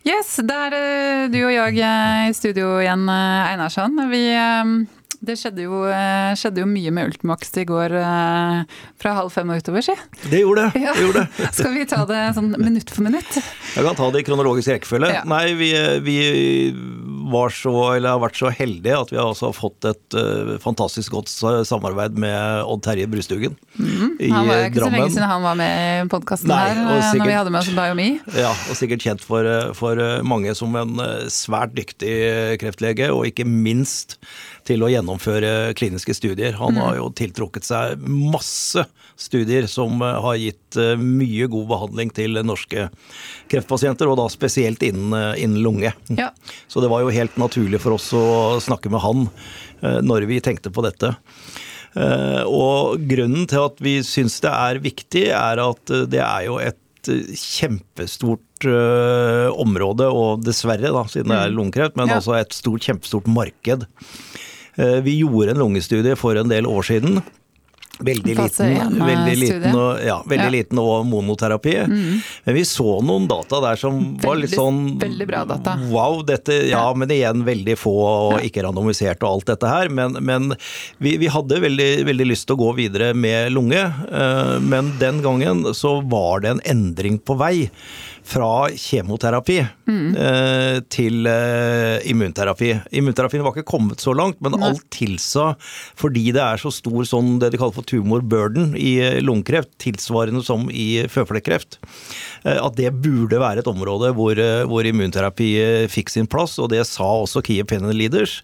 Yes, 0.08 0.38
det 0.40 0.54
er 0.56 1.28
du 1.28 1.36
og 1.42 1.50
jeg 1.52 1.80
eh, 1.84 2.28
i 2.30 2.36
studio 2.36 2.78
igjen, 2.80 3.02
eh, 3.12 3.50
Einarsson. 3.50 3.98
Vi 4.08 4.22
Det 5.18 5.34
skjedde 5.34 5.64
jo, 5.64 5.80
eh, 5.90 6.30
skjedde 6.38 6.62
jo 6.62 6.68
mye 6.70 6.92
med 6.94 7.10
Ultimax 7.10 7.50
i 7.58 7.64
går 7.66 7.94
eh, 7.98 8.76
fra 9.02 9.14
halv 9.16 9.32
fem 9.34 9.50
og 9.50 9.58
utover, 9.58 9.82
si. 9.82 9.96
Det 10.30 10.44
gjorde 10.44 10.68
det. 10.68 10.82
Ja. 10.84 10.92
det, 10.94 11.06
gjorde 11.08 11.24
det. 11.24 11.48
Skal 11.58 11.74
vi 11.74 11.86
ta 11.90 12.04
det 12.06 12.20
sånn 12.36 12.52
minutt 12.54 12.92
for 12.94 13.06
minutt? 13.06 13.38
Jeg 13.74 13.86
kan 13.86 13.98
ta 13.98 14.06
det 14.14 14.22
i 14.22 14.28
kronologisk 14.28 14.70
rekkefølge. 14.76 15.10
Ja. 15.16 15.24
Nei, 15.26 15.56
vi, 15.58 15.72
vi 16.06 16.18
var 17.32 17.50
så, 17.52 17.74
eller 17.96 18.14
har 18.14 18.22
vært 18.22 18.38
så 18.38 18.52
heldige 18.54 19.00
at 19.02 19.10
vi 19.12 19.18
har 19.18 19.32
også 19.32 19.50
fått 19.56 19.88
et 19.90 20.16
uh, 20.16 20.54
fantastisk 20.62 21.16
godt 21.16 21.28
samarbeid 21.28 22.16
med 22.20 22.62
Odd 22.62 22.84
Terje 22.86 23.08
Brustugen 23.10 23.56
i 23.58 23.82
Drammen. 23.82 24.32
Han 24.32 24.48
var 24.48 24.64
ikke 24.68 24.84
så 24.84 24.92
lenge 24.94 25.10
siden 25.12 25.28
han 25.28 25.44
var 25.44 25.58
med 25.58 25.74
i 26.06 26.08
podkasten 26.14 26.54
her, 26.54 26.78
eh, 26.78 27.10
når 27.18 27.30
vi 27.32 27.36
hadde 27.36 27.52
med 27.52 27.60
oss 27.60 27.72
Biomi. 27.74 28.08
Ja, 28.38 28.52
og 28.54 28.78
sikkert 28.78 29.04
kjent 29.04 29.26
for, 29.26 29.48
for 29.76 30.00
mange 30.26 30.54
som 30.58 30.78
en 30.78 31.02
svært 31.32 31.74
dyktig 31.76 32.14
kreftlege, 32.62 33.10
og 33.12 33.26
ikke 33.28 33.46
minst 33.48 34.16
til 34.68 34.84
å 34.84 34.90
gjennomføre 34.92 35.72
kliniske 35.78 36.14
studier. 36.16 36.52
Han 36.60 36.76
har 36.80 36.98
jo 36.98 37.08
tiltrukket 37.16 37.64
seg 37.66 38.02
masse 38.04 38.84
studier 39.18 39.66
som 39.70 40.00
eh, 40.04 40.18
har 40.22 40.36
gitt 40.38 40.76
eh, 40.78 40.92
mye 41.00 41.48
god 41.50 41.66
behandling 41.72 42.12
til 42.14 42.38
norske 42.46 42.88
kreftpasienter, 43.50 44.10
og 44.12 44.18
da 44.20 44.28
spesielt 44.32 44.84
innen, 44.86 45.14
eh, 45.16 45.42
innen 45.44 45.62
lunge. 45.64 45.94
Ja. 46.14 46.30
Så 46.70 46.84
det 46.84 46.90
var 46.92 47.02
jo 47.06 47.14
helt 47.14 47.38
naturlig 47.40 47.80
for 47.82 47.96
oss 47.96 48.10
å 48.16 48.58
snakke 48.62 48.92
med 48.92 49.02
han 49.04 49.26
når 50.02 50.24
vi 50.26 50.40
tenkte 50.42 50.72
på 50.74 50.82
dette. 50.82 51.12
Og 52.50 52.98
grunnen 53.06 53.44
til 53.46 53.62
at 53.62 53.78
vi 53.82 53.92
syns 54.02 54.40
det 54.42 54.50
er 54.50 54.80
viktig, 54.82 55.22
er 55.30 55.60
at 55.62 55.92
det 56.10 56.18
er 56.18 56.48
jo 56.48 56.56
et 56.58 57.10
kjempestort 57.38 58.66
område, 59.54 60.08
og 60.10 60.42
dessverre, 60.42 60.90
da, 60.94 61.04
siden 61.10 61.30
det 61.30 61.38
er 61.44 61.54
lungekreft, 61.54 61.94
men 61.98 62.10
Ja. 62.10 62.18
altså 62.18 62.34
et 62.40 62.52
stort, 62.58 62.82
kjempestort 62.82 63.30
marked. 63.30 63.86
Eh, 64.78 65.00
Vi 65.02 65.18
gjorde 65.24 65.50
en 65.56 65.58
lungestudie 65.64 66.16
for 66.16 66.36
en 66.36 66.48
del 66.48 66.66
år 66.66 66.82
siden. 66.86 67.20
Veldig 67.98 68.36
liten, 68.38 68.66
eh, 68.70 68.90
veldig 69.06 69.32
liten, 69.40 69.74
og, 69.74 69.98
ja, 70.06 70.22
veldig 70.22 70.38
Ja. 70.38 70.48
Mm. 70.48 70.52
liten 70.54 70.78
og 70.78 71.04
monoterapi. 71.10 71.72
Men 72.46 72.54
vi 72.54 72.60
så 72.62 73.02
noen 73.02 73.26
data 73.26 73.58
der 73.60 73.74
som 73.74 74.16
var 74.22 74.36
litt 74.36 74.50
sånn 74.54 75.00
veldig 75.00 75.26
bra 75.26 75.44
data. 75.44 75.74
Wow, 75.90 76.22
dette, 76.22 76.68
ja, 76.70 76.78
Ja. 76.78 76.94
men 76.94 77.08
igjen 77.08 77.42
veldig 77.44 77.74
få 77.76 77.90
og 77.90 78.40
ikke 78.40 78.62
randomisert 78.62 79.20
og 79.24 79.32
alt 79.42 79.46
dette 79.46 79.66
her. 79.66 79.88
Men, 79.88 80.12
men 80.20 80.54
vi, 81.00 81.16
vi 81.18 81.26
hadde 81.26 81.58
veldig, 81.60 82.04
veldig 82.06 82.26
lyst 82.30 82.46
til 82.46 82.54
å 82.56 82.60
gå 82.60 82.76
videre 82.76 83.14
med 83.16 83.50
lunge. 83.50 83.82
eh, 84.12 84.60
Men 84.60 84.92
den 85.00 85.20
gangen 85.20 85.64
så 85.74 85.98
var 86.08 86.38
det 86.46 86.50
en 86.50 86.60
endring 86.60 87.18
på 87.18 87.36
vei. 87.36 87.68
Fra 88.28 88.68
kjemoterapi 88.76 89.60
Mm. 89.88 90.10
eh, 90.20 90.80
til 90.92 91.24
eh, 91.24 92.02
immunterapi. 92.10 92.74
Immunterapien 92.92 93.40
var 93.40 93.54
ikke 93.54 93.64
kommet 93.70 94.02
så 94.04 94.12
langt, 94.12 94.36
men 94.44 94.52
alt 94.60 94.82
tilsa, 94.92 95.54
fordi 95.96 96.26
det 96.36 96.42
er 96.44 96.60
så 96.60 96.68
stor 96.74 97.06
sånn 97.08 97.38
det 97.40 97.48
de 97.54 97.60
kaller 97.62 97.72
for 97.72 97.86
tumor 97.88 98.20
burden 98.20 98.74
i 98.76 98.98
eh, 99.00 99.16
lungekreft, 99.24 99.70
tilsvarende 99.80 100.42
som 100.44 100.66
i 100.68 101.06
føflekkreft, 101.08 101.78
eh, 102.44 102.58
at 102.60 102.76
det 102.76 102.90
burde 103.00 103.40
være 103.40 103.62
et 103.64 103.70
område 103.72 104.10
hvor, 104.18 104.36
eh, 104.36 104.66
hvor 104.68 104.84
immunterapi 104.84 105.48
eh, 105.62 105.86
fikk 105.88 106.12
sin 106.12 106.28
plass, 106.28 106.58
og 106.60 106.68
det 106.74 106.84
sa 106.86 107.08
også 107.22 107.40
Key 107.48 107.62
Opinion 107.64 107.96
Leaders, 107.96 108.42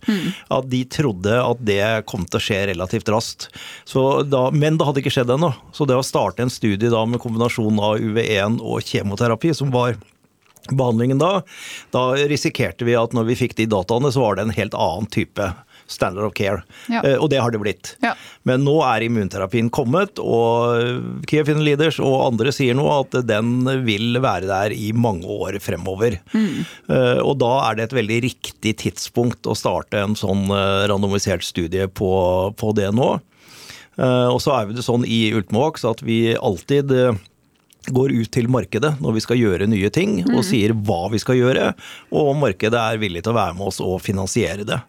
at 0.49 0.71
de 0.73 0.81
trodde 0.89 1.37
at 1.45 1.61
det 1.61 1.83
kom 2.09 2.25
til 2.25 2.41
å 2.41 2.45
skje 2.47 2.63
relativt 2.73 3.13
raskt. 3.13 3.51
Så 3.85 4.25
da, 4.25 4.47
men 4.51 4.79
det 4.81 4.89
hadde 4.89 5.05
ikke 5.05 5.13
skjedd 5.13 5.35
ennå. 5.37 5.53
Så 5.77 5.85
det 5.87 6.01
å 6.01 6.07
starte 6.07 6.41
en 6.41 6.53
studie 6.53 6.89
da 6.89 7.05
med 7.05 7.21
kombinasjon 7.21 7.77
av 7.85 8.01
UV1 8.01 8.63
og 8.65 8.81
kjemoterapi, 8.89 9.53
som 9.55 9.74
var 9.75 9.99
behandlingen 10.73 11.19
da, 11.21 11.43
da 11.93 12.07
risikerte 12.31 12.87
vi 12.89 12.95
at 12.97 13.13
når 13.13 13.27
vi 13.29 13.35
fikk 13.43 13.59
de 13.59 13.67
dataene, 13.69 14.09
så 14.15 14.23
var 14.25 14.39
det 14.39 14.47
en 14.47 14.55
helt 14.57 14.73
annen 14.81 15.11
type 15.13 15.51
standard 15.93 16.25
of 16.25 16.33
care. 16.33 16.63
Ja. 16.89 17.03
Eh, 17.05 17.19
Og 17.21 17.29
det 17.29 17.43
har 17.45 17.53
det 17.53 17.59
blitt. 17.61 17.91
Ja. 18.01 18.15
Men 18.49 18.63
nå 18.65 18.79
er 18.89 19.05
immunterapien 19.05 19.69
kommet, 19.69 20.17
og 20.17 21.27
Kiefin 21.29 21.61
Leaders 21.67 21.99
og 22.01 22.15
andre 22.31 22.55
sier 22.57 22.73
nå 22.79 22.87
at 22.95 23.19
den 23.29 23.59
vil 23.85 24.17
være 24.25 24.49
der 24.49 24.73
i 24.73 24.95
mange 24.97 25.29
år 25.29 25.59
fremover. 25.61 26.17
Eh, 26.33 27.21
Og 27.21 27.37
da 27.45 27.53
er 27.69 27.77
det 27.77 27.91
et 27.91 27.99
veldig 28.01 28.23
riktig 28.25 28.73
tidspunkt 28.87 29.45
å 29.45 29.53
starte 29.59 30.01
en 30.01 30.17
sånn 30.17 30.49
eh, 30.49 30.87
randomisert 30.89 31.45
studie 31.45 31.85
på, 31.93 32.09
på 32.57 32.73
det 32.81 32.89
nå. 32.97 33.11
Eh, 34.01 34.29
Og 34.33 34.41
så 34.41 34.57
er 34.63 34.73
det 34.73 34.89
sånn 34.89 35.05
i 35.05 35.27
Ultimovax 35.37 35.85
at 35.93 36.01
vi 36.09 36.33
alltid 36.41 36.97
går 37.93 38.13
ut 38.17 38.31
til 38.33 38.49
markedet 38.49 38.95
når 39.03 39.13
vi 39.19 39.21
skal 39.25 39.37
gjøre 39.41 39.67
nye 39.69 39.91
ting, 39.93 40.23
og 40.33 40.45
sier 40.47 40.73
hva 40.73 41.09
vi 41.13 41.19
skal 41.23 41.37
gjøre, 41.41 41.71
og 42.13 42.31
om 42.33 42.43
markedet 42.47 42.79
er 42.81 43.01
villig 43.03 43.23
til 43.27 43.35
å 43.35 43.41
være 43.41 43.57
med 43.59 43.67
oss 43.73 43.81
og 43.85 44.01
finansiere 44.05 44.65
det. 44.65 44.81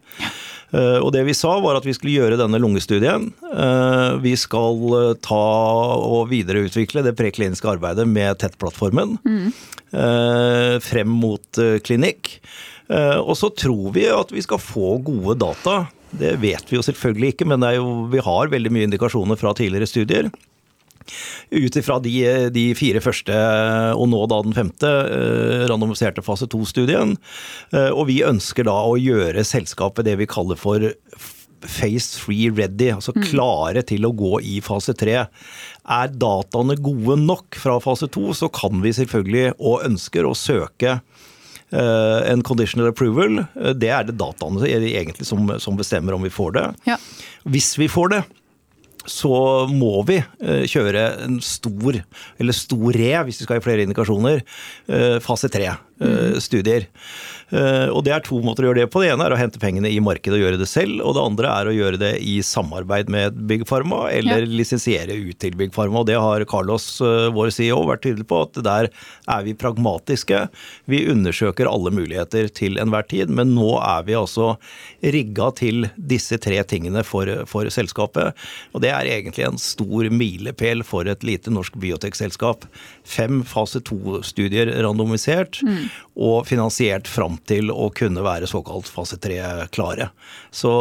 Eh, 0.73 0.97
Og 1.03 1.11
det 1.13 1.21
vi 1.27 1.33
sa 1.37 1.59
var 1.61 1.77
at 1.77 1.85
vi 1.85 1.93
skulle 1.93 2.15
gjøre 2.15 2.39
denne 2.41 2.57
lungestudien. 2.59 3.27
Eh, 3.53 4.17
Vi 4.23 4.35
skal 4.35 4.79
eh, 4.97 5.13
ta 5.21 5.43
og 5.95 6.29
videreutvikle 6.31 7.03
det 7.05 7.15
prekliniske 7.15 7.69
arbeidet 7.69 8.07
med 8.07 8.37
TETT-plattformen 8.41 9.17
eh, 9.93 10.79
frem 10.83 11.07
mot 11.21 11.61
klinikk. 11.85 12.39
Og 12.87 13.33
så 13.33 13.49
tror 13.57 13.93
vi 13.95 14.03
at 14.13 14.29
vi 14.29 14.43
skal 14.45 14.59
få 14.61 14.99
gode 15.01 15.33
data. 15.41 15.87
Det 16.13 16.35
vet 16.37 16.69
vi 16.69 16.77
jo 16.77 16.83
selvfølgelig 16.85 17.31
ikke, 17.33 17.47
men 17.49 17.63
det 17.63 17.71
jo, 17.79 17.87
vi 18.13 18.21
har 18.21 18.51
veldig 18.51 18.71
mye 18.71 18.85
indikasjoner 18.85 19.39
fra 19.41 19.55
tidligere 19.57 19.89
studier. 19.89 20.29
Ut 21.51 21.75
ifra 21.79 21.99
de, 22.03 22.15
de 22.55 22.65
fire 22.77 23.01
første, 23.03 23.35
og 23.95 24.07
nå 24.09 24.23
da 24.31 24.41
den 24.45 24.55
femte, 24.57 24.89
eh, 24.89 25.65
randomiserte 25.69 26.23
fase 26.25 26.47
2-studien. 26.51 27.15
Eh, 27.73 27.91
Og 27.93 28.07
vi 28.09 28.21
ønsker 28.25 28.65
da 28.67 28.75
å 28.85 28.95
gjøre 28.99 29.43
selskapet 29.45 30.05
det 30.07 30.17
vi 30.21 30.25
kaller 30.29 30.57
for 30.59 30.81
phase 31.65 32.19
3 32.21 32.51
ready, 32.53 32.91
altså 32.93 33.13
klare 33.15 33.81
til 33.87 34.05
å 34.05 34.11
gå 34.13 34.37
i 34.45 34.59
fase 34.61 34.93
3. 34.97 35.15
Er 35.89 36.11
dataene 36.13 36.75
gode 36.77 37.15
nok 37.23 37.57
fra 37.57 37.79
fase 37.81 38.09
2, 38.13 38.33
så 38.37 38.49
kan 38.53 38.81
vi 38.83 38.91
selvfølgelig, 38.93 39.55
og 39.59 39.85
ønsker, 39.87 40.27
å 40.29 40.35
søke 40.37 40.99
eh, 41.71 42.21
en 42.31 42.43
conditional 42.45 42.91
approval. 42.91 43.45
Det 43.81 43.89
er 43.89 44.05
det 44.09 44.17
dataene 44.19 44.67
egentlig 44.69 45.25
som, 45.25 45.47
som 45.61 45.77
bestemmer 45.79 46.13
om 46.17 46.25
vi 46.25 46.33
får 46.33 46.53
det. 46.59 46.65
Ja. 46.91 46.99
Hvis 47.49 47.73
vi 47.81 47.89
får 47.89 48.13
det, 48.13 48.21
så 49.09 49.67
må 49.71 49.99
vi 50.07 50.19
eh, 50.19 50.65
kjøre 50.69 51.05
en 51.25 51.39
stor, 51.43 51.99
eller 52.41 52.57
store, 52.57 53.23
hvis 53.27 53.41
vi 53.41 53.47
skal 53.47 53.59
ha 53.59 53.65
flere 53.65 53.85
indikasjoner, 53.85 54.43
eh, 54.89 55.17
fase 55.23 55.49
tre-studier. 55.53 56.89
Og 57.53 58.01
det 58.05 58.11
er 58.15 58.23
to 58.25 58.39
måter 58.41 58.65
å 58.65 58.69
gjøre 58.71 58.81
det 58.85 58.91
på. 58.93 59.03
Det 59.03 59.11
ene 59.13 59.25
er 59.27 59.33
å 59.35 59.37
hente 59.37 59.59
pengene 59.61 59.89
i 59.93 59.99
markedet 60.03 60.39
og 60.39 60.41
gjøre 60.41 60.57
det 60.59 60.67
selv. 60.69 60.97
Og 61.05 61.13
det 61.17 61.21
andre 61.23 61.51
er 61.51 61.69
å 61.69 61.75
gjøre 61.75 61.99
det 62.01 62.11
i 62.25 62.39
samarbeid 62.45 63.11
med 63.13 63.37
Big 63.47 63.65
Pharma, 63.69 64.09
eller 64.09 64.41
Ja. 64.41 64.49
lisensiere 64.49 65.13
ut 65.13 65.37
til 65.39 65.55
Big 65.55 65.71
Pharma. 65.71 65.99
Og 65.99 66.07
det 66.07 66.17
har 66.17 66.43
Carlos, 66.45 66.99
eh, 67.01 67.29
vår 67.29 67.51
CEO, 67.53 67.85
vært 67.85 68.01
tydelig 68.01 68.25
på, 68.27 68.41
at 68.41 68.63
der 68.63 68.89
er 69.27 69.43
vi 69.43 69.53
pragmatiske. 69.53 70.49
Vi 70.87 71.05
undersøker 71.07 71.69
alle 71.69 71.91
muligheter 71.93 72.49
til 72.53 72.77
enhver 72.81 73.07
tid, 73.07 73.29
men 73.29 73.53
nå 73.55 73.77
er 73.79 74.03
vi 74.03 74.13
altså 74.13 74.57
rigga 75.03 75.51
til 75.55 75.89
disse 75.99 76.39
tre 76.41 76.63
tingene 76.63 77.03
for, 77.05 77.25
for 77.45 77.65
selskapet. 77.65 78.33
Og 78.73 78.81
det 78.81 78.89
er 78.89 79.05
egentlig 79.05 79.45
en 79.45 79.57
stor 79.61 80.09
milepæl 80.09 80.83
for 80.83 81.05
et 81.07 81.23
lite 81.23 81.53
norsk 81.53 81.77
biotekselskap. 81.77 82.65
Fem 83.03 83.43
fase 83.43 83.81
to-studier 83.85 84.73
randomisert, 84.81 85.61
og 86.15 86.45
finansiert 86.47 87.07
fram 87.07 87.34
til 87.49 87.71
å 87.73 87.89
kunne 87.95 88.23
være 88.25 88.49
såkalt 88.49 88.89
fase 88.91 89.17
tre-klare. 89.21 90.09
Så 90.53 90.71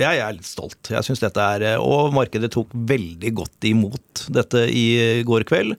jeg 0.00 0.20
er 0.22 0.36
litt 0.36 0.48
stolt. 0.48 0.92
Jeg 0.92 1.06
synes 1.06 1.22
dette 1.22 1.40
er, 1.40 1.66
Og 1.80 2.12
markedet 2.14 2.50
tok 2.52 2.72
veldig 2.74 3.32
godt 3.36 3.68
imot 3.68 4.24
dette 4.32 4.66
i 4.68 5.22
går 5.26 5.44
kveld. 5.48 5.76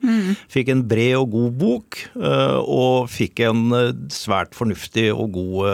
Fikk 0.52 0.72
en 0.72 0.84
bred 0.88 1.16
og 1.18 1.30
god 1.34 1.58
bok, 1.60 1.98
eh, 2.16 2.58
og 2.62 3.10
fikk 3.12 3.44
en 3.48 3.64
eh, 3.76 3.92
svært 4.12 4.54
fornuftig 4.56 5.10
og 5.12 5.32
god 5.36 5.72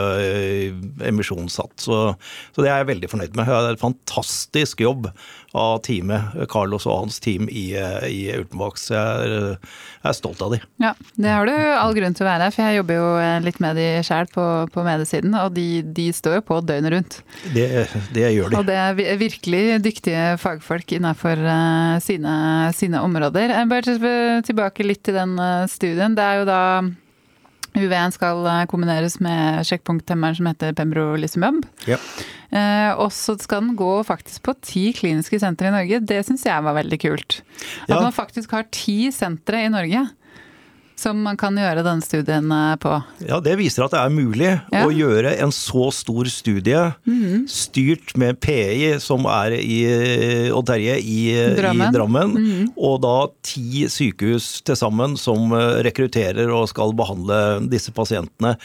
emisjonssats. 1.05 1.29
emisjonssatt. 1.29 1.75
Så, 1.83 1.99
så 2.55 2.65
det 2.65 2.71
er 2.71 2.83
jeg 2.83 2.93
veldig 2.93 3.11
fornøyd 3.13 3.37
med. 3.37 3.49
Det 3.49 3.59
er 3.59 3.77
en 3.77 3.85
fantastisk 3.89 4.83
jobb 4.85 5.11
av 5.59 5.81
teamet, 5.87 6.37
Carlos 6.53 6.87
og 6.87 7.05
hans 7.05 7.19
team 7.25 7.49
i, 7.51 7.71
i 8.07 8.19
i 8.29 8.47
Så 8.79 8.95
Jeg 8.95 9.01
er, 9.01 9.33
eh, 9.37 9.73
jeg 10.03 10.11
er 10.11 10.17
stolt 10.17 10.43
av 10.43 10.53
de. 10.55 10.61
Ja, 10.83 10.93
det 11.17 11.33
har 11.33 11.49
du 11.49 11.53
all 11.55 11.95
grunn 11.97 12.15
til 12.17 12.27
å 12.27 12.29
være, 12.29 12.51
for 12.55 12.65
jeg 12.65 12.79
jobber 12.79 12.99
jo 12.99 13.09
eh, 13.23 13.41
litt 13.45 13.61
med 13.65 13.79
de 13.79 13.89
sjøl 14.07 14.31
på, 14.33 14.45
på 14.75 14.85
mediesiden, 14.87 15.35
og 15.39 15.55
de, 15.57 15.83
de 15.83 16.09
står 16.15 16.39
jo 16.39 16.47
på 16.51 16.61
døgnet 16.67 16.95
rundt. 16.95 17.19
Det, 17.55 17.67
det 18.15 18.31
gjør 18.35 18.53
de. 18.53 18.61
Og 18.61 18.69
det 18.69 18.79
er 18.79 19.19
virkelig 19.21 19.65
dyktige 19.85 20.31
fagfolk 20.43 20.97
innenfor 20.99 21.43
eh, 21.43 21.99
sine, 22.05 22.37
sine 22.77 23.03
områder. 23.05 23.55
Jeg 23.55 23.69
Bare 23.69 23.99
tilbake 24.47 24.87
litt 24.87 25.05
til 25.07 25.19
den 25.19 25.37
eh, 25.43 25.69
studien. 25.71 26.17
Det 26.17 26.25
er 26.25 26.43
jo 26.43 26.49
da 26.49 26.63
UV1 27.85 28.15
skal 28.19 28.45
eh, 28.47 28.65
kombineres 28.71 29.19
med 29.25 29.65
sjekkpunkthemmeren 29.69 30.37
som 30.39 30.47
heter 30.51 30.75
pembrolizumab. 30.79 31.63
Ja. 31.89 31.99
Eh, 32.49 32.93
og 32.97 33.11
så 33.13 33.35
skal 33.41 33.61
den 33.67 33.77
gå 33.77 33.91
faktisk 34.09 34.43
på 34.49 34.55
ti 34.65 34.87
kliniske 34.97 35.41
sentre 35.43 35.69
i 35.69 35.75
Norge. 35.75 36.01
Det 36.09 36.23
syns 36.27 36.47
jeg 36.49 36.65
var 36.65 36.77
veldig 36.79 36.99
kult. 37.03 37.41
At 37.89 37.97
Ja. 37.97 38.01
man 38.03 38.13
faktisk 38.17 38.51
har 38.57 38.65
ti 38.73 39.11
sentre 39.13 39.65
i 39.67 39.69
Norge. 39.73 40.07
Som 40.99 41.21
man 41.23 41.37
kan 41.39 41.55
gjøre 41.55 41.85
denne 41.87 42.03
studien 42.03 42.49
eh, 42.51 42.75
på. 42.83 42.97
Ja, 43.29 43.39
Det 43.45 43.55
viser 43.61 43.85
at 43.87 43.93
det 43.95 44.01
er 44.03 44.11
mulig 44.11 44.49
Ja. 44.73 44.85
å 44.85 44.91
gjøre 44.91 45.37
en 45.41 45.53
så 45.55 45.89
stor 45.95 46.27
studie 46.27 46.81
styrt 47.49 48.17
med 48.19 48.41
PI, 48.43 48.99
som 49.03 49.25
er 49.31 49.55
i 49.59 49.79
Odd 50.51 50.67
Terje 50.69 50.97
i 50.99 51.19
Drammen. 51.57 51.87
i 51.89 51.95
Drammen 51.95 52.73
og 52.77 52.97
da 53.05 53.15
ti 53.47 53.87
sykehus 53.91 54.49
til 54.67 54.77
sammen 54.79 55.15
som 55.21 55.53
eh, 55.57 55.79
rekrutterer 55.87 56.51
og 56.55 56.67
skal 56.73 56.93
behandle 56.99 57.39
disse 57.71 57.93
pasientene. 57.95 58.57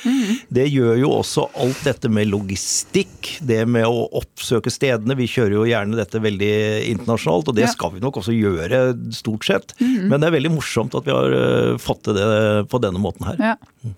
Det 0.54 0.66
gjør 0.72 0.98
jo 1.04 1.12
også 1.20 1.46
alt 1.62 1.84
dette 1.86 2.10
med 2.12 2.32
logistikk, 2.32 3.36
det 3.46 3.62
med 3.70 3.86
å 3.88 4.08
oppsøke 4.20 4.72
stedene. 4.74 5.16
Vi 5.20 5.28
kjører 5.30 5.56
jo 5.60 5.68
gjerne 5.70 5.98
dette 6.00 6.22
veldig 6.24 6.52
internasjonalt, 6.92 7.50
og 7.54 7.56
det 7.58 7.68
Ja. 7.68 7.72
skal 7.72 7.92
vi 7.94 8.00
nok 8.04 8.18
også 8.20 8.34
gjøre 8.36 8.82
stort 9.14 9.46
sett. 9.46 9.74
Men 9.80 10.20
det 10.20 10.28
er 10.30 10.38
veldig 10.40 10.52
morsomt 10.58 10.96
at 10.98 11.06
vi 11.06 11.12
har 11.14 11.32
eh, 11.38 11.78
fått 11.78 12.04
til 12.04 12.14
det 12.18 12.23
på 12.70 12.82
denne 12.84 13.02
måten 13.02 13.28
her. 13.32 13.44
Ja. 13.54 13.94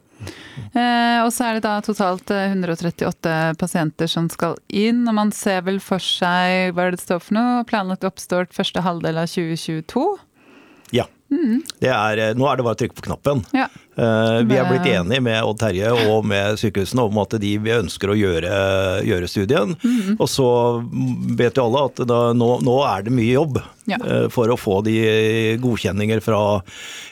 Eh, 0.75 1.19
og 1.23 1.31
så 1.35 1.47
er 1.47 1.57
det 1.57 1.65
da 1.65 1.77
totalt 1.83 2.31
eh, 2.33 2.51
138 2.51 3.33
pasienter 3.59 4.09
som 4.11 4.29
skal 4.31 4.57
inn, 4.71 5.03
og 5.07 5.17
man 5.17 5.33
ser 5.35 5.65
vel 5.67 5.81
for 5.83 6.03
seg, 6.03 6.71
hva 6.75 6.89
det 6.89 6.97
det 6.97 7.03
står 7.05 7.21
for 7.23 7.37
noe, 7.37 7.65
planlagt 7.69 8.07
oppstart 8.07 8.55
første 8.55 8.83
halvdel 8.85 9.19
av 9.21 9.29
2022? 9.31 10.05
Ja. 10.95 11.07
Det 11.81 11.89
er, 11.89 12.19
eh, 12.21 12.33
nå 12.37 12.47
er 12.47 12.57
det 12.57 12.65
bare 12.67 12.77
å 12.77 12.79
trykke 12.79 12.95
på 12.95 13.07
knappen. 13.07 13.41
Ja. 13.55 13.67
Eh, 13.97 14.43
Vi 14.47 14.55
er 14.55 14.67
blitt 14.69 14.87
enige 14.87 15.21
med 15.23 15.43
Odd 15.43 15.59
Terje 15.59 15.91
og 16.13 16.25
med 16.27 16.59
sykehusene 16.61 17.05
om 17.07 17.17
at 17.23 17.35
de 17.41 17.55
vi 17.57 17.73
ønsker 17.75 18.11
å 18.13 18.17
gjøre, 18.19 18.53
gjøre 19.07 19.29
studien. 19.31 19.75
Mm. 19.83 20.15
Og 20.19 20.27
så 20.31 20.47
vet 21.35 21.57
jo 21.57 21.65
alle 21.67 21.85
at 21.89 22.03
da, 22.07 22.19
nå, 22.37 22.51
nå 22.63 22.77
er 22.87 23.07
det 23.07 23.15
mye 23.15 23.33
jobb 23.35 23.59
Ja. 23.85 23.99
eh, 24.01 24.27
for 24.33 24.49
å 24.49 24.57
få 24.59 24.79
de 24.85 24.95
godkjenninger 25.61 26.21
fra 26.25 26.61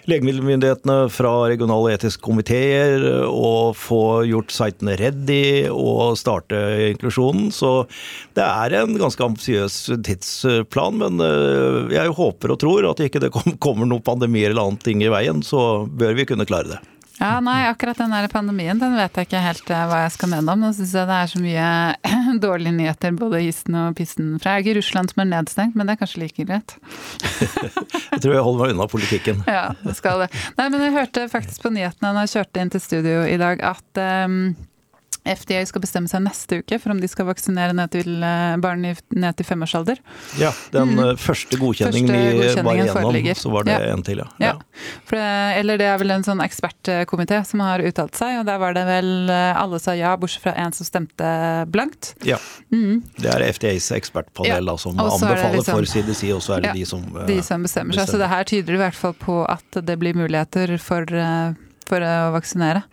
legemiddelmyndighetene, 0.09 0.97
fra 1.13 1.34
regionale 1.51 1.93
etiske 1.95 2.24
komiteer, 2.26 3.05
og 3.28 3.78
få 3.80 4.24
gjort 4.28 4.53
sitene 4.53 4.97
ready 4.99 5.69
og 5.69 6.17
starte 6.19 6.59
inklusjonen. 6.91 7.51
Så 7.55 7.86
det 8.38 8.45
er 8.45 8.80
en 8.82 8.97
ganske 8.99 9.24
ambisiøs 9.26 9.78
tidsplan, 10.05 10.99
men 11.01 11.24
eh, 11.24 11.93
jeg 11.97 12.17
håper 12.17 12.55
og 12.55 12.63
tror 12.63 12.89
at 12.91 13.03
ikke 13.05 13.24
det 13.24 13.34
kommer 13.34 13.88
noen 13.88 14.03
pandemier 14.05 14.51
eller 14.51 14.69
annet 14.71 14.86
ting 14.86 15.03
i 15.05 15.13
veien, 15.13 15.45
så 15.45 15.86
bør 15.88 16.17
vi 16.17 16.28
kunne 16.30 16.49
klare 16.49 16.76
det. 16.76 16.82
Ja, 17.20 17.38
nei, 17.45 17.68
akkurat 17.70 17.99
den 18.01 18.14
der 18.14 18.26
pandemien, 18.32 18.80
den 18.82 18.95
vet 18.97 19.18
jeg 19.18 19.28
ikke 19.28 19.41
helt 19.43 19.70
eh, 19.70 19.84
hva 19.89 19.99
jeg 20.03 20.16
skal 20.16 20.32
mene 20.32 20.55
om. 20.55 20.64
Nå 20.66 20.72
syns 20.74 20.95
jeg 20.97 21.09
det 21.09 21.18
er 21.20 21.30
så 21.30 21.41
mye 21.43 21.68
dårlige 22.45 22.74
nyheter, 22.80 23.14
både 23.20 23.43
histen 23.43 23.78
og 23.78 23.93
pissen 23.99 24.34
fra. 24.41 24.55
Det 24.55 24.55
er 24.55 24.66
ikke 24.66 24.78
Russland 24.80 25.14
som 25.14 25.24
er 25.24 25.30
nedstengt, 25.30 25.78
men 25.78 25.88
det 25.88 25.95
er 25.95 26.01
kanskje 26.01 26.24
like 26.24 26.47
greit. 26.49 26.76
Jeg 28.14 28.22
tror 28.22 28.36
jeg 28.36 28.43
holder 28.45 28.61
meg 28.61 28.74
unna 28.76 28.86
politikken. 28.89 29.39
Ja, 29.49 29.64
det 29.82 29.95
skal 29.97 30.22
det. 30.24 30.28
Nei, 30.57 30.68
men 30.70 30.84
jeg 30.84 30.93
hørte 30.93 31.24
faktisk 31.32 31.64
på 31.64 31.72
nyhetene 31.74 32.11
når 32.14 32.28
jeg 32.28 32.32
kjørte 32.36 32.61
inn 32.61 32.72
til 32.76 32.84
studio 32.84 33.24
i 33.26 33.39
dag, 33.41 33.64
at 33.66 34.01
um, 34.30 34.36
FDA 35.24 35.61
skal 35.65 35.84
bestemme 35.84 36.11
seg 36.11 36.24
neste 36.26 36.59
uke 36.61 36.80
for 36.82 36.93
om 36.93 36.99
de 36.99 37.07
skal 37.07 37.28
vaksinere 37.30 37.76
ned 37.76 37.93
til 37.95 38.24
eh, 38.24 38.55
barn 38.63 38.84
ned 38.84 39.38
til 39.39 39.47
femårsalder. 39.47 40.01
Ja, 40.41 40.51
den 40.74 40.95
mm. 40.97 41.19
første 41.21 41.59
godkjenningen 41.61 42.11
vi 42.11 42.49
var 42.59 42.76
igjennom, 42.76 43.30
så 43.39 43.53
var 43.53 43.67
det 43.67 43.78
Ja. 43.78 43.93
en 43.93 44.03
til, 44.03 44.19
ja. 44.19 44.28
Ja. 44.43 44.53
For 45.07 45.17
det, 45.17 45.28
eller 45.61 45.80
det 45.80 45.88
er 45.88 45.97
vel 46.01 46.11
en 46.11 46.26
sånn 46.28 46.43
ekspertkomité 46.43 47.39
som 47.47 47.63
har 47.63 47.84
uttalt 47.86 48.17
seg, 48.19 48.41
og 48.41 48.47
der 48.49 48.59
var 48.61 48.76
det 48.76 48.86
vel 48.89 49.32
eh, 49.32 49.61
alle 49.61 49.80
sa 49.80 49.95
ja, 49.97 50.13
bortsett 50.19 50.43
fra 50.43 50.55
en 50.59 50.76
som 50.76 50.88
stemte 50.88 51.32
blankt. 51.71 52.13
Ja. 52.28 52.39
Det 52.69 53.30
er 53.32 53.47
FDAs 53.53 53.91
ekspertpanel 53.95 54.51
Ja, 54.51 54.61
da, 54.61 54.78
som 54.78 54.99
og 54.99 55.15
så 55.15 55.24
det 55.24 55.38
anbefaler 55.38 55.59
liksom- 55.59 55.80
for 55.80 55.86
CDC, 55.93 56.34
og 56.36 56.41
så 56.43 56.57
er 56.57 56.61
det 56.61 56.74
Ja, 56.74 56.74
de 56.74 56.86
som 56.86 57.03
eh, 57.17 57.26
De 57.28 57.41
som 57.41 57.63
bestemmer 57.63 57.93
seg. 57.93 58.09
Så 58.09 58.19
det 58.19 58.30
her 58.30 58.43
tyder 58.43 58.74
i 58.74 58.82
hvert 58.84 58.95
fall 58.97 59.13
på 59.13 59.43
at 59.49 59.86
det 59.86 59.99
blir 59.99 60.13
muligheter 60.13 60.78
for, 60.80 61.07
eh, 61.07 61.53
for 61.89 62.03
å 62.03 62.13
vaksinere. 62.36 62.84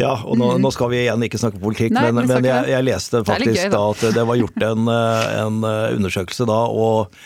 Ja, 0.00 0.14
og 0.24 0.38
nå, 0.40 0.52
nå 0.62 0.72
skal 0.74 0.92
vi 0.92 1.02
igjen 1.04 1.22
ikke 1.26 1.40
snakke 1.40 1.60
politikk. 1.62 1.94
Nei, 1.96 2.08
men, 2.14 2.28
men 2.30 2.46
jeg, 2.46 2.70
jeg 2.72 2.86
leste 2.86 3.20
Det 3.20 3.28
faktisk 3.28 3.64
gøy, 3.66 3.70
da 3.72 3.78
da. 3.78 3.84
at 3.92 4.18
det 4.18 4.26
var 4.30 4.40
gjort 4.40 4.66
en, 4.70 4.90
eh, 4.94 5.30
en 5.42 5.62
eh, 5.66 5.86
undersøkelse 5.98 6.48
da, 6.48 6.60
og 6.70 7.16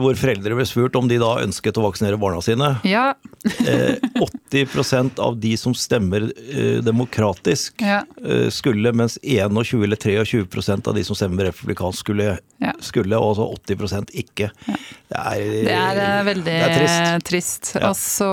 hvor 0.00 0.16
foreldre 0.18 0.56
ble 0.58 0.66
spurt 0.68 0.96
om 0.98 1.08
de 1.10 1.18
da 1.22 1.32
ønsket 1.42 1.78
å 1.80 1.84
vaksinere 1.88 2.18
barna 2.20 2.42
sine. 2.44 2.74
Ja. 2.88 3.12
Eh, 3.66 3.96
80% 4.22 5.18
av 5.18 5.34
de 5.42 5.56
som 5.58 5.74
stemmer 5.74 6.28
eh, 6.30 6.78
demokratisk, 6.84 7.80
Ja. 7.82 8.02
eh, 8.22 8.46
skulle, 8.54 8.92
mens 8.94 9.16
21 9.22 9.82
eller 9.82 9.96
23 9.98 10.86
av 10.86 10.94
de 10.94 11.02
som 11.04 11.16
stemmer 11.18 11.48
republikansk, 11.50 11.98
skulle, 12.04 12.38
Ja. 12.62 12.72
skulle 12.80 13.18
og 13.18 13.34
så 13.36 13.46
80 13.50 14.06
ikke. 14.14 14.50
Det 14.66 15.18
er, 15.18 15.42
Det 15.66 15.74
er 15.74 16.00
eh, 16.04 16.22
veldig 16.28 16.44
det 16.44 16.62
er 16.62 16.76
trist. 17.26 17.26
trist. 17.26 17.72
Og 17.82 17.96
så 17.98 18.30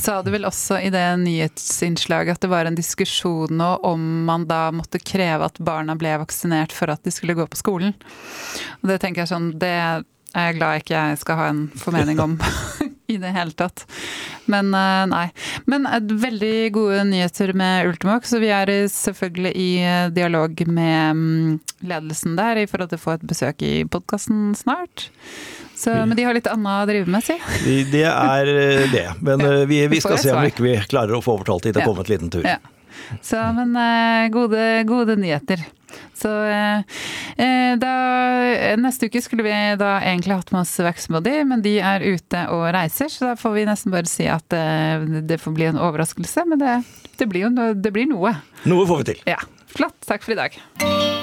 sa 0.00 0.22
du 0.22 0.30
vel 0.32 0.48
også 0.48 0.80
i 0.80 0.88
det 0.94 1.04
nyhetsinnslaget 1.26 2.38
at 2.38 2.40
det 2.46 2.50
var 2.52 2.64
en 2.68 2.78
diskusjon 2.78 3.52
nå 3.60 3.70
om 3.84 4.24
man 4.28 4.46
da 4.48 4.70
måtte 4.72 5.00
kreve 5.02 5.44
at 5.50 5.58
barna 5.60 5.96
ble 6.00 6.16
vaksinert 6.24 6.72
for 6.72 6.88
at 6.92 7.02
de 7.04 7.12
skulle 7.12 7.36
gå 7.36 7.44
på 7.48 7.60
skolen. 7.60 7.92
Og 8.82 8.88
det 8.88 9.00
tenker 9.04 9.24
jeg 9.26 9.32
sånn, 9.34 9.52
det 9.60 9.74
er 10.36 10.50
jeg 10.50 10.58
glad 10.58 10.80
ikke 10.82 10.94
jeg 10.98 11.18
skal 11.22 11.38
ha 11.40 11.46
en 11.52 11.64
formening 11.80 12.20
om. 12.20 12.38
I 13.08 13.16
det 13.16 13.30
hele 13.32 13.54
tatt. 13.56 13.86
Men 14.52 14.66
eh, 14.76 15.04
nei. 15.08 15.22
Men 15.64 15.86
eh, 15.88 16.02
veldig 16.20 16.52
gode 16.76 17.04
nyheter 17.08 17.54
med 17.56 17.88
Ultimax, 17.88 18.28
så 18.34 18.40
vi 18.42 18.50
er 18.52 18.68
selvfølgelig 18.92 19.52
i 19.56 19.68
eh, 19.80 20.10
dialog 20.12 20.60
med 20.68 21.16
mm, 21.16 21.54
ledelsen 21.88 22.36
der 22.36 22.60
i 22.60 22.66
forhold 22.68 22.92
til 22.92 23.00
å 23.00 23.04
få 23.06 23.14
et 23.16 23.24
besøk 23.30 23.64
i 23.64 23.72
podkasten 23.88 24.50
snart. 24.60 25.06
Så, 25.78 25.94
men 26.04 26.16
de 26.18 26.24
har 26.26 26.34
litt 26.36 26.48
annet 26.50 26.82
å 26.82 26.88
drive 26.90 27.08
med, 27.08 27.24
si. 27.24 27.38
De- 27.64 27.84
Det 27.92 28.04
er 28.10 28.52
det. 28.92 29.06
Men 29.24 29.40
Ja, 29.46 29.54
vi, 29.64 29.80
vi 29.86 29.92
vi 29.96 30.00
skal 30.04 30.18
se 30.20 30.34
om 30.36 30.44
ikke 30.44 30.66
vi 30.68 30.76
klarer 30.90 31.16
å 31.16 31.22
få 31.24 31.38
overtalt 31.38 31.64
de 31.70 31.72
til 31.76 31.84
å 31.84 31.88
komme 31.88 32.04
et 32.04 32.12
liten 32.12 32.28
tur. 32.34 32.44
Ja. 32.44 32.58
Så, 33.24 33.40
men 33.56 33.74
eh, 33.78 34.28
gode, 34.34 34.62
gode 34.88 35.18
nyheter. 35.20 35.64
Så 36.18 36.30
eh, 36.44 36.82
eh, 37.38 37.74
da, 37.80 37.92
Neste 38.80 39.08
uke 39.08 39.22
skulle 39.24 39.46
vi 39.46 39.54
da 39.80 39.98
egentlig 40.02 40.36
hatt 40.36 40.52
med 40.54 40.64
oss 40.64 40.74
Vaxbody, 40.82 41.36
men 41.48 41.62
de 41.64 41.76
er 41.78 42.04
ute 42.04 42.44
og 42.54 42.66
reiser, 42.74 43.12
så 43.12 43.30
da 43.30 43.36
får 43.38 43.54
vi 43.56 43.68
nesten 43.68 43.94
bare 43.94 44.10
si 44.10 44.26
at 44.30 44.56
eh, 44.56 45.06
det 45.28 45.40
får 45.42 45.56
bli 45.56 45.70
en 45.70 45.80
overraskelse. 45.80 46.48
Men 46.50 46.64
det, 46.64 46.80
det 47.20 47.30
blir 47.30 47.48
jo 47.48 47.54
no, 47.54 47.70
det 47.76 47.94
blir 47.94 48.10
noe. 48.10 48.34
Noe 48.68 48.90
får 48.90 49.04
vi 49.04 49.12
til. 49.12 49.24
Ja. 49.34 49.40
Flott. 49.68 49.98
Takk 50.08 50.24
for 50.24 50.34
i 50.34 50.42
dag. 50.42 51.17